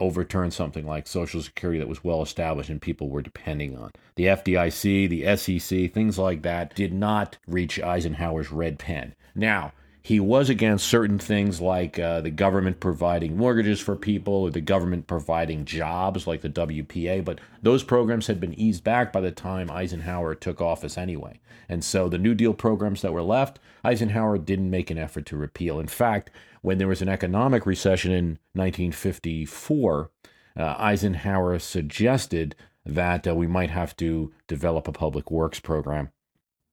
overturn 0.00 0.50
something 0.50 0.86
like 0.86 1.06
Social 1.06 1.42
Security 1.42 1.78
that 1.78 1.88
was 1.88 2.02
well 2.02 2.22
established 2.22 2.70
and 2.70 2.80
people 2.80 3.10
were 3.10 3.20
depending 3.20 3.76
on. 3.76 3.90
The 4.16 4.24
FDIC, 4.24 5.08
the 5.10 5.36
SEC, 5.36 5.92
things 5.92 6.18
like 6.18 6.42
that 6.42 6.74
did 6.74 6.92
not 6.92 7.36
reach 7.46 7.78
Eisenhower's 7.78 8.50
red 8.50 8.78
pen. 8.78 9.14
Now, 9.34 9.72
he 10.02 10.18
was 10.18 10.48
against 10.48 10.86
certain 10.86 11.18
things 11.18 11.60
like 11.60 11.98
uh, 11.98 12.20
the 12.22 12.30
government 12.30 12.80
providing 12.80 13.36
mortgages 13.36 13.80
for 13.80 13.96
people 13.96 14.34
or 14.34 14.50
the 14.50 14.60
government 14.60 15.06
providing 15.06 15.64
jobs 15.64 16.26
like 16.26 16.40
the 16.40 16.48
WPA, 16.48 17.24
but 17.24 17.38
those 17.62 17.82
programs 17.82 18.26
had 18.26 18.40
been 18.40 18.58
eased 18.58 18.82
back 18.82 19.12
by 19.12 19.20
the 19.20 19.30
time 19.30 19.70
Eisenhower 19.70 20.34
took 20.34 20.60
office 20.60 20.96
anyway. 20.96 21.40
And 21.68 21.84
so 21.84 22.08
the 22.08 22.18
New 22.18 22.34
Deal 22.34 22.54
programs 22.54 23.02
that 23.02 23.12
were 23.12 23.22
left, 23.22 23.58
Eisenhower 23.84 24.38
didn't 24.38 24.70
make 24.70 24.90
an 24.90 24.98
effort 24.98 25.26
to 25.26 25.36
repeal. 25.36 25.78
In 25.78 25.86
fact, 25.86 26.30
when 26.62 26.78
there 26.78 26.88
was 26.88 27.02
an 27.02 27.08
economic 27.08 27.66
recession 27.66 28.10
in 28.10 28.38
1954, 28.54 30.10
uh, 30.56 30.74
Eisenhower 30.78 31.58
suggested 31.58 32.56
that 32.86 33.28
uh, 33.28 33.34
we 33.34 33.46
might 33.46 33.70
have 33.70 33.94
to 33.98 34.32
develop 34.48 34.88
a 34.88 34.92
public 34.92 35.30
works 35.30 35.60
program 35.60 36.10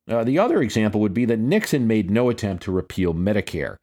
Uh, 0.08 0.24
the 0.24 0.40
other 0.40 0.62
example 0.62 1.02
would 1.02 1.14
be 1.14 1.26
that 1.26 1.40
Nixon 1.40 1.88
made 1.88 2.10
no 2.10 2.30
attempt 2.30 2.64
to 2.64 2.72
repeal 2.72 3.14
Medicare. 3.14 3.78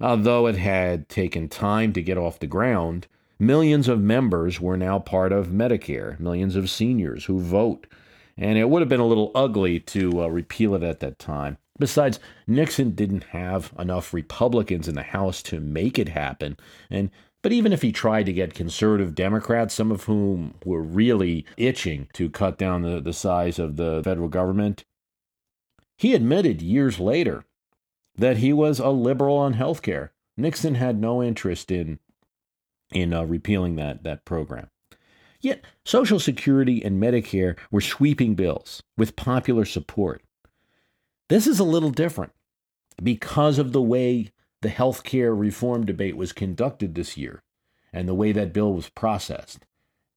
Although 0.00 0.46
it 0.46 0.56
had 0.56 1.08
taken 1.08 1.48
time 1.48 1.92
to 1.92 2.02
get 2.02 2.18
off 2.18 2.38
the 2.40 2.46
ground, 2.46 3.06
millions 3.38 3.88
of 3.88 4.00
members 4.00 4.60
were 4.60 4.76
now 4.76 4.98
part 4.98 5.32
of 5.32 5.48
Medicare, 5.48 6.18
millions 6.18 6.56
of 6.56 6.70
seniors 6.70 7.24
who 7.24 7.40
vote. 7.40 7.86
And 8.36 8.56
it 8.58 8.68
would 8.68 8.82
have 8.82 8.88
been 8.88 9.00
a 9.00 9.06
little 9.06 9.32
ugly 9.34 9.80
to 9.80 10.22
uh, 10.22 10.28
repeal 10.28 10.74
it 10.74 10.82
at 10.82 11.00
that 11.00 11.18
time. 11.18 11.58
Besides, 11.78 12.18
Nixon 12.46 12.92
didn't 12.92 13.24
have 13.24 13.72
enough 13.78 14.12
Republicans 14.12 14.88
in 14.88 14.94
the 14.94 15.02
House 15.02 15.42
to 15.44 15.60
make 15.60 15.98
it 15.98 16.08
happen. 16.08 16.56
And 16.90 17.10
but 17.40 17.52
even 17.52 17.72
if 17.72 17.82
he 17.82 17.92
tried 17.92 18.26
to 18.26 18.32
get 18.32 18.54
conservative 18.54 19.14
Democrats, 19.14 19.72
some 19.72 19.92
of 19.92 20.04
whom 20.04 20.54
were 20.64 20.82
really 20.82 21.46
itching 21.56 22.08
to 22.14 22.28
cut 22.28 22.58
down 22.58 22.82
the, 22.82 23.00
the 23.00 23.12
size 23.12 23.60
of 23.60 23.76
the 23.76 24.02
federal 24.04 24.28
government, 24.28 24.84
he 25.98 26.14
admitted 26.14 26.62
years 26.62 26.98
later 26.98 27.44
that 28.16 28.38
he 28.38 28.52
was 28.52 28.78
a 28.78 28.88
liberal 28.88 29.36
on 29.36 29.52
health 29.54 29.82
care. 29.82 30.12
Nixon 30.36 30.76
had 30.76 30.98
no 30.98 31.22
interest 31.22 31.70
in 31.70 31.98
in 32.90 33.12
uh, 33.12 33.24
repealing 33.24 33.76
that 33.76 34.04
that 34.04 34.24
program. 34.24 34.70
Yet 35.40 35.64
Social 35.84 36.18
Security 36.18 36.82
and 36.82 37.02
Medicare 37.02 37.56
were 37.70 37.80
sweeping 37.80 38.34
bills 38.34 38.82
with 38.96 39.16
popular 39.16 39.64
support. 39.64 40.22
This 41.28 41.46
is 41.46 41.58
a 41.58 41.64
little 41.64 41.90
different 41.90 42.32
because 43.02 43.58
of 43.58 43.72
the 43.72 43.82
way 43.82 44.32
the 44.62 44.68
health 44.68 45.04
care 45.04 45.34
reform 45.34 45.84
debate 45.84 46.16
was 46.16 46.32
conducted 46.32 46.94
this 46.94 47.16
year 47.16 47.42
and 47.92 48.08
the 48.08 48.14
way 48.14 48.32
that 48.32 48.52
bill 48.52 48.72
was 48.72 48.88
processed 48.88 49.64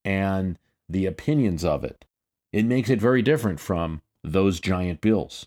and 0.04 0.58
the 0.88 1.06
opinions 1.06 1.64
of 1.64 1.84
it. 1.84 2.04
It 2.52 2.64
makes 2.64 2.90
it 2.90 3.00
very 3.00 3.22
different 3.22 3.60
from 3.60 4.02
those 4.24 4.60
giant 4.60 5.00
bills. 5.00 5.46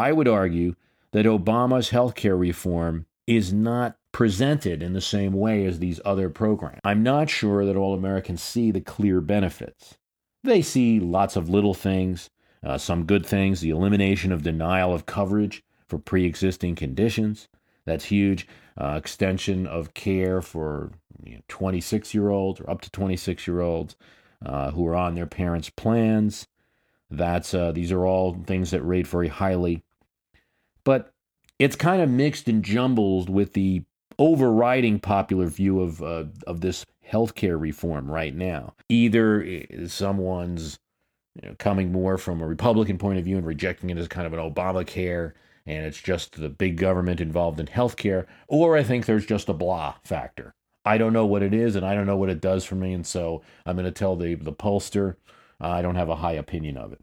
I 0.00 0.12
would 0.12 0.28
argue 0.28 0.74
that 1.12 1.26
Obama's 1.26 1.90
health 1.90 2.14
care 2.14 2.36
reform 2.36 3.06
is 3.26 3.52
not 3.52 3.96
presented 4.12 4.82
in 4.82 4.92
the 4.92 5.00
same 5.00 5.32
way 5.32 5.64
as 5.64 5.78
these 5.78 6.00
other 6.04 6.30
programs. 6.30 6.80
I'm 6.84 7.02
not 7.02 7.30
sure 7.30 7.64
that 7.64 7.76
all 7.76 7.94
Americans 7.94 8.42
see 8.42 8.70
the 8.70 8.80
clear 8.80 9.20
benefits. 9.20 9.98
They 10.42 10.62
see 10.62 10.98
lots 10.98 11.36
of 11.36 11.48
little 11.48 11.74
things, 11.74 12.30
uh, 12.64 12.78
some 12.78 13.04
good 13.04 13.26
things, 13.26 13.60
the 13.60 13.70
elimination 13.70 14.32
of 14.32 14.42
denial 14.42 14.94
of 14.94 15.06
coverage 15.06 15.62
for 15.86 15.98
pre 15.98 16.24
existing 16.24 16.76
conditions, 16.76 17.48
that's 17.84 18.06
huge. 18.06 18.46
Uh, 18.80 18.94
extension 18.96 19.66
of 19.66 19.94
care 19.94 20.40
for 20.40 20.92
26 21.48 22.14
you 22.14 22.20
know, 22.20 22.24
year 22.24 22.32
olds 22.32 22.60
or 22.60 22.70
up 22.70 22.80
to 22.80 22.90
26 22.90 23.46
year 23.46 23.60
olds 23.60 23.96
uh, 24.44 24.70
who 24.70 24.86
are 24.86 24.94
on 24.94 25.14
their 25.14 25.26
parents' 25.26 25.70
plans. 25.70 26.46
That's 27.10 27.52
uh, 27.52 27.72
these 27.72 27.90
are 27.92 28.06
all 28.06 28.34
things 28.46 28.70
that 28.70 28.82
rate 28.82 29.06
very 29.06 29.28
highly, 29.28 29.82
but 30.84 31.12
it's 31.58 31.76
kind 31.76 32.02
of 32.02 32.08
mixed 32.08 32.48
and 32.48 32.62
jumbled 32.62 33.28
with 33.28 33.52
the 33.52 33.82
overriding 34.18 35.00
popular 35.00 35.46
view 35.46 35.80
of 35.80 36.02
uh, 36.02 36.24
of 36.46 36.60
this 36.60 36.84
healthcare 37.08 37.60
reform 37.60 38.10
right 38.10 38.34
now. 38.34 38.74
Either 38.88 39.64
someone's 39.86 40.78
you 41.40 41.48
know, 41.48 41.56
coming 41.58 41.92
more 41.92 42.18
from 42.18 42.40
a 42.40 42.46
Republican 42.46 42.98
point 42.98 43.18
of 43.18 43.24
view 43.24 43.36
and 43.36 43.46
rejecting 43.46 43.90
it 43.90 43.98
as 43.98 44.08
kind 44.08 44.26
of 44.26 44.32
an 44.32 44.38
Obamacare 44.38 45.32
and 45.66 45.86
it's 45.86 46.00
just 46.00 46.32
the 46.40 46.48
big 46.48 46.76
government 46.76 47.20
involved 47.20 47.60
in 47.60 47.66
healthcare, 47.66 48.26
or 48.48 48.76
I 48.76 48.82
think 48.82 49.06
there's 49.06 49.26
just 49.26 49.48
a 49.48 49.54
blah 49.54 49.94
factor. 50.02 50.54
I 50.84 50.98
don't 50.98 51.12
know 51.12 51.26
what 51.26 51.42
it 51.42 51.52
is, 51.52 51.76
and 51.76 51.84
I 51.84 51.94
don't 51.94 52.06
know 52.06 52.16
what 52.16 52.30
it 52.30 52.40
does 52.40 52.64
for 52.64 52.74
me, 52.74 52.92
and 52.92 53.06
so 53.06 53.42
I'm 53.66 53.76
going 53.76 53.84
to 53.84 53.92
tell 53.92 54.16
the 54.16 54.34
the 54.34 54.52
pollster 54.52 55.16
uh, 55.60 55.68
I 55.68 55.82
don't 55.82 55.96
have 55.96 56.08
a 56.08 56.16
high 56.16 56.32
opinion 56.32 56.76
of 56.76 56.92
it. 56.92 57.00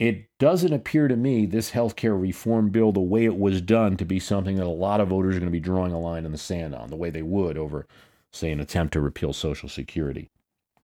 It 0.00 0.30
doesn't 0.38 0.72
appear 0.72 1.08
to 1.08 1.16
me 1.16 1.44
this 1.44 1.72
healthcare 1.72 2.18
reform 2.18 2.70
bill, 2.70 2.90
the 2.90 3.00
way 3.00 3.26
it 3.26 3.36
was 3.36 3.60
done, 3.60 3.98
to 3.98 4.06
be 4.06 4.18
something 4.18 4.56
that 4.56 4.66
a 4.66 4.68
lot 4.68 4.98
of 4.98 5.08
voters 5.08 5.36
are 5.36 5.40
going 5.40 5.52
to 5.52 5.52
be 5.52 5.60
drawing 5.60 5.92
a 5.92 6.00
line 6.00 6.24
in 6.24 6.32
the 6.32 6.38
sand 6.38 6.74
on, 6.74 6.88
the 6.88 6.96
way 6.96 7.10
they 7.10 7.22
would 7.22 7.58
over, 7.58 7.86
say, 8.32 8.50
an 8.50 8.60
attempt 8.60 8.94
to 8.94 9.00
repeal 9.02 9.34
Social 9.34 9.68
Security. 9.68 10.30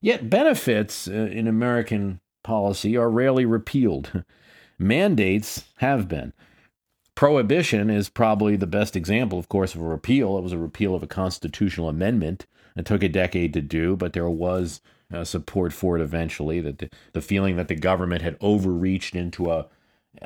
Yet 0.00 0.30
benefits 0.30 1.08
uh, 1.08 1.12
in 1.12 1.46
American 1.46 2.20
policy 2.42 2.96
are 2.96 3.10
rarely 3.10 3.44
repealed. 3.44 4.24
Mandates 4.78 5.64
have 5.76 6.08
been. 6.08 6.32
Prohibition 7.14 7.90
is 7.90 8.08
probably 8.08 8.56
the 8.56 8.66
best 8.66 8.96
example, 8.96 9.38
of 9.38 9.48
course, 9.48 9.74
of 9.74 9.82
a 9.82 9.84
repeal. 9.84 10.38
It 10.38 10.42
was 10.42 10.52
a 10.52 10.58
repeal 10.58 10.94
of 10.94 11.02
a 11.02 11.06
constitutional 11.06 11.88
amendment. 11.88 12.46
It 12.76 12.86
took 12.86 13.02
a 13.02 13.08
decade 13.08 13.52
to 13.52 13.60
do, 13.60 13.94
but 13.94 14.14
there 14.14 14.30
was 14.30 14.80
uh, 15.12 15.24
support 15.24 15.74
for 15.74 15.98
it 15.98 16.02
eventually. 16.02 16.60
That 16.60 16.78
the, 16.78 16.88
the 17.12 17.20
feeling 17.20 17.56
that 17.56 17.68
the 17.68 17.74
government 17.74 18.22
had 18.22 18.38
overreached 18.40 19.14
into 19.14 19.50
a 19.50 19.66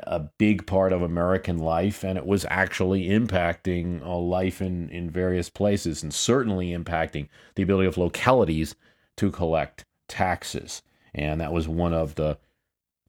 a 0.07 0.19
big 0.19 0.65
part 0.65 0.91
of 0.91 1.01
American 1.01 1.59
life, 1.59 2.03
and 2.03 2.17
it 2.17 2.25
was 2.25 2.45
actually 2.49 3.07
impacting 3.07 4.03
uh, 4.03 4.17
life 4.17 4.59
in, 4.61 4.89
in 4.89 5.09
various 5.11 5.49
places, 5.49 6.01
and 6.01 6.13
certainly 6.13 6.71
impacting 6.71 7.27
the 7.53 7.61
ability 7.61 7.87
of 7.87 7.97
localities 7.97 8.75
to 9.17 9.31
collect 9.31 9.85
taxes. 10.07 10.81
And 11.13 11.39
that 11.41 11.53
was 11.53 11.67
one 11.67 11.93
of 11.93 12.15
the 12.15 12.37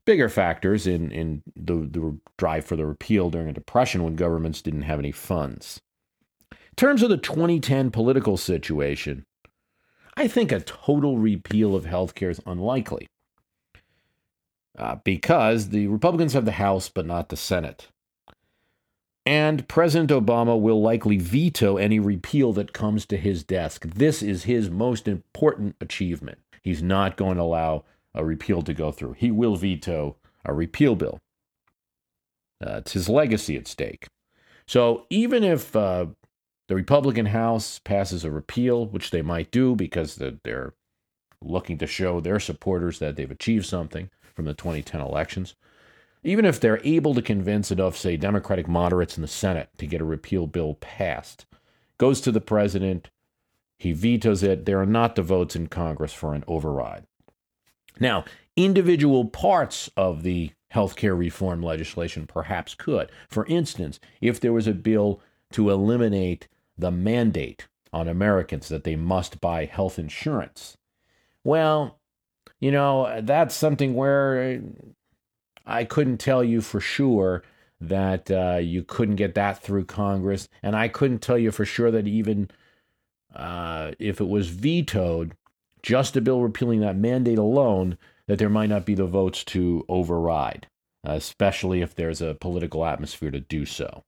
bigger 0.05 0.29
factors 0.29 0.87
in, 0.87 1.11
in 1.11 1.43
the, 1.57 1.75
the 1.75 2.19
drive 2.39 2.65
for 2.65 2.77
the 2.77 2.87
repeal 2.87 3.29
during 3.29 3.49
a 3.49 3.53
depression 3.53 4.05
when 4.05 4.15
governments 4.15 4.63
didn't 4.63 4.83
have 4.83 4.99
any 4.99 5.13
funds. 5.13 5.81
In 6.53 6.77
terms 6.77 7.03
of 7.03 7.11
the 7.11 7.17
2010 7.17 7.91
political 7.91 8.37
situation, 8.37 9.25
I 10.17 10.29
think 10.29 10.53
a 10.53 10.61
total 10.61 11.19
repeal 11.19 11.75
of 11.75 11.85
health 11.85 12.15
care 12.15 12.31
is 12.31 12.41
unlikely. 12.47 13.09
Uh, 14.79 14.97
because 15.05 15.71
the 15.71 15.87
Republicans 15.87 16.35
have 16.35 16.45
the 16.45 16.53
House 16.53 16.89
but 16.89 17.07
not 17.07 17.31
the 17.31 17.37
Senate. 17.37 17.89
And 19.27 19.67
President 19.67 20.11
Obama 20.11 20.59
will 20.59 20.81
likely 20.81 21.19
veto 21.19 21.77
any 21.77 21.99
repeal 21.99 22.53
that 22.53 22.73
comes 22.73 23.05
to 23.07 23.17
his 23.17 23.43
desk. 23.43 23.85
This 23.85 24.23
is 24.23 24.45
his 24.45 24.71
most 24.71 25.09
important 25.09 25.75
achievement. 25.81 26.39
He's 26.63 26.83
not 26.83 27.17
going 27.17 27.37
to 27.37 27.43
allow 27.43 27.85
a 28.15 28.25
repeal 28.25 28.63
to 28.63 28.73
go 28.73 28.93
through. 28.93 29.15
He 29.15 29.33
will 29.33 29.57
veto 29.57 30.17
a 30.45 30.55
repeal 30.55 30.95
bill. 30.95 31.19
Uh, 32.65 32.77
it's 32.77 32.93
his 32.93 33.09
legacy 33.09 33.57
at 33.57 33.67
stake. 33.67 34.07
So 34.67 35.07
even 35.11 35.43
if 35.43 35.75
uh, 35.75 36.07
the 36.69 36.77
Republican 36.77 37.27
House 37.27 37.81
passes 37.81 38.25
a 38.25 38.31
repeal, 38.31 38.87
which 38.87 39.11
they 39.11 39.23
might 39.23 39.51
do 39.51 39.75
because 39.75 40.21
they're 40.45 40.75
looking 41.43 41.79
to 41.79 41.87
show 41.87 42.21
their 42.21 42.41
supporters 42.41 43.01
that 43.01 43.17
they've 43.17 43.31
achieved 43.31 43.67
something, 43.67 44.09
from 44.37 44.45
the 44.45 44.55
2010 44.55 45.01
elections. 45.01 45.57
Even 46.27 46.45
if 46.45 46.59
they're 46.59 46.81
able 46.83 47.15
to 47.15 47.23
convince 47.23 47.71
enough, 47.71 47.97
say, 47.97 48.17
Democratic 48.17 48.67
moderates 48.67 49.17
in 49.17 49.23
the 49.23 49.29
Senate 49.29 49.69
to 49.79 49.87
get 49.87 50.01
a 50.01 50.05
repeal 50.05 50.49
bill 50.49 50.75
passed, 50.75 51.47
goes 51.99 52.21
to 52.21 52.33
the 52.33 52.41
president, 52.41 53.11
he 53.79 53.93
vetoes 53.93 54.43
it, 54.43 54.67
there 54.67 54.81
are 54.81 54.87
not 54.87 55.15
the 55.15 55.23
votes 55.23 55.55
in 55.55 55.69
Congress 55.69 56.13
for 56.13 56.35
an 56.35 56.43
override. 56.49 57.05
Now, 58.01 58.25
individual 58.57 59.27
parts 59.27 59.89
of 59.97 60.25
the 60.25 60.51
healthcare 60.75 61.17
reform 61.17 61.63
legislation 61.63 62.27
perhaps 62.27 62.75
could. 62.75 63.09
For 63.29 63.47
instance, 63.47 64.01
if 64.21 64.41
there 64.41 64.53
was 64.53 64.67
a 64.67 64.73
bill 64.73 65.21
to 65.53 65.71
eliminate 65.71 66.49
the 66.77 66.91
mandate 66.91 67.69
on 67.93 68.09
Americans 68.09 68.69
that 68.69 68.83
they 68.83 68.97
must 68.97 69.41
buy 69.41 69.65
health 69.65 69.97
insurance, 69.97 70.77
well, 71.45 72.01
you 72.59 72.73
know, 72.73 73.21
that's 73.23 73.55
something 73.55 73.95
where 73.95 74.61
I 75.67 75.85
couldn't 75.85 76.19
tell 76.19 76.45
you 76.45 76.61
for 76.61 76.81
sure 76.81 77.43
that 77.81 78.31
uh, 78.31 78.59
you 78.59 78.83
couldn't 78.83 79.17
get 79.17 79.35
that 79.35 79.63
through 79.63 79.85
Congress, 79.85 80.49
and 80.63 80.77
I 80.77 80.89
couldn't 80.89 81.19
tell 81.21 81.39
you 81.39 81.51
for 81.51 81.65
sure 81.65 81.91
that 81.91 82.07
even 82.07 82.51
uh, 83.35 83.93
if 83.99 84.21
it 84.21 84.29
was 84.29 84.49
vetoed, 84.49 85.37
just 85.83 86.17
a 86.17 86.21
bill 86.21 86.41
repealing 86.41 86.81
that 86.81 86.97
mandate 86.97 87.39
alone, 87.39 87.99
that 88.27 88.39
there 88.39 88.49
might 88.49 88.71
not 88.71 88.87
be 88.87 88.95
the 88.95 89.07
votes 89.07 89.45
to 89.45 89.85
override, 89.89 90.67
especially 91.05 91.83
if 91.83 91.95
there's 91.95 92.23
a 92.23 92.35
political 92.35 92.85
atmosphere 92.85 93.31
to 93.31 93.41
do 93.41 93.67
so. 93.67 94.05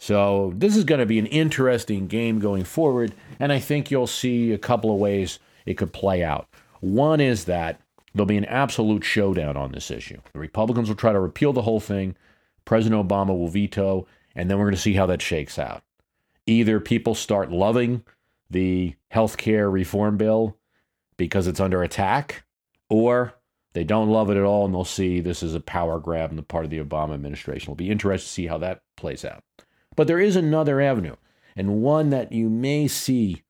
So, 0.00 0.52
this 0.54 0.76
is 0.76 0.84
going 0.84 1.00
to 1.00 1.06
be 1.06 1.18
an 1.18 1.26
interesting 1.26 2.06
game 2.06 2.38
going 2.38 2.62
forward, 2.62 3.14
and 3.40 3.52
I 3.52 3.58
think 3.58 3.90
you'll 3.90 4.06
see 4.06 4.52
a 4.52 4.58
couple 4.58 4.92
of 4.92 4.98
ways 4.98 5.40
it 5.66 5.74
could 5.74 5.92
play 5.92 6.22
out. 6.22 6.48
One 6.80 7.20
is 7.20 7.46
that 7.46 7.80
there'll 8.14 8.26
be 8.26 8.36
an 8.36 8.44
absolute 8.46 9.04
showdown 9.04 9.56
on 9.56 9.72
this 9.72 9.90
issue. 9.90 10.20
The 10.32 10.38
Republicans 10.38 10.88
will 10.88 10.96
try 10.96 11.12
to 11.12 11.20
repeal 11.20 11.52
the 11.52 11.62
whole 11.62 11.80
thing, 11.80 12.16
President 12.64 13.06
Obama 13.06 13.28
will 13.28 13.48
veto, 13.48 14.06
and 14.34 14.50
then 14.50 14.58
we're 14.58 14.64
going 14.64 14.74
to 14.74 14.80
see 14.80 14.94
how 14.94 15.06
that 15.06 15.22
shakes 15.22 15.58
out. 15.58 15.82
Either 16.46 16.80
people 16.80 17.14
start 17.14 17.50
loving 17.50 18.04
the 18.50 18.94
health 19.08 19.36
care 19.36 19.70
reform 19.70 20.16
bill 20.16 20.56
because 21.16 21.46
it's 21.46 21.60
under 21.60 21.82
attack, 21.82 22.44
or 22.88 23.34
they 23.74 23.84
don't 23.84 24.10
love 24.10 24.30
it 24.30 24.36
at 24.36 24.44
all 24.44 24.64
and 24.64 24.74
they'll 24.74 24.84
see 24.84 25.20
this 25.20 25.42
is 25.42 25.54
a 25.54 25.60
power 25.60 26.00
grab 26.00 26.30
on 26.30 26.36
the 26.36 26.42
part 26.42 26.64
of 26.64 26.70
the 26.70 26.82
Obama 26.82 27.14
administration. 27.14 27.64
It'll 27.66 27.74
be 27.74 27.90
interesting 27.90 28.26
to 28.26 28.32
see 28.32 28.46
how 28.46 28.58
that 28.58 28.82
plays 28.96 29.24
out. 29.24 29.44
But 29.94 30.06
there 30.06 30.20
is 30.20 30.36
another 30.36 30.80
avenue, 30.80 31.16
and 31.56 31.82
one 31.82 32.10
that 32.10 32.32
you 32.32 32.48
may 32.48 32.88
see 32.88 33.42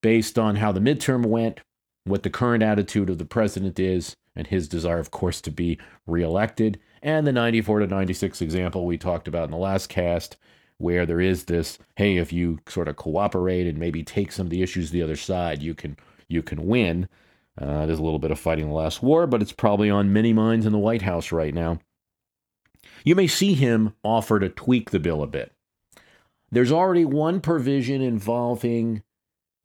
based 0.00 0.38
on 0.38 0.56
how 0.56 0.72
the 0.72 0.80
midterm 0.80 1.26
went, 1.26 1.60
what 2.08 2.22
the 2.22 2.30
current 2.30 2.62
attitude 2.62 3.10
of 3.10 3.18
the 3.18 3.24
president 3.24 3.78
is, 3.78 4.16
and 4.34 4.46
his 4.46 4.68
desire, 4.68 4.98
of 4.98 5.10
course, 5.10 5.40
to 5.42 5.50
be 5.50 5.78
reelected, 6.06 6.78
and 7.02 7.26
the 7.26 7.32
94 7.32 7.80
to 7.80 7.86
96 7.86 8.40
example 8.42 8.86
we 8.86 8.98
talked 8.98 9.28
about 9.28 9.44
in 9.44 9.50
the 9.50 9.56
last 9.56 9.88
cast, 9.88 10.36
where 10.78 11.04
there 11.04 11.20
is 11.20 11.44
this 11.44 11.78
hey 11.96 12.16
if 12.16 12.32
you 12.32 12.58
sort 12.68 12.88
of 12.88 12.96
cooperate 12.96 13.66
and 13.66 13.78
maybe 13.78 14.02
take 14.02 14.32
some 14.32 14.46
of 14.46 14.50
the 14.50 14.62
issues 14.62 14.90
the 14.90 15.02
other 15.02 15.16
side 15.16 15.60
you 15.60 15.74
can 15.74 15.96
you 16.28 16.42
can 16.42 16.66
win. 16.66 17.08
Uh, 17.60 17.84
there's 17.86 17.98
a 17.98 18.02
little 18.02 18.20
bit 18.20 18.30
of 18.30 18.38
fighting 18.38 18.68
the 18.68 18.74
last 18.74 19.02
war 19.02 19.26
but 19.26 19.42
it's 19.42 19.52
probably 19.52 19.90
on 19.90 20.12
many 20.12 20.32
minds 20.32 20.64
in 20.64 20.72
the 20.72 20.78
white 20.78 21.02
house 21.02 21.32
right 21.32 21.52
now. 21.52 21.78
You 23.04 23.14
may 23.14 23.26
see 23.26 23.54
him 23.54 23.94
offer 24.04 24.38
to 24.38 24.48
tweak 24.48 24.90
the 24.90 25.00
bill 25.00 25.22
a 25.22 25.26
bit. 25.26 25.52
There's 26.50 26.72
already 26.72 27.04
one 27.04 27.40
provision 27.40 28.00
involving 28.00 29.02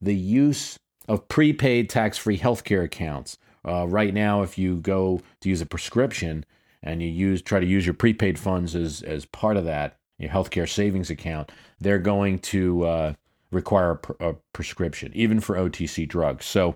the 0.01 0.15
use 0.15 0.77
of 1.07 1.27
prepaid 1.27 1.89
tax-free 1.89 2.39
healthcare 2.39 2.83
accounts 2.83 3.37
uh, 3.67 3.87
right 3.87 4.13
now 4.13 4.41
if 4.41 4.57
you 4.57 4.77
go 4.77 5.21
to 5.41 5.49
use 5.49 5.61
a 5.61 5.65
prescription 5.65 6.45
and 6.81 7.01
you 7.01 7.07
use 7.07 7.41
try 7.41 7.59
to 7.59 7.65
use 7.65 7.85
your 7.85 7.93
prepaid 7.93 8.37
funds 8.37 8.75
as 8.75 9.01
as 9.01 9.25
part 9.25 9.57
of 9.57 9.65
that 9.65 9.97
your 10.23 10.31
healthcare 10.31 10.69
savings 10.69 11.09
account, 11.09 11.51
they're 11.79 11.99
going 11.99 12.39
to 12.39 12.83
uh, 12.85 13.13
require 13.51 13.91
a, 13.91 13.97
pr- 13.97 14.23
a, 14.23 14.35
prescription, 14.53 15.11
even 15.13 15.39
for 15.39 15.55
OTC 15.55 16.07
drugs. 16.07 16.45
So 16.45 16.75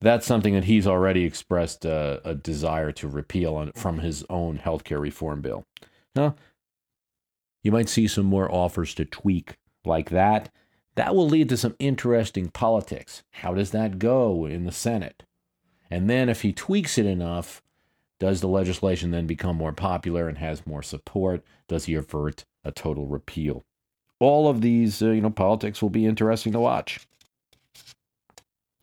that's 0.00 0.26
something 0.26 0.54
that 0.54 0.64
he's 0.64 0.86
already 0.86 1.24
expressed 1.24 1.86
uh, 1.86 2.20
a 2.24 2.34
desire 2.34 2.92
to 2.92 3.08
repeal 3.08 3.54
on, 3.54 3.72
from 3.72 3.98
his 3.98 4.24
own 4.28 4.58
healthcare 4.58 5.00
reform 5.00 5.40
bill. 5.40 5.64
Now, 6.14 6.36
you 7.62 7.72
might 7.72 7.88
see 7.88 8.08
some 8.08 8.26
more 8.26 8.50
offers 8.50 8.94
to 8.94 9.04
tweak 9.04 9.56
like 9.84 10.10
that. 10.10 10.50
That 11.00 11.16
will 11.16 11.30
lead 11.30 11.48
to 11.48 11.56
some 11.56 11.76
interesting 11.78 12.50
politics. 12.50 13.22
How 13.30 13.54
does 13.54 13.70
that 13.70 13.98
go 13.98 14.44
in 14.44 14.64
the 14.64 14.70
Senate? 14.70 15.22
And 15.90 16.10
then, 16.10 16.28
if 16.28 16.42
he 16.42 16.52
tweaks 16.52 16.98
it 16.98 17.06
enough, 17.06 17.62
does 18.18 18.42
the 18.42 18.48
legislation 18.48 19.10
then 19.10 19.26
become 19.26 19.56
more 19.56 19.72
popular 19.72 20.28
and 20.28 20.36
has 20.36 20.66
more 20.66 20.82
support? 20.82 21.42
Does 21.68 21.86
he 21.86 21.94
avert 21.94 22.44
a 22.64 22.70
total 22.70 23.06
repeal? 23.06 23.64
All 24.18 24.46
of 24.46 24.60
these, 24.60 25.00
uh, 25.00 25.12
you 25.12 25.22
know, 25.22 25.30
politics 25.30 25.80
will 25.80 25.88
be 25.88 26.04
interesting 26.04 26.52
to 26.52 26.60
watch. 26.60 27.00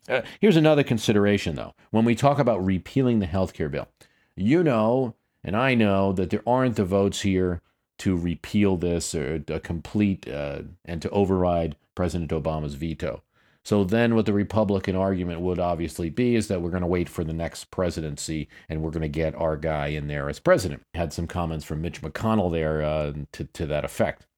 Uh, 0.08 0.22
here's 0.40 0.56
another 0.56 0.82
consideration, 0.82 1.54
though. 1.54 1.72
When 1.92 2.04
we 2.04 2.16
talk 2.16 2.40
about 2.40 2.66
repealing 2.66 3.20
the 3.20 3.26
health 3.26 3.54
care 3.54 3.68
bill, 3.68 3.86
you 4.34 4.64
know, 4.64 5.14
and 5.44 5.54
I 5.54 5.76
know 5.76 6.12
that 6.14 6.30
there 6.30 6.42
aren't 6.44 6.74
the 6.74 6.84
votes 6.84 7.20
here 7.20 7.62
to 7.98 8.16
repeal 8.16 8.76
this 8.76 9.14
or 9.14 9.44
a 9.46 9.60
complete 9.60 10.26
uh, 10.26 10.62
and 10.84 11.00
to 11.02 11.10
override 11.10 11.76
President 11.98 12.30
Obama's 12.30 12.74
veto. 12.74 13.24
So 13.64 13.82
then, 13.82 14.14
what 14.14 14.24
the 14.24 14.32
Republican 14.32 14.94
argument 14.94 15.40
would 15.40 15.58
obviously 15.58 16.10
be 16.10 16.36
is 16.36 16.46
that 16.46 16.62
we're 16.62 16.70
going 16.70 16.82
to 16.82 16.86
wait 16.86 17.08
for 17.08 17.24
the 17.24 17.32
next 17.32 17.72
presidency 17.72 18.48
and 18.68 18.80
we're 18.80 18.92
going 18.92 19.02
to 19.02 19.08
get 19.08 19.34
our 19.34 19.56
guy 19.56 19.88
in 19.88 20.06
there 20.06 20.28
as 20.28 20.38
president. 20.38 20.84
Had 20.94 21.12
some 21.12 21.26
comments 21.26 21.64
from 21.64 21.82
Mitch 21.82 22.00
McConnell 22.00 22.52
there 22.52 22.82
uh, 22.82 23.14
to, 23.32 23.44
to 23.46 23.66
that 23.66 23.84
effect. 23.84 24.28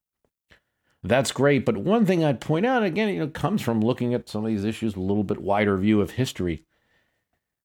That's 1.03 1.33
great, 1.33 1.67
but 1.67 1.77
one 1.77 2.07
thing 2.07 2.25
I'd 2.25 2.41
point 2.41 2.65
out 2.65 2.83
again, 2.83 3.11
you 3.11 3.21
know, 3.21 3.29
comes 3.29 3.61
from 3.61 3.83
looking 3.83 4.15
at 4.15 4.31
some 4.31 4.43
of 4.43 4.49
these 4.49 4.65
issues 4.65 4.97
with 4.97 5.05
a 5.05 5.07
little 5.07 5.23
bit 5.23 5.43
wider 5.43 5.77
view 5.77 6.01
of 6.01 6.13
history. 6.13 6.65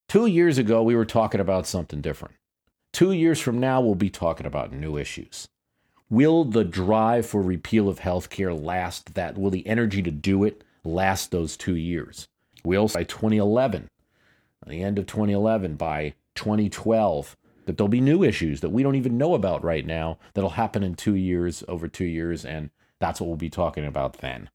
Two 0.10 0.26
years 0.26 0.58
ago, 0.58 0.84
we 0.84 0.94
were 0.94 1.06
talking 1.06 1.40
about 1.40 1.68
something 1.68 2.02
different. 2.02 2.36
Two 2.92 3.14
years 3.14 3.40
from 3.40 3.62
now, 3.62 3.80
we'll 3.80 3.96
be 3.96 4.10
talking 4.10 4.46
about 4.46 4.74
new 4.74 4.98
issues. 4.98 5.48
Will 6.10 6.44
the 6.44 6.64
drive 6.64 7.26
for 7.26 7.42
repeal 7.42 7.90
of 7.90 8.00
health 8.00 8.30
care 8.30 8.54
last 8.54 9.16
that? 9.16 9.38
Will 9.38 9.50
the 9.50 9.66
energy 9.66 10.02
to 10.04 10.12
do 10.12 10.44
it 10.44 10.64
last 10.86 11.32
those 11.32 11.58
two 11.58 11.76
years. 11.76 12.28
We'll 12.64 12.88
by 12.88 13.04
2011, 13.04 13.88
the 14.68 14.82
end 14.82 14.98
of 14.98 15.06
2011, 15.06 15.76
by 15.76 16.14
2012, 16.36 17.36
that 17.66 17.78
there'll 17.78 17.88
be 17.88 18.02
new 18.02 18.24
issues 18.24 18.62
that 18.62 18.70
we 18.70 18.84
don't 18.84 18.96
even 18.96 19.18
know 19.18 19.34
about 19.36 19.64
right 19.64 19.86
now 19.86 20.18
that'll 20.34 20.52
happen 20.52 20.84
in 20.84 20.96
two 20.96 21.16
years, 21.16 21.64
over 21.68 21.88
two 21.88 22.06
years, 22.06 22.46
and 22.46 22.70
that's 23.00 23.20
what 23.20 23.28
we'll 23.28 23.38
be 23.38 23.50
talking 23.50 23.86
about 23.86 24.20
then. 24.20 24.50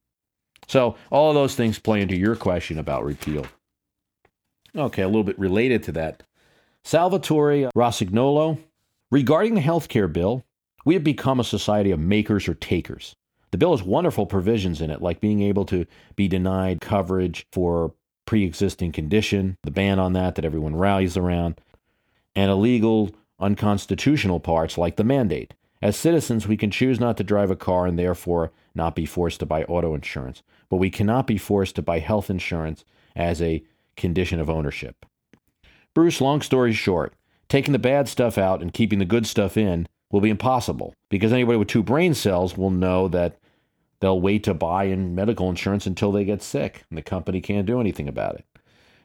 So, 0.67 0.97
all 1.11 1.31
of 1.31 1.35
those 1.35 1.55
things 1.55 1.79
play 1.79 2.01
into 2.01 2.17
your 2.17 2.37
question 2.37 2.79
about 2.79 3.05
repeal. 3.05 3.47
Okay, 4.77 5.03
a 5.03 5.09
little 5.09 5.25
bit 5.25 5.39
related 5.39 5.83
to 5.85 5.93
that. 5.93 6.23
Salvatore 6.85 7.71
Rossignolo, 7.77 8.59
regarding 9.11 9.55
the 9.55 9.61
health 9.61 9.89
care 9.89 10.09
bill, 10.09 10.45
we 10.85 10.95
have 10.95 11.05
become 11.05 11.41
a 11.41 11.45
society 11.45 11.91
of 11.91 11.99
makers 11.99 12.49
or 12.49 12.55
takers. 12.55 13.15
The 13.51 13.59
bill 13.59 13.77
has 13.77 13.83
wonderful 13.83 14.27
provisions 14.27 14.81
in 14.81 14.91
it, 14.91 15.03
like 15.03 15.21
being 15.21 15.43
able 15.43 15.65
to 15.67 15.87
be 16.17 16.29
denied 16.29 16.81
coverage 16.81 17.47
for 17.53 17.95
pre 18.27 18.45
existing 18.45 18.93
condition, 18.93 19.57
the 19.65 19.71
ban 19.71 19.99
on 19.99 20.13
that 20.13 20.37
that 20.37 20.45
everyone 20.45 20.77
rallies 20.77 21.17
around, 21.17 21.61
and 22.37 22.51
illegal, 22.51 23.11
unconstitutional 23.41 24.41
parts 24.41 24.79
like 24.79 24.97
the 24.97 25.05
mandate. 25.05 25.55
As 25.83 25.97
citizens, 25.97 26.47
we 26.47 26.57
can 26.57 26.71
choose 26.71 27.01
not 27.01 27.17
to 27.17 27.25
drive 27.25 27.51
a 27.51 27.57
car 27.57 27.87
and 27.87 27.99
therefore 27.99 28.53
not 28.75 28.95
be 28.95 29.07
forced 29.07 29.41
to 29.41 29.47
buy 29.47 29.65
auto 29.65 29.95
insurance, 29.95 30.43
but 30.69 30.77
we 30.77 30.91
cannot 30.91 31.27
be 31.27 31.39
forced 31.39 31.75
to 31.77 31.83
buy 31.83 31.99
health 31.99 32.31
insurance 32.31 32.85
as 33.17 33.41
a 33.41 33.65
condition 33.97 34.39
of 34.39 34.51
ownership. 34.51 35.07
Bruce, 35.95 36.21
long 36.21 36.43
story 36.43 36.73
short, 36.73 37.15
taking 37.49 37.73
the 37.73 37.79
bad 37.79 38.09
stuff 38.09 38.39
out 38.39 38.63
and 38.63 38.73
keeping 38.73 38.99
the 38.99 39.05
good 39.05 39.27
stuff 39.27 39.57
in 39.57 39.89
will 40.11 40.21
be 40.21 40.31
impossible 40.31 40.95
because 41.09 41.33
anybody 41.33 41.57
with 41.59 41.69
two 41.69 41.83
brain 41.83 42.15
cells 42.15 42.57
will 42.57 42.71
know 42.71 43.09
that 43.09 43.39
they'll 44.01 44.21
wait 44.21 44.45
to 44.45 44.55
buy 44.55 44.85
in 44.85 45.15
medical 45.15 45.49
insurance 45.49 45.87
until 45.87 46.11
they 46.11 46.25
get 46.25 46.43
sick 46.43 46.85
and 46.89 46.99
the 46.99 47.03
company 47.03 47.41
can't 47.41 47.67
do 47.67 47.81
anything 47.81 48.09
about 48.09 48.35
it. 48.35 48.45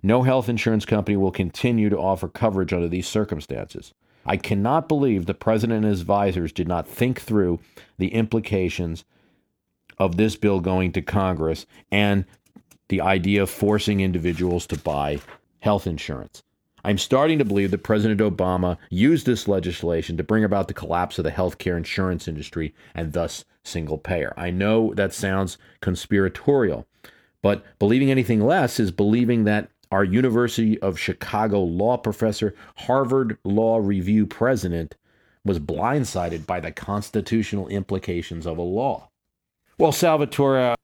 No 0.02 0.24
health 0.24 0.50
insurance 0.50 0.86
company 0.86 1.18
will 1.18 1.32
continue 1.32 1.90
to 1.90 1.98
offer 1.98 2.28
coverage 2.28 2.74
under 2.74 2.88
these 2.88 3.08
circumstances. 3.08 3.94
I 4.26 4.38
cannot 4.38 4.88
believe 4.88 5.26
the 5.26 5.34
president 5.34 5.84
and 5.84 5.92
his 5.92 6.02
advisors 6.02 6.52
did 6.52 6.68
not 6.68 6.88
think 6.88 7.22
through 7.22 7.60
the 7.98 8.14
implications 8.14 9.04
of 9.98 10.18
this 10.18 10.36
bill 10.36 10.60
going 10.60 10.92
to 10.94 11.02
Congress 11.02 11.66
and 11.92 12.26
the 12.90 13.02
idea 13.02 13.44
of 13.44 13.50
forcing 13.50 14.00
individuals 14.00 14.68
to 14.68 14.78
buy 14.78 15.20
health 15.60 15.88
insurance. 15.88 16.44
I'm 16.86 17.00
starting 17.00 17.40
to 17.40 17.46
believe 17.46 17.72
that 17.72 17.82
President 17.82 18.22
Obama 18.22 18.78
used 18.92 19.26
this 19.26 19.48
legislation 19.48 20.18
to 20.18 20.24
bring 20.24 20.44
about 20.44 20.68
the 20.68 20.74
collapse 20.76 21.18
of 21.18 21.24
the 21.24 21.32
healthcare 21.32 21.78
insurance 21.78 22.28
industry 22.28 22.76
and 22.94 23.12
thus 23.12 23.44
single 23.64 23.98
payer. 23.98 24.36
I 24.38 24.52
know 24.52 24.94
that 24.94 25.12
sounds 25.12 25.58
conspiratorial, 25.82 26.86
but 27.42 27.66
believing 27.80 28.12
anything 28.12 28.40
less 28.40 28.80
is 28.80 28.92
believing 28.92 29.46
that 29.46 29.72
our 29.90 30.04
University 30.04 30.80
of 30.80 31.00
Chicago 31.00 31.60
law 31.60 31.98
professor, 31.98 32.54
Harvard 32.76 33.40
Law 33.44 33.80
Review 33.80 34.28
president, 34.28 34.96
was 35.44 35.58
blindsided 35.58 36.46
by 36.46 36.60
the 36.60 36.72
constitutional 36.72 37.68
implications 37.68 38.46
of 38.46 38.60
a 38.60 38.62
law. 38.62 39.10
Well, 39.80 39.92
Salvatore, 39.92 40.76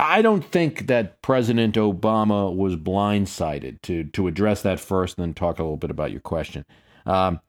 I 0.00 0.22
don't 0.22 0.44
think 0.44 0.86
that 0.86 1.20
President 1.20 1.74
Obama 1.74 2.54
was 2.54 2.74
blindsided. 2.76 3.82
To 3.82 4.04
to 4.04 4.26
address 4.26 4.62
that 4.62 4.80
first, 4.80 5.18
and 5.18 5.26
then 5.26 5.34
talk 5.34 5.58
a 5.58 5.62
little 5.62 5.76
bit 5.76 5.90
about 5.90 6.10
your 6.10 6.20
question. 6.20 6.64
Um, 7.06 7.40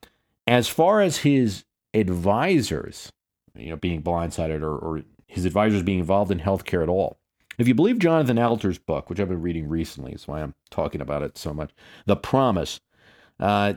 as 0.47 0.67
far 0.67 1.01
as 1.01 1.17
his 1.17 1.63
advisors, 1.93 3.11
you 3.55 3.69
know, 3.69 3.77
being 3.77 4.01
blindsided 4.03 4.61
or, 4.61 4.77
or 4.77 5.01
his 5.27 5.45
advisors 5.45 5.83
being 5.83 5.99
involved 5.99 6.31
in 6.31 6.39
healthcare 6.39 6.83
at 6.83 6.89
all, 6.89 7.19
if 7.57 7.67
you 7.67 7.73
believe 7.73 7.99
Jonathan 7.99 8.37
Alter's 8.37 8.77
book, 8.77 9.09
which 9.09 9.19
I've 9.19 9.29
been 9.29 9.41
reading 9.41 9.69
recently, 9.69 10.11
that's 10.11 10.27
why 10.27 10.41
I'm 10.41 10.55
talking 10.69 10.99
about 10.99 11.21
it 11.21 11.37
so 11.37 11.53
much, 11.53 11.71
The 12.05 12.15
Promise, 12.15 12.81
uh, 13.39 13.75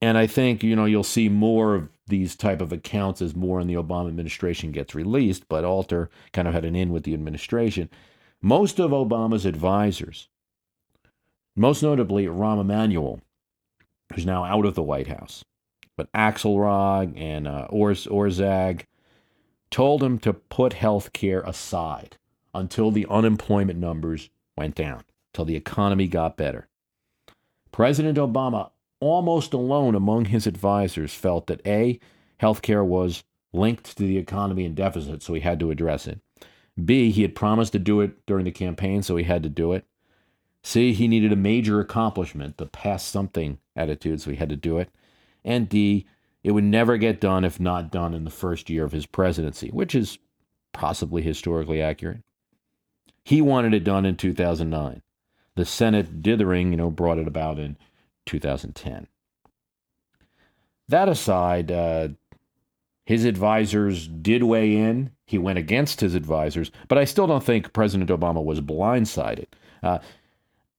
and 0.00 0.18
I 0.18 0.26
think 0.26 0.62
you 0.62 0.76
know 0.76 0.84
you'll 0.84 1.02
see 1.02 1.28
more 1.28 1.74
of 1.74 1.88
these 2.06 2.36
type 2.36 2.60
of 2.60 2.72
accounts 2.72 3.22
as 3.22 3.34
more 3.34 3.60
in 3.60 3.66
the 3.66 3.74
Obama 3.74 4.08
administration 4.08 4.72
gets 4.72 4.94
released. 4.94 5.48
But 5.48 5.64
Alter 5.64 6.10
kind 6.32 6.46
of 6.46 6.54
had 6.54 6.64
an 6.64 6.76
in 6.76 6.92
with 6.92 7.04
the 7.04 7.14
administration. 7.14 7.88
Most 8.42 8.78
of 8.78 8.90
Obama's 8.90 9.46
advisors, 9.46 10.28
most 11.56 11.82
notably 11.82 12.26
Rahm 12.26 12.60
Emanuel, 12.60 13.20
who's 14.12 14.26
now 14.26 14.44
out 14.44 14.66
of 14.66 14.74
the 14.74 14.82
White 14.82 15.06
House, 15.06 15.44
but 15.96 16.12
Axelrod 16.12 17.18
and 17.18 17.48
uh, 17.48 17.66
Orz, 17.70 18.06
Orszag 18.06 18.82
told 19.70 20.02
him 20.02 20.18
to 20.18 20.32
put 20.32 20.74
health 20.74 21.12
care 21.12 21.40
aside 21.40 22.16
until 22.52 22.90
the 22.90 23.06
unemployment 23.08 23.78
numbers 23.78 24.30
went 24.56 24.74
down, 24.74 25.04
till 25.32 25.44
the 25.44 25.56
economy 25.56 26.06
got 26.06 26.36
better. 26.36 26.68
President 27.72 28.18
Obama, 28.18 28.70
almost 29.00 29.52
alone 29.52 29.94
among 29.94 30.26
his 30.26 30.46
advisors, 30.46 31.14
felt 31.14 31.46
that 31.46 31.66
A, 31.66 32.00
healthcare 32.40 32.84
was 32.84 33.24
linked 33.52 33.96
to 33.96 34.02
the 34.02 34.18
economy 34.18 34.64
and 34.64 34.74
deficit, 34.74 35.22
so 35.22 35.34
he 35.34 35.40
had 35.40 35.60
to 35.60 35.70
address 35.70 36.06
it. 36.06 36.20
B, 36.82 37.10
he 37.10 37.22
had 37.22 37.36
promised 37.36 37.72
to 37.72 37.78
do 37.78 38.00
it 38.00 38.26
during 38.26 38.44
the 38.44 38.50
campaign, 38.50 39.02
so 39.02 39.16
he 39.16 39.24
had 39.24 39.42
to 39.44 39.48
do 39.48 39.72
it. 39.72 39.84
C, 40.62 40.92
he 40.92 41.06
needed 41.06 41.32
a 41.32 41.36
major 41.36 41.78
accomplishment, 41.78 42.56
the 42.56 42.66
pass 42.66 43.04
something 43.04 43.58
attitude, 43.76 44.20
so 44.20 44.30
he 44.30 44.36
had 44.36 44.48
to 44.48 44.56
do 44.56 44.78
it. 44.78 44.90
And 45.44 45.68
D, 45.68 46.06
it 46.42 46.52
would 46.52 46.64
never 46.64 46.96
get 46.96 47.20
done 47.20 47.44
if 47.44 47.60
not 47.60 47.92
done 47.92 48.14
in 48.14 48.24
the 48.24 48.30
first 48.30 48.68
year 48.68 48.84
of 48.84 48.92
his 48.92 49.06
presidency, 49.06 49.68
which 49.68 49.94
is 49.94 50.18
possibly 50.72 51.22
historically 51.22 51.80
accurate. 51.80 52.22
He 53.24 53.40
wanted 53.40 53.72
it 53.72 53.84
done 53.84 54.04
in 54.04 54.16
2009. 54.16 55.02
The 55.54 55.64
Senate 55.64 56.22
dithering, 56.22 56.72
you 56.72 56.76
know, 56.76 56.90
brought 56.90 57.18
it 57.18 57.28
about 57.28 57.58
in 57.58 57.76
2010. 58.26 59.06
That 60.88 61.08
aside, 61.08 61.72
uh, 61.72 62.08
his 63.06 63.24
advisors 63.24 64.08
did 64.08 64.42
weigh 64.42 64.76
in. 64.76 65.10
He 65.26 65.38
went 65.38 65.58
against 65.58 66.00
his 66.00 66.14
advisors, 66.14 66.70
but 66.88 66.98
I 66.98 67.04
still 67.04 67.26
don't 67.26 67.44
think 67.44 67.72
President 67.72 68.10
Obama 68.10 68.44
was 68.44 68.60
blindsided. 68.60 69.46
Uh, 69.82 69.98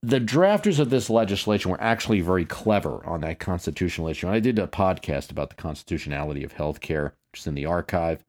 the 0.02 0.20
drafters 0.20 0.78
of 0.78 0.90
this 0.90 1.10
legislation 1.10 1.70
were 1.70 1.80
actually 1.80 2.20
very 2.20 2.44
clever 2.44 3.04
on 3.06 3.22
that 3.22 3.40
constitutional 3.40 4.08
issue. 4.08 4.28
I 4.28 4.40
did 4.40 4.58
a 4.58 4.66
podcast 4.66 5.30
about 5.30 5.50
the 5.50 5.56
constitutionality 5.56 6.44
of 6.44 6.52
health 6.52 6.80
care, 6.80 7.14
which 7.32 7.40
is 7.40 7.46
in 7.46 7.54
the 7.54 7.66
archive. 7.66 8.24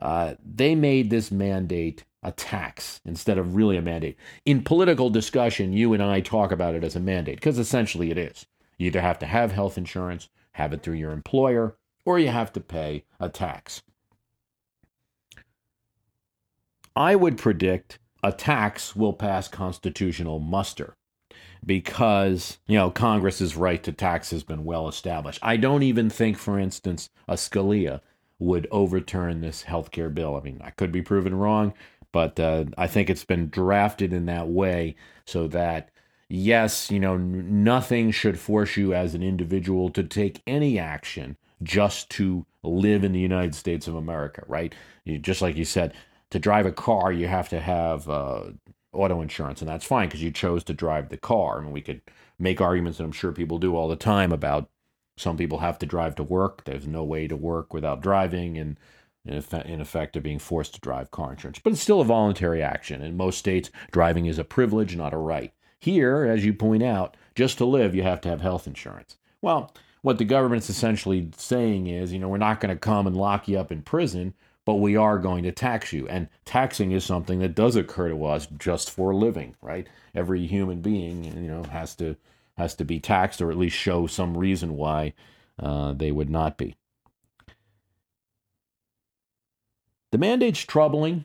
Uh, 0.00 0.34
they 0.44 0.74
made 0.74 1.10
this 1.10 1.30
mandate 1.30 2.04
a 2.22 2.32
tax 2.32 3.00
instead 3.04 3.38
of 3.38 3.54
really 3.54 3.76
a 3.76 3.82
mandate. 3.82 4.16
In 4.44 4.62
political 4.62 5.10
discussion, 5.10 5.72
you 5.72 5.92
and 5.92 6.02
I 6.02 6.20
talk 6.20 6.52
about 6.52 6.74
it 6.74 6.84
as 6.84 6.96
a 6.96 7.00
mandate 7.00 7.36
because 7.36 7.58
essentially 7.58 8.10
it 8.10 8.18
is. 8.18 8.46
You 8.78 8.88
either 8.88 9.00
have 9.00 9.18
to 9.20 9.26
have 9.26 9.52
health 9.52 9.78
insurance, 9.78 10.28
have 10.52 10.72
it 10.72 10.82
through 10.82 10.94
your 10.94 11.12
employer, 11.12 11.76
or 12.04 12.18
you 12.18 12.28
have 12.28 12.52
to 12.54 12.60
pay 12.60 13.04
a 13.18 13.28
tax. 13.28 13.82
I 16.96 17.14
would 17.14 17.38
predict 17.38 17.98
a 18.22 18.32
tax 18.32 18.94
will 18.94 19.12
pass 19.12 19.48
constitutional 19.48 20.38
muster 20.38 20.96
because, 21.64 22.58
you 22.66 22.76
know, 22.76 22.90
Congress's 22.90 23.56
right 23.56 23.82
to 23.82 23.92
tax 23.92 24.30
has 24.30 24.42
been 24.42 24.64
well 24.64 24.88
established. 24.88 25.38
I 25.42 25.56
don't 25.56 25.82
even 25.82 26.10
think, 26.10 26.36
for 26.36 26.58
instance, 26.58 27.10
a 27.28 27.34
Scalia 27.34 28.00
would 28.38 28.66
overturn 28.70 29.40
this 29.40 29.62
health 29.62 29.90
care 29.90 30.10
bill. 30.10 30.36
I 30.36 30.40
mean, 30.40 30.60
I 30.62 30.70
could 30.70 30.90
be 30.90 31.02
proven 31.02 31.34
wrong, 31.34 31.74
but 32.12 32.38
uh, 32.40 32.66
I 32.76 32.86
think 32.86 33.10
it's 33.10 33.24
been 33.24 33.48
drafted 33.48 34.12
in 34.12 34.26
that 34.26 34.48
way 34.48 34.96
so 35.26 35.46
that 35.48 35.90
yes, 36.30 36.90
you 36.90 37.00
know, 37.00 37.16
nothing 37.16 38.10
should 38.12 38.38
force 38.38 38.76
you 38.76 38.94
as 38.94 39.14
an 39.14 39.22
individual 39.22 39.90
to 39.90 40.02
take 40.04 40.42
any 40.46 40.78
action 40.78 41.36
just 41.62 42.08
to 42.10 42.46
live 42.62 43.04
in 43.04 43.12
the 43.12 43.20
United 43.20 43.54
States 43.54 43.86
of 43.88 43.94
America, 43.94 44.44
right? 44.46 44.74
You, 45.04 45.18
just 45.18 45.42
like 45.42 45.56
you 45.56 45.64
said, 45.64 45.92
to 46.30 46.38
drive 46.38 46.66
a 46.66 46.72
car, 46.72 47.12
you 47.12 47.26
have 47.26 47.48
to 47.50 47.60
have 47.60 48.08
uh, 48.08 48.44
auto 48.92 49.20
insurance, 49.20 49.60
and 49.60 49.68
that's 49.68 49.84
fine 49.84 50.08
because 50.08 50.22
you 50.22 50.30
chose 50.30 50.64
to 50.64 50.74
drive 50.74 51.08
the 51.08 51.16
car. 51.16 51.58
I 51.58 51.62
mean, 51.62 51.72
we 51.72 51.82
could 51.82 52.00
make 52.38 52.60
arguments 52.60 52.98
that 52.98 53.04
I'm 53.04 53.12
sure 53.12 53.32
people 53.32 53.58
do 53.58 53.76
all 53.76 53.88
the 53.88 53.96
time 53.96 54.32
about 54.32 54.70
some 55.18 55.36
people 55.36 55.58
have 55.58 55.78
to 55.80 55.86
drive 55.86 56.14
to 56.16 56.22
work. 56.22 56.64
There's 56.64 56.86
no 56.86 57.04
way 57.04 57.26
to 57.28 57.36
work 57.36 57.74
without 57.74 58.00
driving, 58.00 58.56
and 58.56 58.78
in 59.24 59.34
effect, 59.34 59.66
in 59.66 59.80
effect 59.80 60.16
of 60.16 60.22
being 60.22 60.38
forced 60.38 60.74
to 60.74 60.80
drive 60.80 61.10
car 61.10 61.32
insurance. 61.32 61.58
But 61.58 61.72
it's 61.72 61.82
still 61.82 62.00
a 62.00 62.04
voluntary 62.04 62.62
action. 62.62 63.02
In 63.02 63.16
most 63.16 63.38
states, 63.38 63.70
driving 63.90 64.26
is 64.26 64.38
a 64.38 64.44
privilege, 64.44 64.96
not 64.96 65.14
a 65.14 65.18
right. 65.18 65.52
Here, 65.78 66.24
as 66.24 66.44
you 66.44 66.52
point 66.52 66.82
out, 66.82 67.16
just 67.34 67.58
to 67.58 67.64
live, 67.64 67.94
you 67.94 68.02
have 68.02 68.20
to 68.22 68.28
have 68.28 68.40
health 68.40 68.66
insurance. 68.66 69.16
Well, 69.40 69.74
what 70.02 70.18
the 70.18 70.24
government's 70.24 70.70
essentially 70.70 71.30
saying 71.36 71.86
is, 71.86 72.12
you 72.12 72.18
know, 72.18 72.28
we're 72.28 72.38
not 72.38 72.60
going 72.60 72.74
to 72.74 72.78
come 72.78 73.06
and 73.06 73.16
lock 73.16 73.48
you 73.48 73.58
up 73.58 73.72
in 73.72 73.82
prison, 73.82 74.34
but 74.64 74.74
we 74.74 74.96
are 74.96 75.18
going 75.18 75.44
to 75.44 75.52
tax 75.52 75.92
you. 75.92 76.06
And 76.08 76.28
taxing 76.44 76.92
is 76.92 77.04
something 77.04 77.38
that 77.40 77.54
does 77.54 77.76
occur 77.76 78.08
to 78.08 78.24
us 78.24 78.46
just 78.58 78.90
for 78.90 79.10
a 79.10 79.16
living, 79.16 79.56
right? 79.62 79.86
Every 80.14 80.46
human 80.46 80.80
being, 80.80 81.24
you 81.24 81.48
know, 81.48 81.64
has 81.64 81.94
to 81.96 82.16
has 82.56 82.74
to 82.74 82.84
be 82.84 83.00
taxed 83.00 83.40
or 83.40 83.50
at 83.50 83.56
least 83.56 83.76
show 83.76 84.06
some 84.06 84.36
reason 84.36 84.76
why 84.76 85.14
uh, 85.58 85.92
they 85.94 86.12
would 86.12 86.28
not 86.28 86.58
be. 86.58 86.76
The 90.12 90.18
mandate's 90.18 90.60
troubling. 90.60 91.24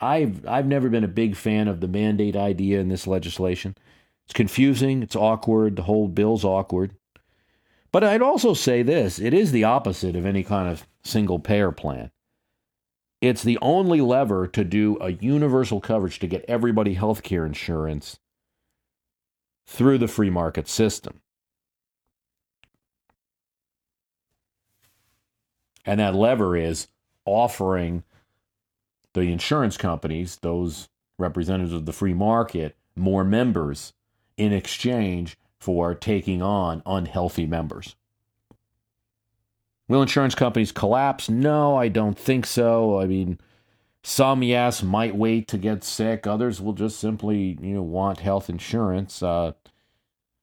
I've 0.00 0.46
I've 0.46 0.66
never 0.66 0.88
been 0.88 1.04
a 1.04 1.08
big 1.08 1.36
fan 1.36 1.68
of 1.68 1.80
the 1.80 1.88
mandate 1.88 2.36
idea 2.36 2.80
in 2.80 2.88
this 2.88 3.06
legislation. 3.06 3.76
It's 4.24 4.34
confusing, 4.34 5.02
it's 5.02 5.16
awkward, 5.16 5.76
the 5.76 5.82
whole 5.82 6.08
bill's 6.08 6.44
awkward. 6.44 6.96
But 7.92 8.04
I'd 8.04 8.22
also 8.22 8.54
say 8.54 8.82
this, 8.82 9.18
it 9.18 9.32
is 9.32 9.52
the 9.52 9.64
opposite 9.64 10.16
of 10.16 10.26
any 10.26 10.42
kind 10.42 10.68
of 10.68 10.86
single 11.02 11.38
payer 11.38 11.72
plan. 11.72 12.10
It's 13.20 13.42
the 13.42 13.58
only 13.62 14.00
lever 14.00 14.46
to 14.48 14.64
do 14.64 14.98
a 15.00 15.12
universal 15.12 15.80
coverage 15.80 16.18
to 16.18 16.26
get 16.26 16.44
everybody 16.46 16.94
health 16.94 17.22
care 17.22 17.46
insurance 17.46 18.18
through 19.66 19.98
the 19.98 20.08
free 20.08 20.30
market 20.30 20.68
system. 20.68 21.20
And 25.84 26.00
that 26.00 26.14
lever 26.14 26.56
is 26.56 26.88
offering 27.26 28.04
the 29.12 29.22
insurance 29.22 29.76
companies, 29.76 30.36
those 30.42 30.88
representatives 31.18 31.72
of 31.72 31.86
the 31.86 31.92
free 31.92 32.14
market, 32.14 32.76
more 32.94 33.24
members 33.24 33.92
in 34.36 34.52
exchange 34.52 35.36
for 35.58 35.94
taking 35.94 36.42
on 36.42 36.82
unhealthy 36.86 37.46
members. 37.46 37.96
Will 39.88 40.02
insurance 40.02 40.34
companies 40.34 40.72
collapse? 40.72 41.28
No, 41.28 41.76
I 41.76 41.88
don't 41.88 42.18
think 42.18 42.44
so. 42.44 43.00
I 43.00 43.06
mean, 43.06 43.38
some, 44.02 44.42
yes, 44.42 44.82
might 44.82 45.16
wait 45.16 45.48
to 45.48 45.58
get 45.58 45.84
sick. 45.84 46.26
Others 46.26 46.60
will 46.60 46.72
just 46.72 46.98
simply, 46.98 47.58
you 47.60 47.74
know, 47.74 47.82
want 47.82 48.20
health 48.20 48.50
insurance. 48.50 49.22
Uh, 49.22 49.52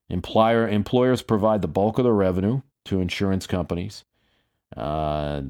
employer 0.10 0.68
employers 0.68 1.22
provide 1.22 1.62
the 1.62 1.68
bulk 1.68 1.98
of 1.98 2.04
the 2.04 2.12
revenue 2.12 2.62
to 2.86 3.00
insurance 3.00 3.48
companies. 3.48 4.06
Uh, 4.76 5.42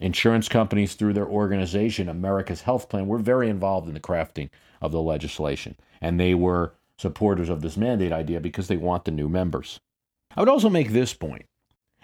Insurance 0.00 0.48
companies, 0.48 0.94
through 0.94 1.12
their 1.12 1.28
organization, 1.28 2.08
America's 2.08 2.62
Health 2.62 2.88
Plan, 2.88 3.06
were 3.06 3.18
very 3.18 3.50
involved 3.50 3.86
in 3.86 3.94
the 3.94 4.00
crafting 4.00 4.48
of 4.80 4.92
the 4.92 5.02
legislation. 5.02 5.76
And 6.00 6.18
they 6.18 6.34
were 6.34 6.74
supporters 6.96 7.50
of 7.50 7.60
this 7.60 7.76
mandate 7.76 8.12
idea 8.12 8.40
because 8.40 8.68
they 8.68 8.76
want 8.78 9.04
the 9.04 9.10
new 9.10 9.28
members. 9.28 9.78
I 10.34 10.40
would 10.40 10.48
also 10.48 10.70
make 10.70 10.90
this 10.90 11.12
point. 11.12 11.44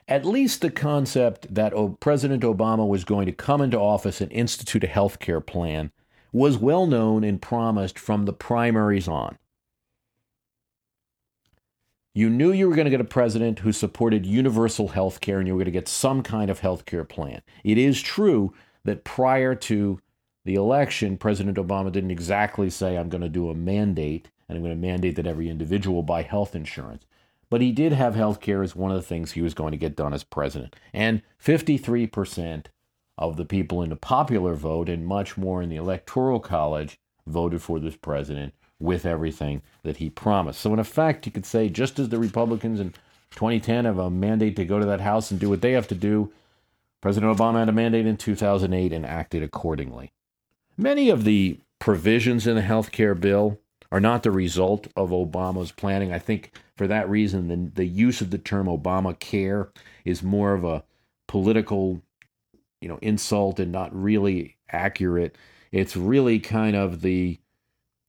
At 0.08 0.24
least 0.24 0.60
the 0.60 0.70
concept 0.70 1.52
that 1.52 1.72
President 2.00 2.42
Obama 2.42 2.86
was 2.86 3.04
going 3.04 3.26
to 3.26 3.32
come 3.32 3.60
into 3.60 3.78
office 3.78 4.20
and 4.20 4.30
institute 4.30 4.84
a 4.84 4.88
health 4.88 5.18
care 5.18 5.40
plan 5.40 5.90
was 6.32 6.58
well 6.58 6.86
known 6.86 7.24
and 7.24 7.40
promised 7.42 7.98
from 7.98 8.24
the 8.24 8.32
primaries 8.32 9.08
on. 9.08 9.36
You 12.16 12.30
knew 12.30 12.50
you 12.50 12.66
were 12.66 12.74
going 12.74 12.86
to 12.86 12.90
get 12.90 13.02
a 13.02 13.04
president 13.04 13.58
who 13.58 13.72
supported 13.72 14.24
universal 14.24 14.88
health 14.88 15.20
care 15.20 15.38
and 15.38 15.46
you 15.46 15.52
were 15.52 15.58
going 15.58 15.66
to 15.66 15.70
get 15.70 15.86
some 15.86 16.22
kind 16.22 16.48
of 16.48 16.60
health 16.60 16.86
care 16.86 17.04
plan. 17.04 17.42
It 17.62 17.76
is 17.76 18.00
true 18.00 18.54
that 18.84 19.04
prior 19.04 19.54
to 19.54 20.00
the 20.46 20.54
election, 20.54 21.18
President 21.18 21.58
Obama 21.58 21.92
didn't 21.92 22.10
exactly 22.10 22.70
say, 22.70 22.96
I'm 22.96 23.10
going 23.10 23.20
to 23.20 23.28
do 23.28 23.50
a 23.50 23.54
mandate 23.54 24.30
and 24.48 24.56
I'm 24.56 24.64
going 24.64 24.74
to 24.74 24.80
mandate 24.80 25.16
that 25.16 25.26
every 25.26 25.50
individual 25.50 26.02
buy 26.02 26.22
health 26.22 26.56
insurance. 26.56 27.04
But 27.50 27.60
he 27.60 27.70
did 27.70 27.92
have 27.92 28.14
health 28.14 28.40
care 28.40 28.62
as 28.62 28.74
one 28.74 28.90
of 28.90 28.96
the 28.96 29.06
things 29.06 29.32
he 29.32 29.42
was 29.42 29.52
going 29.52 29.72
to 29.72 29.76
get 29.76 29.94
done 29.94 30.14
as 30.14 30.24
president. 30.24 30.74
And 30.94 31.20
53% 31.44 32.64
of 33.18 33.36
the 33.36 33.44
people 33.44 33.82
in 33.82 33.90
the 33.90 33.96
popular 33.96 34.54
vote 34.54 34.88
and 34.88 35.06
much 35.06 35.36
more 35.36 35.60
in 35.60 35.68
the 35.68 35.76
electoral 35.76 36.40
college 36.40 36.98
voted 37.26 37.60
for 37.60 37.78
this 37.78 37.96
president 37.96 38.54
with 38.78 39.06
everything 39.06 39.62
that 39.82 39.98
he 39.98 40.10
promised. 40.10 40.60
So, 40.60 40.72
in 40.72 40.78
effect, 40.78 41.26
you 41.26 41.32
could 41.32 41.46
say 41.46 41.68
just 41.68 41.98
as 41.98 42.08
the 42.08 42.18
Republicans 42.18 42.80
in 42.80 42.90
2010 43.30 43.84
have 43.84 43.98
a 43.98 44.10
mandate 44.10 44.56
to 44.56 44.64
go 44.64 44.78
to 44.78 44.86
that 44.86 45.00
House 45.00 45.30
and 45.30 45.40
do 45.40 45.48
what 45.48 45.62
they 45.62 45.72
have 45.72 45.88
to 45.88 45.94
do, 45.94 46.32
President 47.00 47.36
Obama 47.36 47.60
had 47.60 47.68
a 47.68 47.72
mandate 47.72 48.06
in 48.06 48.16
2008 48.16 48.92
and 48.92 49.06
acted 49.06 49.42
accordingly. 49.42 50.10
Many 50.76 51.08
of 51.08 51.24
the 51.24 51.60
provisions 51.78 52.46
in 52.46 52.54
the 52.54 52.62
health 52.62 52.92
care 52.92 53.14
bill 53.14 53.58
are 53.92 54.00
not 54.00 54.22
the 54.22 54.30
result 54.30 54.88
of 54.96 55.10
Obama's 55.10 55.72
planning. 55.72 56.12
I 56.12 56.18
think 56.18 56.52
for 56.76 56.86
that 56.86 57.08
reason, 57.08 57.48
the, 57.48 57.70
the 57.74 57.86
use 57.86 58.20
of 58.20 58.30
the 58.30 58.38
term 58.38 58.66
Obamacare 58.66 59.68
is 60.04 60.22
more 60.22 60.54
of 60.54 60.64
a 60.64 60.84
political, 61.28 62.02
you 62.80 62.88
know, 62.88 62.98
insult 63.00 63.60
and 63.60 63.72
not 63.72 63.94
really 63.94 64.56
accurate. 64.70 65.36
It's 65.72 65.96
really 65.96 66.40
kind 66.40 66.76
of 66.76 67.02
the 67.02 67.38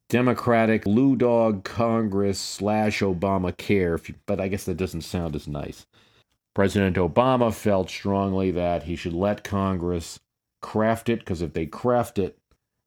Democratic 0.09 0.83
Blue 0.83 1.15
Dog 1.15 1.63
Congress 1.63 2.39
slash 2.39 3.01
Obamacare, 3.01 4.15
but 4.25 4.39
I 4.39 4.47
guess 4.47 4.63
that 4.65 4.77
doesn't 4.77 5.01
sound 5.01 5.35
as 5.35 5.47
nice. 5.47 5.85
President 6.53 6.95
Obama 6.95 7.53
felt 7.53 7.89
strongly 7.89 8.49
that 8.51 8.83
he 8.83 8.95
should 8.95 9.13
let 9.13 9.43
Congress 9.43 10.19
craft 10.61 11.09
it 11.09 11.19
because 11.19 11.41
if 11.41 11.53
they 11.53 11.65
craft 11.65 12.17
it, 12.17 12.37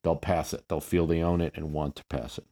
they'll 0.02 0.16
pass 0.16 0.52
it. 0.52 0.64
They'll 0.68 0.80
feel 0.80 1.06
they 1.06 1.22
own 1.22 1.40
it 1.40 1.52
and 1.54 1.72
want 1.72 1.96
to 1.96 2.04
pass 2.06 2.38
it. 2.38 2.46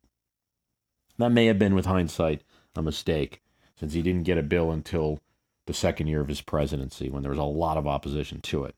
That 1.17 1.33
may 1.33 1.47
have 1.47 1.59
been, 1.59 1.75
with 1.75 1.87
hindsight, 1.87 2.43
a 2.77 2.83
mistake, 2.83 3.43
since 3.81 3.95
he 3.95 4.03
didn't 4.03 4.23
get 4.23 4.39
a 4.39 4.43
bill 4.43 4.71
until 4.71 5.19
the 5.67 5.75
second 5.75 6.07
year 6.07 6.21
of 6.21 6.29
his 6.29 6.41
presidency 6.41 7.11
when 7.11 7.23
there 7.23 7.31
was 7.33 7.39
a 7.39 7.45
lot 7.45 7.77
of 7.77 7.87
opposition 7.87 8.41
to 8.43 8.65
it. 8.65 8.75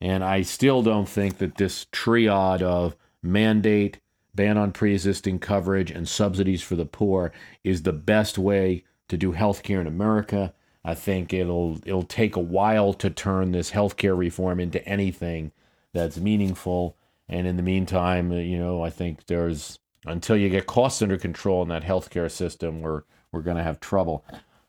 And 0.00 0.22
I 0.22 0.42
still 0.42 0.82
don't 0.82 1.08
think 1.08 1.38
that 1.38 1.56
this 1.56 1.86
triad 1.92 2.62
of 2.62 2.96
mandate, 3.22 4.00
ban 4.34 4.58
on 4.58 4.72
pre 4.72 4.92
existing 4.94 5.38
coverage, 5.38 5.90
and 5.90 6.08
subsidies 6.08 6.62
for 6.62 6.76
the 6.76 6.86
poor 6.86 7.32
is 7.64 7.82
the 7.82 7.92
best 7.92 8.38
way 8.38 8.84
to 9.08 9.16
do 9.16 9.32
health 9.32 9.62
care 9.62 9.80
in 9.80 9.86
America. 9.86 10.54
I 10.84 10.94
think 10.94 11.32
it'll 11.32 11.78
it'll 11.84 12.04
take 12.04 12.36
a 12.36 12.40
while 12.40 12.92
to 12.94 13.10
turn 13.10 13.52
this 13.52 13.70
healthcare 13.72 14.16
reform 14.16 14.60
into 14.60 14.86
anything 14.86 15.52
that's 15.92 16.18
meaningful. 16.18 16.96
And 17.28 17.46
in 17.46 17.56
the 17.56 17.62
meantime, 17.62 18.32
uh, 18.32 18.36
you 18.36 18.58
know, 18.58 18.82
I 18.82 18.90
think 18.90 19.26
there's 19.26 19.78
until 20.06 20.36
you 20.36 20.48
get 20.48 20.66
costs 20.66 21.02
under 21.02 21.18
control 21.18 21.62
in 21.62 21.68
that 21.68 21.84
healthcare 21.84 22.30
system, 22.30 22.80
we're 22.80 23.02
we're 23.32 23.42
going 23.42 23.58
to 23.58 23.62
have 23.62 23.80
trouble. 23.80 24.24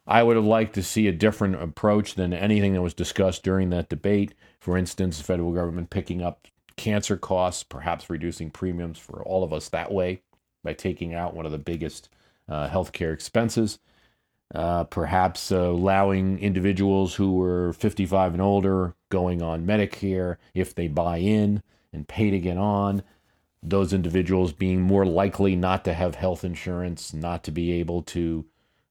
I 0.06 0.24
would 0.24 0.36
have 0.36 0.46
liked 0.46 0.76
to 0.76 0.84
see 0.84 1.08
a 1.08 1.14
different 1.14 1.62
approach 1.62 2.16
than 2.16 2.34
anything 2.34 2.74
that 2.74 2.82
was 2.82 2.94
discussed 2.94 3.44
during 3.44 3.70
that 3.70 3.90
debate. 3.90 4.34
For 4.60 4.78
instance, 4.78 5.18
the 5.18 5.24
federal 5.24 5.54
government 5.54 5.90
picking 5.90 6.22
up 6.22 6.48
cancer 6.76 7.18
costs, 7.18 7.64
perhaps 7.64 8.10
reducing 8.10 8.50
premiums 8.50 8.98
for 8.98 9.24
all 9.24 9.44
of 9.44 9.54
us 9.54 9.70
that 9.70 9.92
way 9.92 10.22
by 10.64 10.74
taking 10.74 11.14
out 11.14 11.36
one 11.36 11.46
of 11.46 11.52
the 11.52 11.58
biggest 11.58 12.10
uh, 12.48 12.70
healthcare 12.70 13.14
expenses. 13.14 13.80
Uh, 14.54 14.84
perhaps 14.84 15.52
uh, 15.52 15.70
allowing 15.70 16.38
individuals 16.40 17.16
who 17.16 17.34
were 17.34 17.72
55 17.74 18.34
and 18.34 18.42
older 18.42 18.96
going 19.10 19.42
on 19.42 19.66
Medicare 19.66 20.36
if 20.54 20.76
they 20.76 20.90
buy 20.90 21.18
in 21.18 21.64
and 21.94 22.08
pay 22.08 22.30
to 22.30 22.40
get 22.40 22.58
on 22.58 23.02
those 23.64 23.94
individuals 23.94 24.54
being 24.54 24.82
more 24.82 25.06
likely 25.06 25.56
not 25.56 25.86
to 25.86 25.94
have 25.94 26.16
health 26.16 26.44
insurance, 26.44 27.14
not 27.14 27.44
to 27.44 27.52
be 27.52 27.72
able 27.74 28.02
to 28.02 28.46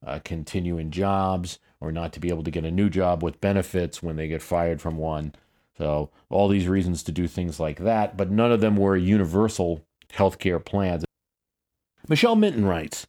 uh, 0.06 0.20
continue 0.24 0.78
in 0.78 0.90
jobs, 0.90 1.58
or 1.80 1.90
not 1.90 2.12
to 2.12 2.20
be 2.20 2.28
able 2.28 2.44
to 2.44 2.50
get 2.50 2.64
a 2.64 2.70
new 2.70 2.88
job 2.88 3.22
with 3.22 3.40
benefits 3.40 4.02
when 4.02 4.16
they 4.16 4.28
get 4.28 4.42
fired 4.42 4.80
from 4.80 4.96
one. 4.96 5.34
So, 5.80 6.10
all 6.28 6.48
these 6.48 6.68
reasons 6.68 7.02
to 7.04 7.12
do 7.12 7.26
things 7.26 7.58
like 7.58 7.78
that, 7.78 8.14
but 8.14 8.30
none 8.30 8.52
of 8.52 8.60
them 8.60 8.76
were 8.76 8.98
universal 8.98 9.82
health 10.12 10.38
care 10.38 10.58
plans. 10.58 11.06
Michelle 12.06 12.36
Minton 12.36 12.66
writes 12.66 13.06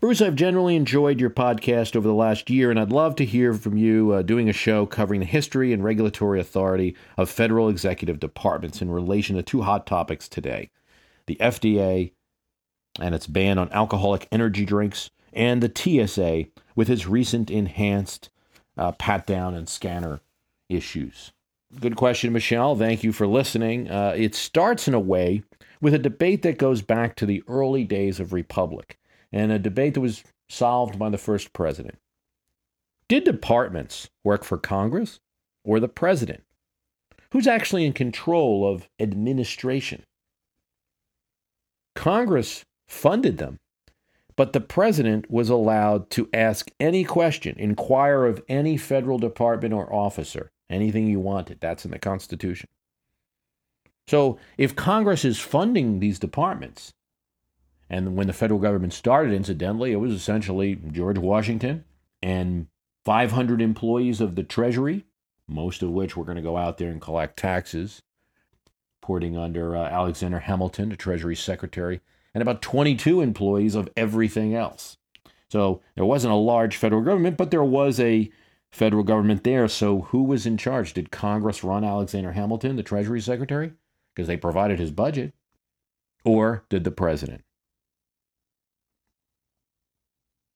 Bruce, 0.00 0.22
I've 0.22 0.34
generally 0.34 0.76
enjoyed 0.76 1.20
your 1.20 1.28
podcast 1.28 1.94
over 1.94 2.08
the 2.08 2.14
last 2.14 2.48
year, 2.48 2.70
and 2.70 2.80
I'd 2.80 2.90
love 2.90 3.16
to 3.16 3.26
hear 3.26 3.52
from 3.52 3.76
you 3.76 4.12
uh, 4.12 4.22
doing 4.22 4.48
a 4.48 4.54
show 4.54 4.86
covering 4.86 5.20
the 5.20 5.26
history 5.26 5.74
and 5.74 5.84
regulatory 5.84 6.40
authority 6.40 6.96
of 7.18 7.28
federal 7.28 7.68
executive 7.68 8.18
departments 8.18 8.80
in 8.80 8.90
relation 8.90 9.36
to 9.36 9.42
two 9.42 9.60
hot 9.60 9.86
topics 9.86 10.26
today 10.26 10.70
the 11.26 11.36
FDA 11.36 12.12
and 12.98 13.14
its 13.14 13.26
ban 13.26 13.58
on 13.58 13.70
alcoholic 13.72 14.26
energy 14.32 14.64
drinks, 14.64 15.10
and 15.34 15.62
the 15.62 15.70
TSA 15.70 16.46
with 16.74 16.88
its 16.88 17.06
recent 17.06 17.50
enhanced 17.50 18.30
uh, 18.78 18.92
pat 18.92 19.26
down 19.26 19.54
and 19.54 19.68
scanner 19.68 20.20
issues. 20.70 21.32
Good 21.78 21.96
question, 21.96 22.32
Michelle. 22.32 22.74
Thank 22.74 23.04
you 23.04 23.12
for 23.12 23.26
listening. 23.26 23.90
Uh, 23.90 24.14
it 24.16 24.34
starts 24.34 24.88
in 24.88 24.94
a 24.94 25.00
way 25.00 25.42
with 25.80 25.92
a 25.92 25.98
debate 25.98 26.42
that 26.42 26.56
goes 26.56 26.80
back 26.80 27.16
to 27.16 27.26
the 27.26 27.42
early 27.48 27.84
days 27.84 28.18
of 28.18 28.32
Republic 28.32 28.98
and 29.30 29.52
a 29.52 29.58
debate 29.58 29.94
that 29.94 30.00
was 30.00 30.24
solved 30.48 30.98
by 30.98 31.10
the 31.10 31.18
first 31.18 31.52
president. 31.52 31.98
Did 33.08 33.24
departments 33.24 34.08
work 34.24 34.42
for 34.42 34.56
Congress 34.56 35.20
or 35.64 35.78
the 35.78 35.88
president? 35.88 36.44
Who's 37.32 37.46
actually 37.46 37.84
in 37.84 37.92
control 37.92 38.66
of 38.66 38.88
administration? 38.98 40.04
Congress 41.94 42.64
funded 42.88 43.36
them, 43.36 43.58
but 44.34 44.54
the 44.54 44.60
president 44.60 45.30
was 45.30 45.50
allowed 45.50 46.08
to 46.10 46.28
ask 46.32 46.70
any 46.80 47.04
question, 47.04 47.54
inquire 47.58 48.24
of 48.24 48.42
any 48.48 48.76
federal 48.76 49.18
department 49.18 49.74
or 49.74 49.92
officer, 49.92 50.50
anything 50.70 51.06
you 51.06 51.20
wanted. 51.20 51.60
That's 51.60 51.84
in 51.84 51.90
the 51.90 51.98
Constitution. 51.98 52.68
So 54.08 54.38
if 54.56 54.76
Congress 54.76 55.24
is 55.24 55.38
funding 55.38 55.98
these 55.98 56.18
departments, 56.18 56.92
and 57.88 58.16
when 58.16 58.26
the 58.26 58.32
federal 58.32 58.60
government 58.60 58.92
started, 58.92 59.32
incidentally, 59.32 59.92
it 59.92 59.96
was 59.96 60.12
essentially 60.12 60.76
George 60.92 61.18
Washington 61.18 61.84
and 62.22 62.66
500 63.04 63.60
employees 63.60 64.20
of 64.20 64.34
the 64.34 64.42
Treasury, 64.42 65.04
most 65.48 65.82
of 65.82 65.90
which 65.90 66.16
were 66.16 66.24
going 66.24 66.36
to 66.36 66.42
go 66.42 66.56
out 66.56 66.78
there 66.78 66.90
and 66.90 67.00
collect 67.00 67.36
taxes 67.36 68.02
reporting 69.00 69.36
under 69.36 69.76
uh, 69.76 69.84
Alexander 69.84 70.40
Hamilton, 70.40 70.88
the 70.88 70.96
Treasury 70.96 71.36
Secretary, 71.36 72.00
and 72.34 72.42
about 72.42 72.60
22 72.60 73.20
employees 73.20 73.76
of 73.76 73.88
everything 73.96 74.54
else. 74.54 74.96
So 75.48 75.80
there 75.94 76.04
wasn't 76.04 76.32
a 76.32 76.36
large 76.36 76.76
federal 76.76 77.02
government, 77.02 77.36
but 77.36 77.52
there 77.52 77.62
was 77.62 78.00
a 78.00 78.28
federal 78.70 79.02
government 79.02 79.44
there. 79.44 79.68
So 79.68 80.02
who 80.02 80.22
was 80.22 80.46
in 80.46 80.56
charge? 80.56 80.92
Did 80.92 81.10
Congress 81.10 81.64
run 81.64 81.84
Alexander 81.84 82.32
Hamilton, 82.32 82.76
the 82.76 82.82
Treasury 82.82 83.20
Secretary? 83.20 83.72
Because 84.14 84.28
they 84.28 84.36
provided 84.36 84.78
his 84.78 84.90
budget. 84.90 85.34
Or 86.24 86.64
did 86.68 86.84
the 86.84 86.90
president? 86.90 87.44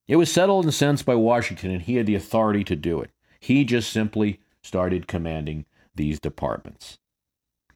It 0.08 0.16
was 0.16 0.32
settled 0.32 0.64
in 0.64 0.68
a 0.70 0.72
sense 0.72 1.02
by 1.02 1.14
Washington, 1.14 1.70
and 1.70 1.82
he 1.82 1.94
had 1.94 2.06
the 2.06 2.16
authority 2.16 2.64
to 2.64 2.74
do 2.74 3.00
it. 3.00 3.10
He 3.38 3.64
just 3.64 3.92
simply 3.92 4.40
started 4.60 5.06
commanding 5.06 5.66
these 5.94 6.18
departments. 6.18 6.98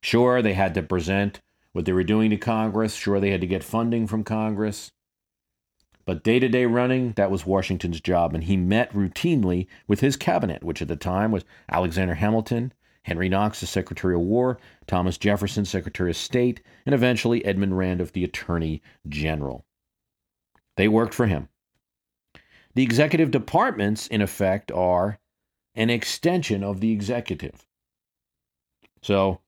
Sure, 0.01 0.43
they 0.43 0.55
had 0.55 0.74
to 0.74 0.82
present 0.82 1.41
what 1.72 1.85
they 1.85 1.93
were 1.93 2.03
doing 2.03 2.30
to 2.30 2.37
Congress. 2.37 2.95
Sure, 2.95 3.20
they 3.20 3.30
had 3.30 3.41
to 3.41 3.47
get 3.47 3.62
funding 3.62 4.07
from 4.07 4.24
Congress. 4.24 4.91
But 6.07 6.23
day 6.23 6.39
to 6.39 6.49
day 6.49 6.67
running, 6.67 7.13
that 7.13 7.31
was 7.31 7.47
Washington's 7.47 8.01
job, 8.01 8.35
and 8.35 8.45
he 8.45 8.57
met 8.57 8.93
routinely 8.93 9.67
with 9.87 10.01
his 10.01 10.17
cabinet, 10.17 10.63
which 10.63 10.83
at 10.83 10.89
the 10.89 10.97
time 10.97 11.31
was 11.31 11.45
Alexander 11.71 12.15
Hamilton, 12.15 12.73
Henry 13.05 13.29
Knox, 13.29 13.61
the 13.61 13.67
Secretary 13.67 14.15
of 14.15 14.21
War, 14.21 14.59
Thomas 14.87 15.19
Jefferson, 15.19 15.65
Secretary 15.65 16.11
of 16.11 16.17
State, 16.17 16.63
and 16.85 16.95
eventually 16.95 17.45
Edmund 17.45 17.79
Randolph, 17.79 18.13
the 18.13 18.25
Attorney 18.25 18.83
General. 19.09 19.65
They 20.77 20.89
worked 20.89 21.15
for 21.15 21.27
him. 21.27 21.49
The 22.75 22.83
executive 22.83 23.31
departments, 23.31 24.07
in 24.07 24.21
effect, 24.21 24.73
are 24.73 25.19
an 25.75 25.91
extension 25.91 26.65
of 26.65 26.81
the 26.81 26.93
executive. 26.93 27.67
So 29.03 29.41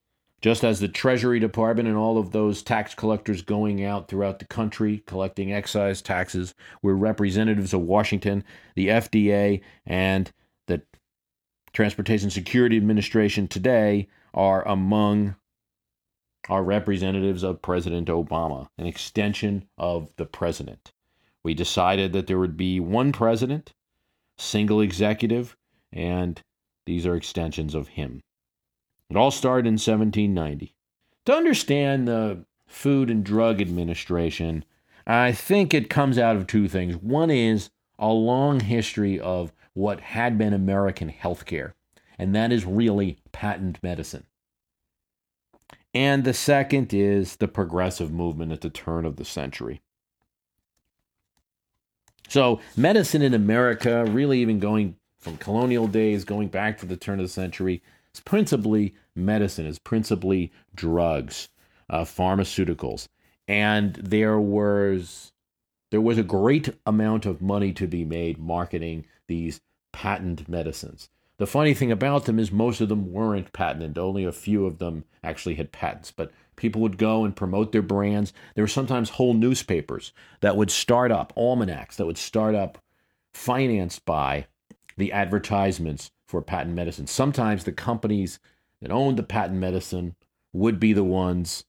just 0.43 0.64
as 0.64 0.80
the 0.80 0.89
Treasury 0.89 1.41
Department 1.41 1.89
and 1.89 1.97
all 1.97 2.18
of 2.18 2.30
those 2.30 2.62
tax 2.62 2.95
collectors 2.95 3.43
going 3.43 3.84
out 3.84 4.09
throughout 4.09 4.39
the 4.39 4.45
country 4.45 5.03
collecting 5.07 5.53
excise 5.53 6.03
taxes 6.03 6.55
were 6.82 6.95
representatives 6.95 7.72
of 7.72 7.80
Washington, 7.80 8.45
the 8.74 8.89
FDA, 8.89 9.62
and 9.87 10.30
the 10.66 10.82
Transportation 11.72 12.30
Security 12.30 12.76
Administration 12.76 13.49
today 13.49 14.09
are 14.34 14.66
among 14.68 15.37
our 16.49 16.62
representatives 16.62 17.43
of 17.43 17.62
President 17.62 18.09
Obama, 18.09 18.68
an 18.78 18.87
extension 18.87 19.66
of 19.78 20.11
the 20.16 20.26
president. 20.26 20.93
We 21.43 21.55
decided 21.55 22.12
that 22.12 22.26
there 22.26 22.39
would 22.39 22.57
be 22.57 22.78
one 22.78 23.12
president, 23.12 23.72
single 24.37 24.80
executive, 24.80 25.57
and 25.93 26.41
these 26.84 27.07
are 27.07 27.16
extensions 27.16 27.74
of 27.74 27.89
him. 27.89 28.22
It 29.09 29.17
all 29.17 29.31
started 29.31 29.67
in 29.67 29.75
1790. 29.75 30.75
To 31.27 31.33
understand 31.35 32.09
the 32.09 32.45
Food 32.67 33.11
and 33.11 33.25
Drug 33.25 33.61
Administration, 33.61 34.65
I 35.07 35.33
think 35.33 35.73
it 35.73 35.91
comes 35.91 36.19
out 36.19 36.37
of 36.37 36.47
two 36.47 36.69
things. 36.69 36.97
One 36.97 37.31
is 37.31 37.71
a 37.99 38.09
long 38.09 38.61
history 38.61 39.21
of 39.21 39.53
what 39.75 40.01
had 40.01 40.37
been 40.39 40.53
American 40.53 41.13
healthcare, 41.13 41.73
and 42.19 42.35
that 42.35 42.53
is 42.53 42.65
really 42.65 43.19
patent 43.33 43.83
medicine. 43.83 44.25
And 45.95 46.25
the 46.25 46.35
second 46.35 46.93
is 46.93 47.37
the 47.37 47.49
progressive 47.49 48.13
movement 48.13 48.53
at 48.53 48.61
the 48.61 48.71
turn 48.71 49.05
of 49.05 49.17
the 49.17 49.25
century. 49.25 49.81
So, 52.29 52.61
medicine 52.77 53.23
in 53.23 53.35
America, 53.35 54.05
really 54.05 54.41
even 54.41 54.59
going 54.59 54.97
from 55.19 55.37
colonial 55.37 55.87
days, 55.87 56.25
going 56.25 56.49
back 56.49 56.79
to 56.79 56.87
the 56.87 56.97
turn 56.97 57.21
of 57.21 57.25
the 57.25 57.33
century, 57.33 57.83
is 58.17 58.21
principally 58.21 58.95
medicine, 59.14 59.67
is 59.67 59.79
principally 59.79 60.51
drugs, 60.75 61.49
uh, 61.91 62.03
pharmaceuticals. 62.03 63.09
And 63.47 63.95
there 63.97 64.41
was 64.41 65.33
there 65.91 66.01
was 66.01 66.19
a 66.19 66.25
great 66.25 66.71
amount 66.85 67.27
of 67.27 67.41
money 67.41 67.73
to 67.75 67.87
be 67.87 68.05
made 68.05 68.39
marketing 68.39 69.07
these 69.29 69.61
patent 69.93 70.49
medicines. 70.49 71.09
The 71.39 71.47
funny 71.47 71.75
thing 71.75 71.93
about 71.93 72.25
them 72.25 72.39
is 72.39 72.51
most 72.51 72.81
of 72.81 72.89
them 72.89 73.12
weren't 73.12 73.53
patented. 73.53 73.99
Only 73.99 74.25
a 74.25 74.33
few 74.33 74.67
of 74.67 74.79
them 74.79 75.05
actually 75.23 75.55
had 75.55 75.71
patents. 75.71 76.11
But 76.11 76.33
people 76.57 76.81
would 76.81 76.99
go 76.99 77.25
and 77.25 77.37
promote 77.37 77.71
their 77.71 77.83
brands. 77.83 78.33
There 78.55 78.64
were 78.64 78.69
sometimes 78.69 79.11
whole 79.11 79.35
newspapers 79.35 80.12
that 80.41 80.57
would 80.57 80.71
start 80.71 81.12
up, 81.12 81.33
almanacs 81.37 81.97
that 81.97 82.07
would 82.07 82.19
start 82.19 82.55
up, 82.55 82.79
financed 83.33 84.05
by 84.07 84.47
the 84.97 85.12
advertisements 85.12 86.11
for 86.27 86.43
patent 86.43 86.74
medicine. 86.74 87.07
Sometimes 87.07 87.64
the 87.64 87.72
companies 87.72 88.39
that 88.81 88.91
owned 88.91 89.16
the 89.16 89.22
patent 89.22 89.59
medicine 89.59 90.16
would 90.53 90.81
be 90.81 90.93
the 90.93 91.05
ones 91.05 91.64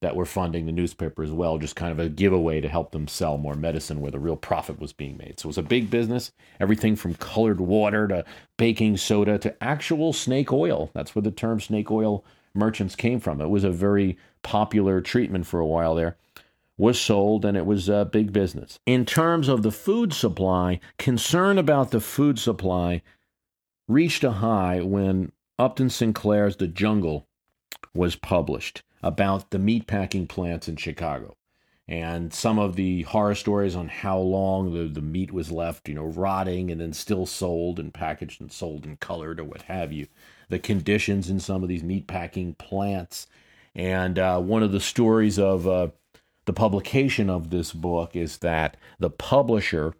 that 0.00 0.14
were 0.14 0.24
funding 0.24 0.66
the 0.66 0.72
newspaper 0.72 1.22
as 1.22 1.32
well, 1.32 1.58
just 1.58 1.74
kind 1.74 1.90
of 1.90 1.98
a 1.98 2.08
giveaway 2.08 2.60
to 2.60 2.68
help 2.68 2.92
them 2.92 3.08
sell 3.08 3.36
more 3.36 3.56
medicine 3.56 4.00
where 4.00 4.12
the 4.12 4.18
real 4.18 4.36
profit 4.36 4.78
was 4.78 4.92
being 4.92 5.16
made. 5.16 5.40
So 5.40 5.46
it 5.46 5.50
was 5.50 5.58
a 5.58 5.62
big 5.62 5.90
business, 5.90 6.30
everything 6.60 6.94
from 6.94 7.14
colored 7.14 7.60
water 7.60 8.06
to 8.06 8.24
baking 8.56 8.96
soda 8.98 9.38
to 9.38 9.62
actual 9.62 10.12
snake 10.12 10.52
oil. 10.52 10.90
That's 10.94 11.14
where 11.14 11.22
the 11.22 11.32
term 11.32 11.60
snake 11.60 11.90
oil 11.90 12.24
merchants 12.54 12.94
came 12.94 13.18
from. 13.18 13.40
It 13.40 13.50
was 13.50 13.64
a 13.64 13.70
very 13.70 14.16
popular 14.42 15.00
treatment 15.00 15.46
for 15.46 15.58
a 15.58 15.66
while 15.66 15.96
there. 15.96 16.16
Was 16.76 17.00
sold 17.00 17.44
and 17.44 17.56
it 17.56 17.66
was 17.66 17.88
a 17.88 18.04
big 18.04 18.32
business. 18.32 18.78
In 18.86 19.04
terms 19.04 19.48
of 19.48 19.64
the 19.64 19.72
food 19.72 20.12
supply, 20.12 20.78
concern 20.96 21.58
about 21.58 21.90
the 21.90 22.00
food 22.00 22.38
supply 22.38 23.02
reached 23.88 24.22
a 24.22 24.32
high 24.32 24.80
when 24.80 25.32
Upton 25.58 25.90
Sinclair's 25.90 26.56
The 26.56 26.68
Jungle 26.68 27.26
was 27.94 28.14
published 28.14 28.82
about 29.02 29.50
the 29.50 29.58
meatpacking 29.58 30.28
plants 30.28 30.68
in 30.68 30.76
Chicago 30.76 31.36
and 31.88 32.34
some 32.34 32.58
of 32.58 32.76
the 32.76 33.02
horror 33.02 33.34
stories 33.34 33.74
on 33.74 33.88
how 33.88 34.18
long 34.18 34.74
the, 34.74 34.84
the 34.84 35.00
meat 35.00 35.32
was 35.32 35.50
left, 35.50 35.88
you 35.88 35.94
know, 35.94 36.04
rotting 36.04 36.70
and 36.70 36.80
then 36.80 36.92
still 36.92 37.24
sold 37.24 37.80
and 37.80 37.94
packaged 37.94 38.42
and 38.42 38.52
sold 38.52 38.84
and 38.84 39.00
colored 39.00 39.40
or 39.40 39.44
what 39.44 39.62
have 39.62 39.90
you. 39.90 40.06
The 40.50 40.58
conditions 40.58 41.30
in 41.30 41.40
some 41.40 41.62
of 41.62 41.68
these 41.70 41.82
meatpacking 41.82 42.58
plants. 42.58 43.26
And 43.74 44.18
uh, 44.18 44.38
one 44.40 44.62
of 44.62 44.72
the 44.72 44.80
stories 44.80 45.38
of 45.38 45.66
uh, 45.66 45.88
the 46.44 46.52
publication 46.52 47.30
of 47.30 47.48
this 47.48 47.72
book 47.72 48.14
is 48.14 48.38
that 48.38 48.76
the 48.98 49.10
publisher 49.10 49.94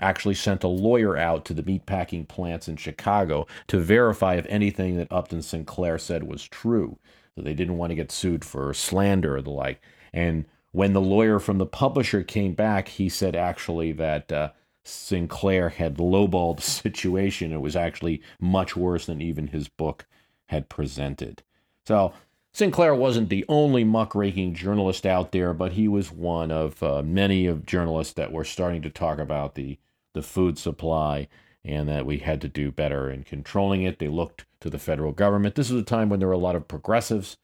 actually 0.00 0.34
sent 0.34 0.64
a 0.64 0.68
lawyer 0.68 1.16
out 1.16 1.44
to 1.46 1.54
the 1.54 1.62
meatpacking 1.62 2.28
plants 2.28 2.68
in 2.68 2.76
Chicago 2.76 3.46
to 3.68 3.78
verify 3.78 4.34
if 4.34 4.46
anything 4.48 4.96
that 4.96 5.10
Upton 5.10 5.42
Sinclair 5.42 5.98
said 5.98 6.24
was 6.24 6.46
true. 6.46 6.98
So 7.34 7.42
they 7.42 7.54
didn't 7.54 7.76
want 7.76 7.90
to 7.90 7.96
get 7.96 8.12
sued 8.12 8.44
for 8.44 8.72
slander 8.74 9.36
or 9.36 9.42
the 9.42 9.50
like. 9.50 9.80
And 10.12 10.46
when 10.72 10.92
the 10.92 11.00
lawyer 11.00 11.38
from 11.38 11.58
the 11.58 11.66
publisher 11.66 12.22
came 12.22 12.54
back, 12.54 12.88
he 12.88 13.08
said 13.08 13.36
actually 13.36 13.92
that 13.92 14.32
uh, 14.32 14.50
Sinclair 14.84 15.70
had 15.70 15.96
lowballed 15.96 16.56
the 16.56 16.62
situation. 16.62 17.52
It 17.52 17.60
was 17.60 17.76
actually 17.76 18.22
much 18.40 18.76
worse 18.76 19.06
than 19.06 19.20
even 19.20 19.48
his 19.48 19.68
book 19.68 20.06
had 20.46 20.68
presented. 20.68 21.42
So 21.86 22.12
Sinclair 22.52 22.94
wasn't 22.94 23.28
the 23.28 23.44
only 23.48 23.84
muckraking 23.84 24.54
journalist 24.54 25.04
out 25.04 25.32
there, 25.32 25.52
but 25.52 25.72
he 25.72 25.88
was 25.88 26.10
one 26.10 26.50
of 26.50 26.82
uh, 26.82 27.02
many 27.02 27.46
of 27.46 27.66
journalists 27.66 28.14
that 28.14 28.32
were 28.32 28.44
starting 28.44 28.80
to 28.82 28.90
talk 28.90 29.18
about 29.18 29.56
the 29.56 29.78
the 30.16 30.22
food 30.22 30.58
supply 30.58 31.28
and 31.62 31.88
that 31.88 32.06
we 32.06 32.18
had 32.18 32.40
to 32.40 32.48
do 32.48 32.72
better 32.72 33.10
in 33.10 33.22
controlling 33.22 33.82
it. 33.82 33.98
They 33.98 34.08
looked 34.08 34.46
to 34.60 34.70
the 34.70 34.78
federal 34.78 35.12
government. 35.12 35.54
This 35.54 35.70
was 35.70 35.82
a 35.82 35.84
time 35.84 36.08
when 36.08 36.20
there 36.20 36.28
were 36.28 36.34
a 36.34 36.38
lot 36.38 36.56
of 36.56 36.66
progressives 36.66 37.36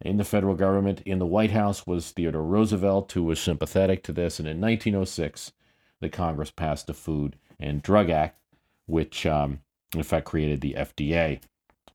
in 0.00 0.16
the 0.16 0.24
federal 0.24 0.56
government. 0.56 1.00
In 1.02 1.20
the 1.20 1.26
White 1.26 1.52
House 1.52 1.86
was 1.86 2.10
Theodore 2.10 2.42
Roosevelt, 2.42 3.12
who 3.12 3.22
was 3.22 3.38
sympathetic 3.40 4.02
to 4.02 4.12
this. 4.12 4.40
And 4.40 4.48
in 4.48 4.60
1906, 4.60 5.52
the 6.00 6.08
Congress 6.08 6.50
passed 6.50 6.88
the 6.88 6.94
Food 6.94 7.36
and 7.60 7.82
Drug 7.82 8.10
Act, 8.10 8.40
which, 8.86 9.24
um, 9.24 9.60
in 9.94 10.02
fact, 10.02 10.26
created 10.26 10.60
the 10.60 10.74
FDA. 10.74 11.40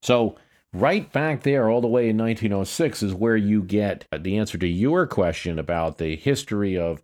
So, 0.01 0.37
right 0.71 1.11
back 1.11 1.43
there, 1.43 1.69
all 1.69 1.81
the 1.81 1.87
way 1.87 2.07
in 2.09 2.17
1906, 2.17 3.03
is 3.03 3.13
where 3.13 3.37
you 3.37 3.61
get 3.61 4.05
the 4.17 4.37
answer 4.37 4.57
to 4.57 4.67
your 4.67 5.05
question 5.05 5.59
about 5.59 5.97
the 5.97 6.15
history 6.15 6.77
of 6.77 7.01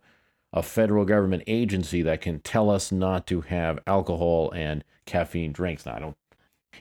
a 0.52 0.62
federal 0.62 1.04
government 1.04 1.44
agency 1.46 2.02
that 2.02 2.20
can 2.20 2.40
tell 2.40 2.70
us 2.70 2.90
not 2.90 3.26
to 3.26 3.42
have 3.42 3.78
alcohol 3.86 4.50
and 4.52 4.84
caffeine 5.06 5.52
drinks. 5.52 5.86
Now, 5.86 5.96
I 5.96 5.98
don't. 6.00 6.16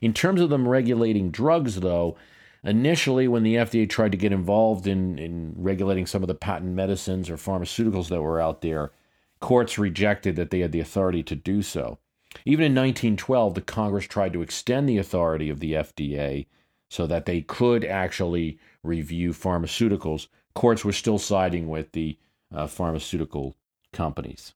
In 0.02 0.14
terms 0.14 0.42
of 0.42 0.50
them 0.50 0.68
regulating 0.68 1.32
drugs, 1.32 1.80
though, 1.80 2.18
initially 2.64 3.28
when 3.28 3.44
the 3.44 3.56
FDA 3.56 3.90
tried 3.90 4.12
to 4.12 4.18
get 4.18 4.32
involved 4.32 4.88
in, 4.88 5.18
in 5.20 5.54
regulating 5.58 6.06
some 6.06 6.24
of 6.24 6.28
the 6.28 6.36
patent 6.36 6.74
medicines 6.74 7.30
or 7.30 7.38
pharmaceuticals 7.38 8.10
that 8.10 8.22
were 8.22 8.42
out 8.42 8.62
there, 8.62 8.92
courts 9.40 9.78
rejected 9.78 10.36
that 10.36 10.50
they 10.50 10.60
had 10.60 10.72
the 10.72 10.80
authority 10.80 11.24
to 11.24 11.36
do 11.36 11.62
so. 11.62 12.00
Even 12.46 12.66
in 12.66 12.76
1912, 12.76 13.56
the 13.56 13.62
Congress 13.62 14.06
tried 14.06 14.34
to 14.34 14.42
extend 14.42 14.88
the 14.88 14.98
authority 14.98 15.50
of 15.50 15.60
the 15.60 15.74
FDA 15.74 16.46
so 16.90 17.08
that 17.08 17.26
they 17.26 17.42
could 17.42 17.84
actually 17.86 18.60
review 18.84 19.32
pharmaceuticals. 19.32 20.28
Courts 20.56 20.84
were 20.84 20.92
still 20.92 21.18
siding 21.18 21.68
with 21.70 21.92
the 21.92 22.18
uh, 22.54 22.68
pharmaceutical 22.68 23.56
companies. 23.92 24.54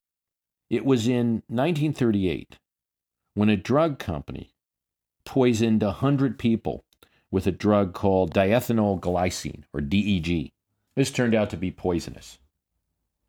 It 0.70 0.84
was 0.84 1.06
in 1.06 1.42
1938 1.48 2.58
when 3.34 3.48
a 3.48 3.56
drug 3.56 3.98
company 3.98 4.54
poisoned 5.24 5.82
100 5.82 6.38
people 6.38 6.84
with 7.30 7.46
a 7.46 7.52
drug 7.52 7.94
called 7.94 8.32
diethylene 8.32 9.00
glycol, 9.00 9.64
or 9.72 9.80
DEG. 9.80 10.52
This 10.94 11.10
turned 11.10 11.34
out 11.34 11.50
to 11.50 11.56
be 11.56 11.70
poisonous. 11.70 12.38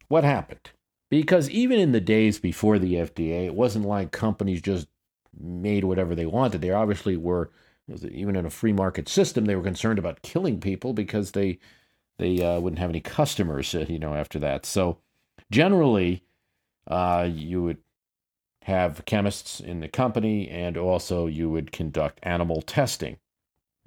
What 0.08 0.24
happened? 0.24 0.72
Because 1.10 1.50
even 1.50 1.80
in 1.80 1.92
the 1.92 2.02
days 2.02 2.40
before 2.40 2.78
the 2.78 2.96
FDA, 2.96 3.46
it 3.46 3.56
wasn't 3.56 3.86
like 3.86 4.12
companies 4.12 4.62
just 4.62 4.88
made 5.40 5.84
whatever 5.84 6.14
they 6.16 6.26
wanted. 6.26 6.62
They 6.62 6.72
obviously 6.72 7.18
were, 7.18 7.52
even 8.12 8.36
in 8.36 8.46
a 8.46 8.52
free 8.52 8.74
market 8.74 9.10
system, 9.10 9.46
they 9.46 9.56
were 9.56 9.64
concerned 9.64 10.00
about 10.00 10.22
killing 10.22 10.60
people 10.60 10.94
because 10.94 11.32
they 11.32 11.60
they 12.18 12.42
uh, 12.42 12.60
wouldn't 12.62 12.80
have 12.80 12.90
any 12.90 13.02
customers, 13.02 13.76
uh, 13.76 13.86
you 13.90 14.00
know, 14.00 14.14
after 14.14 14.40
that. 14.40 14.66
So 14.66 15.00
Generally, 15.52 16.24
uh, 16.88 17.28
you 17.32 17.62
would 17.64 17.78
have 18.64 19.06
chemists 19.06 19.60
in 19.60 19.80
the 19.80 19.88
company, 19.88 20.50
and 20.50 20.76
also 20.76 21.28
you 21.28 21.50
would 21.50 21.72
conduct 21.72 22.20
animal 22.24 22.62
testing, 22.62 23.18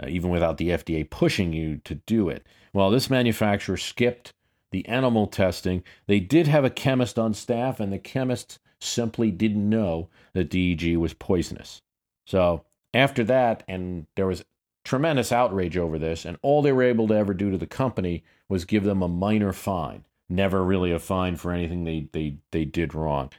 uh, 0.03 0.07
even 0.09 0.31
without 0.31 0.57
the 0.57 0.69
FDA 0.69 1.09
pushing 1.09 1.53
you 1.53 1.81
to 1.85 1.97
do 1.97 2.29
it. 2.29 2.47
Well, 2.73 2.91
this 2.91 3.11
manufacturer 3.11 3.77
skipped 3.77 4.35
the 4.71 4.87
animal 4.87 5.27
testing. 5.27 5.83
They 6.07 6.21
did 6.21 6.47
have 6.47 6.65
a 6.65 6.71
chemist 6.71 7.19
on 7.19 7.35
staff, 7.35 7.81
and 7.81 7.93
the 7.93 7.99
chemist 7.99 8.61
simply 8.81 9.33
didn't 9.33 9.69
know 9.69 10.09
that 10.35 10.51
DEG 10.51 10.97
was 10.97 11.15
poisonous. 11.15 11.83
So 12.25 12.65
after 12.95 13.25
that, 13.25 13.65
and 13.67 14.07
there 14.15 14.27
was 14.27 14.45
tremendous 14.85 15.33
outrage 15.33 15.77
over 15.77 15.99
this, 15.99 16.25
and 16.25 16.39
all 16.41 16.63
they 16.63 16.73
were 16.73 16.85
able 16.85 17.09
to 17.09 17.15
ever 17.15 17.35
do 17.35 17.51
to 17.51 17.59
the 17.59 17.67
company 17.67 18.23
was 18.49 18.65
give 18.65 18.85
them 18.85 19.03
a 19.03 19.09
minor 19.09 19.53
fine 19.53 20.05
never 20.29 20.63
really 20.65 20.93
a 20.93 20.99
fine 20.99 21.37
for 21.37 21.53
anything 21.53 21.85
they, 21.85 22.09
they, 22.13 22.39
they 22.53 22.65
did 22.65 22.95
wrong. 22.95 23.31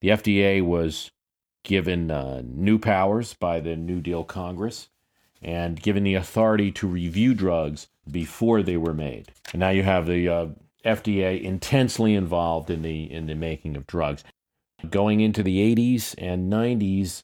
The 0.00 0.08
FDA 0.08 0.62
was 0.62 1.10
given 1.64 2.10
uh, 2.10 2.42
new 2.44 2.78
powers 2.78 3.34
by 3.34 3.60
the 3.60 3.76
New 3.76 4.00
Deal 4.00 4.24
Congress 4.24 4.88
and 5.42 5.80
given 5.80 6.04
the 6.04 6.14
authority 6.14 6.72
to 6.72 6.86
review 6.86 7.34
drugs 7.34 7.88
before 8.10 8.62
they 8.62 8.76
were 8.76 8.94
made. 8.94 9.32
And 9.52 9.60
now 9.60 9.70
you 9.70 9.82
have 9.82 10.06
the 10.06 10.28
uh, 10.28 10.46
FDA 10.84 11.40
intensely 11.40 12.14
involved 12.14 12.70
in 12.70 12.82
the 12.82 13.10
in 13.12 13.26
the 13.26 13.34
making 13.34 13.76
of 13.76 13.86
drugs. 13.86 14.24
Going 14.88 15.20
into 15.20 15.42
the 15.42 15.74
80s 15.74 16.14
and 16.18 16.52
90s, 16.52 17.22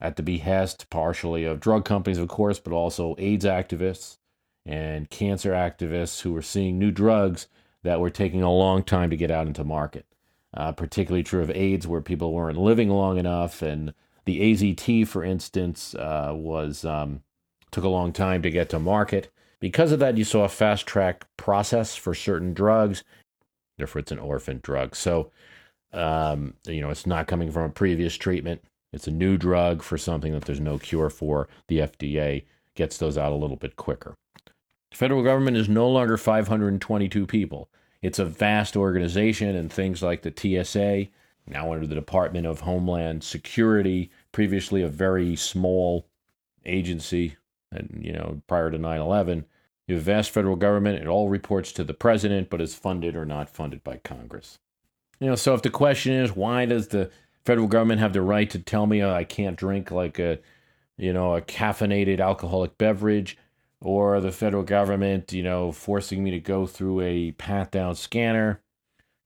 at 0.00 0.16
the 0.16 0.22
behest 0.22 0.90
partially 0.90 1.44
of 1.44 1.60
drug 1.60 1.84
companies, 1.86 2.18
of 2.18 2.28
course, 2.28 2.58
but 2.58 2.74
also 2.74 3.14
AIDS 3.18 3.46
activists 3.46 4.18
and 4.66 5.08
cancer 5.08 5.52
activists 5.52 6.20
who 6.20 6.32
were 6.32 6.42
seeing 6.42 6.78
new 6.78 6.90
drugs 6.90 7.48
that 7.84 8.00
were 8.00 8.10
taking 8.10 8.42
a 8.42 8.52
long 8.52 8.82
time 8.82 9.10
to 9.10 9.16
get 9.16 9.30
out 9.30 9.46
into 9.46 9.62
market. 9.62 10.06
Uh, 10.56 10.70
particularly 10.70 11.24
true 11.24 11.42
of 11.42 11.50
AIDS, 11.50 11.84
where 11.84 12.00
people 12.00 12.32
weren't 12.32 12.56
living 12.56 12.88
long 12.88 13.18
enough, 13.18 13.60
and 13.60 13.92
the 14.24 14.40
AZT, 14.40 15.06
for 15.08 15.24
instance, 15.24 15.96
uh, 15.96 16.30
was 16.32 16.84
um, 16.84 17.22
took 17.72 17.82
a 17.82 17.88
long 17.88 18.12
time 18.12 18.40
to 18.42 18.50
get 18.50 18.68
to 18.68 18.78
market. 18.78 19.32
Because 19.58 19.90
of 19.90 19.98
that, 19.98 20.16
you 20.16 20.22
saw 20.22 20.44
a 20.44 20.48
fast 20.48 20.86
track 20.86 21.26
process 21.36 21.96
for 21.96 22.14
certain 22.14 22.54
drugs. 22.54 23.02
Therefore, 23.78 23.98
it's 23.98 24.12
an 24.12 24.20
orphan 24.20 24.60
drug. 24.62 24.94
So, 24.94 25.32
um, 25.92 26.54
you 26.66 26.80
know, 26.80 26.90
it's 26.90 27.06
not 27.06 27.26
coming 27.26 27.50
from 27.50 27.64
a 27.64 27.70
previous 27.70 28.14
treatment. 28.14 28.62
It's 28.92 29.08
a 29.08 29.10
new 29.12 29.36
drug 29.36 29.82
for 29.82 29.98
something 29.98 30.32
that 30.32 30.44
there's 30.44 30.60
no 30.60 30.78
cure 30.78 31.10
for. 31.10 31.48
The 31.66 31.78
FDA 31.78 32.44
gets 32.76 32.98
those 32.98 33.18
out 33.18 33.32
a 33.32 33.36
little 33.36 33.56
bit 33.56 33.74
quicker. 33.74 34.14
Federal 34.94 35.24
government 35.24 35.56
is 35.56 35.68
no 35.68 35.88
longer 35.90 36.16
522 36.16 37.26
people. 37.26 37.68
It's 38.00 38.20
a 38.20 38.24
vast 38.24 38.76
organization, 38.76 39.56
and 39.56 39.72
things 39.72 40.02
like 40.02 40.22
the 40.22 40.32
TSA, 40.34 41.08
now 41.48 41.72
under 41.72 41.86
the 41.86 41.94
Department 41.94 42.46
of 42.46 42.60
Homeland 42.60 43.24
Security, 43.24 44.10
previously 44.30 44.82
a 44.82 44.88
very 44.88 45.34
small 45.36 46.06
agency, 46.64 47.36
and 47.72 48.00
you 48.00 48.12
know, 48.12 48.40
prior 48.46 48.70
to 48.70 48.78
9 48.78 49.00
11, 49.00 49.46
you 49.88 49.96
have 49.96 50.04
vast 50.04 50.30
federal 50.30 50.56
government. 50.56 51.00
It 51.00 51.08
all 51.08 51.28
reports 51.28 51.72
to 51.72 51.84
the 51.84 51.94
president, 51.94 52.48
but 52.48 52.60
is 52.60 52.74
funded 52.74 53.16
or 53.16 53.24
not 53.24 53.50
funded 53.50 53.82
by 53.82 53.96
Congress. 53.96 54.58
You 55.18 55.28
know, 55.28 55.34
so 55.34 55.54
if 55.54 55.62
the 55.62 55.70
question 55.70 56.12
is 56.12 56.36
why 56.36 56.66
does 56.66 56.88
the 56.88 57.10
federal 57.44 57.66
government 57.66 58.00
have 58.00 58.12
the 58.12 58.22
right 58.22 58.48
to 58.50 58.58
tell 58.58 58.86
me 58.86 59.02
oh, 59.02 59.12
I 59.12 59.24
can't 59.24 59.56
drink 59.56 59.90
like 59.90 60.18
a, 60.18 60.38
you 60.96 61.12
know, 61.12 61.34
a 61.34 61.42
caffeinated 61.42 62.20
alcoholic 62.20 62.78
beverage, 62.78 63.36
or 63.84 64.20
the 64.20 64.32
federal 64.32 64.64
government, 64.64 65.32
you 65.32 65.42
know, 65.42 65.70
forcing 65.70 66.24
me 66.24 66.32
to 66.32 66.40
go 66.40 66.66
through 66.66 67.00
a 67.02 67.32
pat 67.32 67.70
down 67.70 67.94
scanner? 67.94 68.60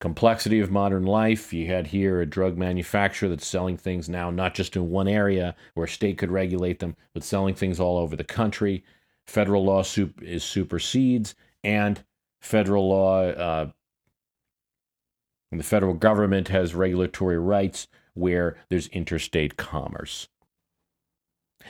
Complexity 0.01 0.61
of 0.61 0.71
modern 0.71 1.05
life. 1.05 1.53
You 1.53 1.67
had 1.67 1.89
here 1.89 2.21
a 2.21 2.27
drug 2.27 2.57
manufacturer 2.59 3.29
that's 3.29 3.47
selling 3.47 3.77
things 3.77 4.09
now, 4.09 4.31
not 4.31 4.55
just 4.55 4.77
in 4.77 4.91
one 4.91 5.09
area 5.09 5.57
where 5.75 5.87
a 5.87 5.89
state 5.89 6.19
could 6.19 6.31
regulate 6.31 6.79
them, 6.79 6.95
but 7.15 7.25
selling 7.25 7.55
things 7.55 7.81
all 7.81 7.97
over 7.97 8.15
the 8.15 8.23
country 8.23 8.85
federal 9.29 9.63
law 9.63 9.83
sup- 9.83 10.23
is 10.23 10.43
supersedes, 10.43 11.35
and 11.63 12.03
federal 12.41 12.89
law, 12.89 13.23
uh, 13.23 13.71
the 15.53 15.63
federal 15.63 15.95
government 15.95 16.49
has 16.49 16.75
regulatory 16.75 17.39
rights 17.39 17.89
where 18.15 18.57
there's 18.69 18.89
interstate 18.89 19.57
commerce. 19.57 20.29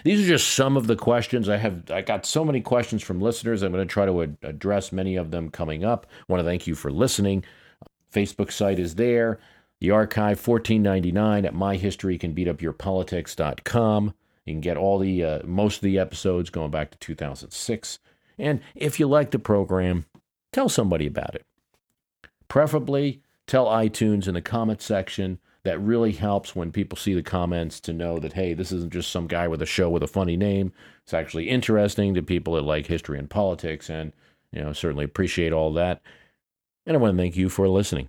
These 0.05 0.25
are 0.25 0.29
just 0.29 0.55
some 0.55 0.77
of 0.77 0.87
the 0.87 0.97
questions 0.97 1.49
I 1.49 1.57
have. 1.57 1.91
I 1.91 2.03
got 2.03 2.27
so 2.27 2.45
many 2.45 2.61
questions 2.61 3.03
from 3.03 3.21
listeners. 3.21 3.63
I'm 3.63 3.73
going 3.73 3.87
to 3.87 3.93
try 3.93 4.07
to 4.07 4.23
ad- 4.23 4.39
address 4.43 4.93
many 4.93 5.17
of 5.17 5.31
them 5.31 5.51
coming 5.51 5.85
up. 5.85 6.07
I 6.11 6.33
want 6.33 6.41
to 6.41 6.45
thank 6.45 6.67
you 6.67 6.75
for 6.75 6.91
listening. 6.91 7.45
Facebook 8.13 8.53
site 8.53 8.79
is 8.79 8.95
there. 8.95 9.39
The 9.81 9.91
archive, 9.91 10.41
fourteen 10.41 10.83
ninety 10.83 11.13
nine 11.13 11.45
at 11.45 11.55
myhistorycanbeatupyourpolitics.com. 11.55 14.15
You 14.45 14.55
can 14.55 14.61
get 14.61 14.77
all 14.77 14.99
the 14.99 15.25
uh, 15.25 15.41
most 15.45 15.77
of 15.77 15.83
the 15.83 15.99
episodes 15.99 16.51
going 16.51 16.71
back 16.71 16.91
to 16.91 16.99
2006. 16.99 17.99
And 18.39 18.61
if 18.75 18.99
you 18.99 19.07
like 19.07 19.31
the 19.31 19.39
program, 19.39 20.07
tell 20.53 20.69
somebody 20.69 21.07
about 21.07 21.35
it. 21.35 21.45
Preferably 22.49 23.21
tell 23.47 23.67
iTunes 23.67 24.27
in 24.27 24.35
the 24.35 24.41
comment 24.41 24.81
section. 24.81 25.39
That 25.65 25.81
really 25.81 26.13
helps 26.13 26.57
when 26.57 26.73
people 26.73 26.97
see 26.97 27.15
the 27.15 27.23
comments 27.23 27.81
to 27.81 27.93
know 27.93 28.19
that, 28.21 28.33
hey, 28.33 28.55
this 28.55 28.73
isn't 28.73 28.93
just 28.93 29.11
some 29.11 29.27
guy 29.27 29.49
with 29.49 29.61
a 29.61 29.67
show 29.67 29.91
with 29.91 30.03
a 30.03 30.09
funny 30.09 30.37
name. 30.37 30.73
It's 31.03 31.13
actually 31.13 31.49
interesting 31.49 32.15
to 32.15 32.23
people 32.23 32.55
that 32.55 32.63
like 32.63 32.87
history 32.87 33.19
and 33.19 33.29
politics. 33.29 33.91
And, 33.91 34.13
you 34.53 34.61
know, 34.63 34.73
certainly 34.73 35.05
appreciate 35.05 35.53
all 35.53 35.73
that. 35.75 36.01
And 36.87 36.97
I 36.97 37.01
want 37.01 37.17
to 37.17 37.23
thank 37.23 37.37
you 37.37 37.49
for 37.49 37.69
listening. 37.69 38.09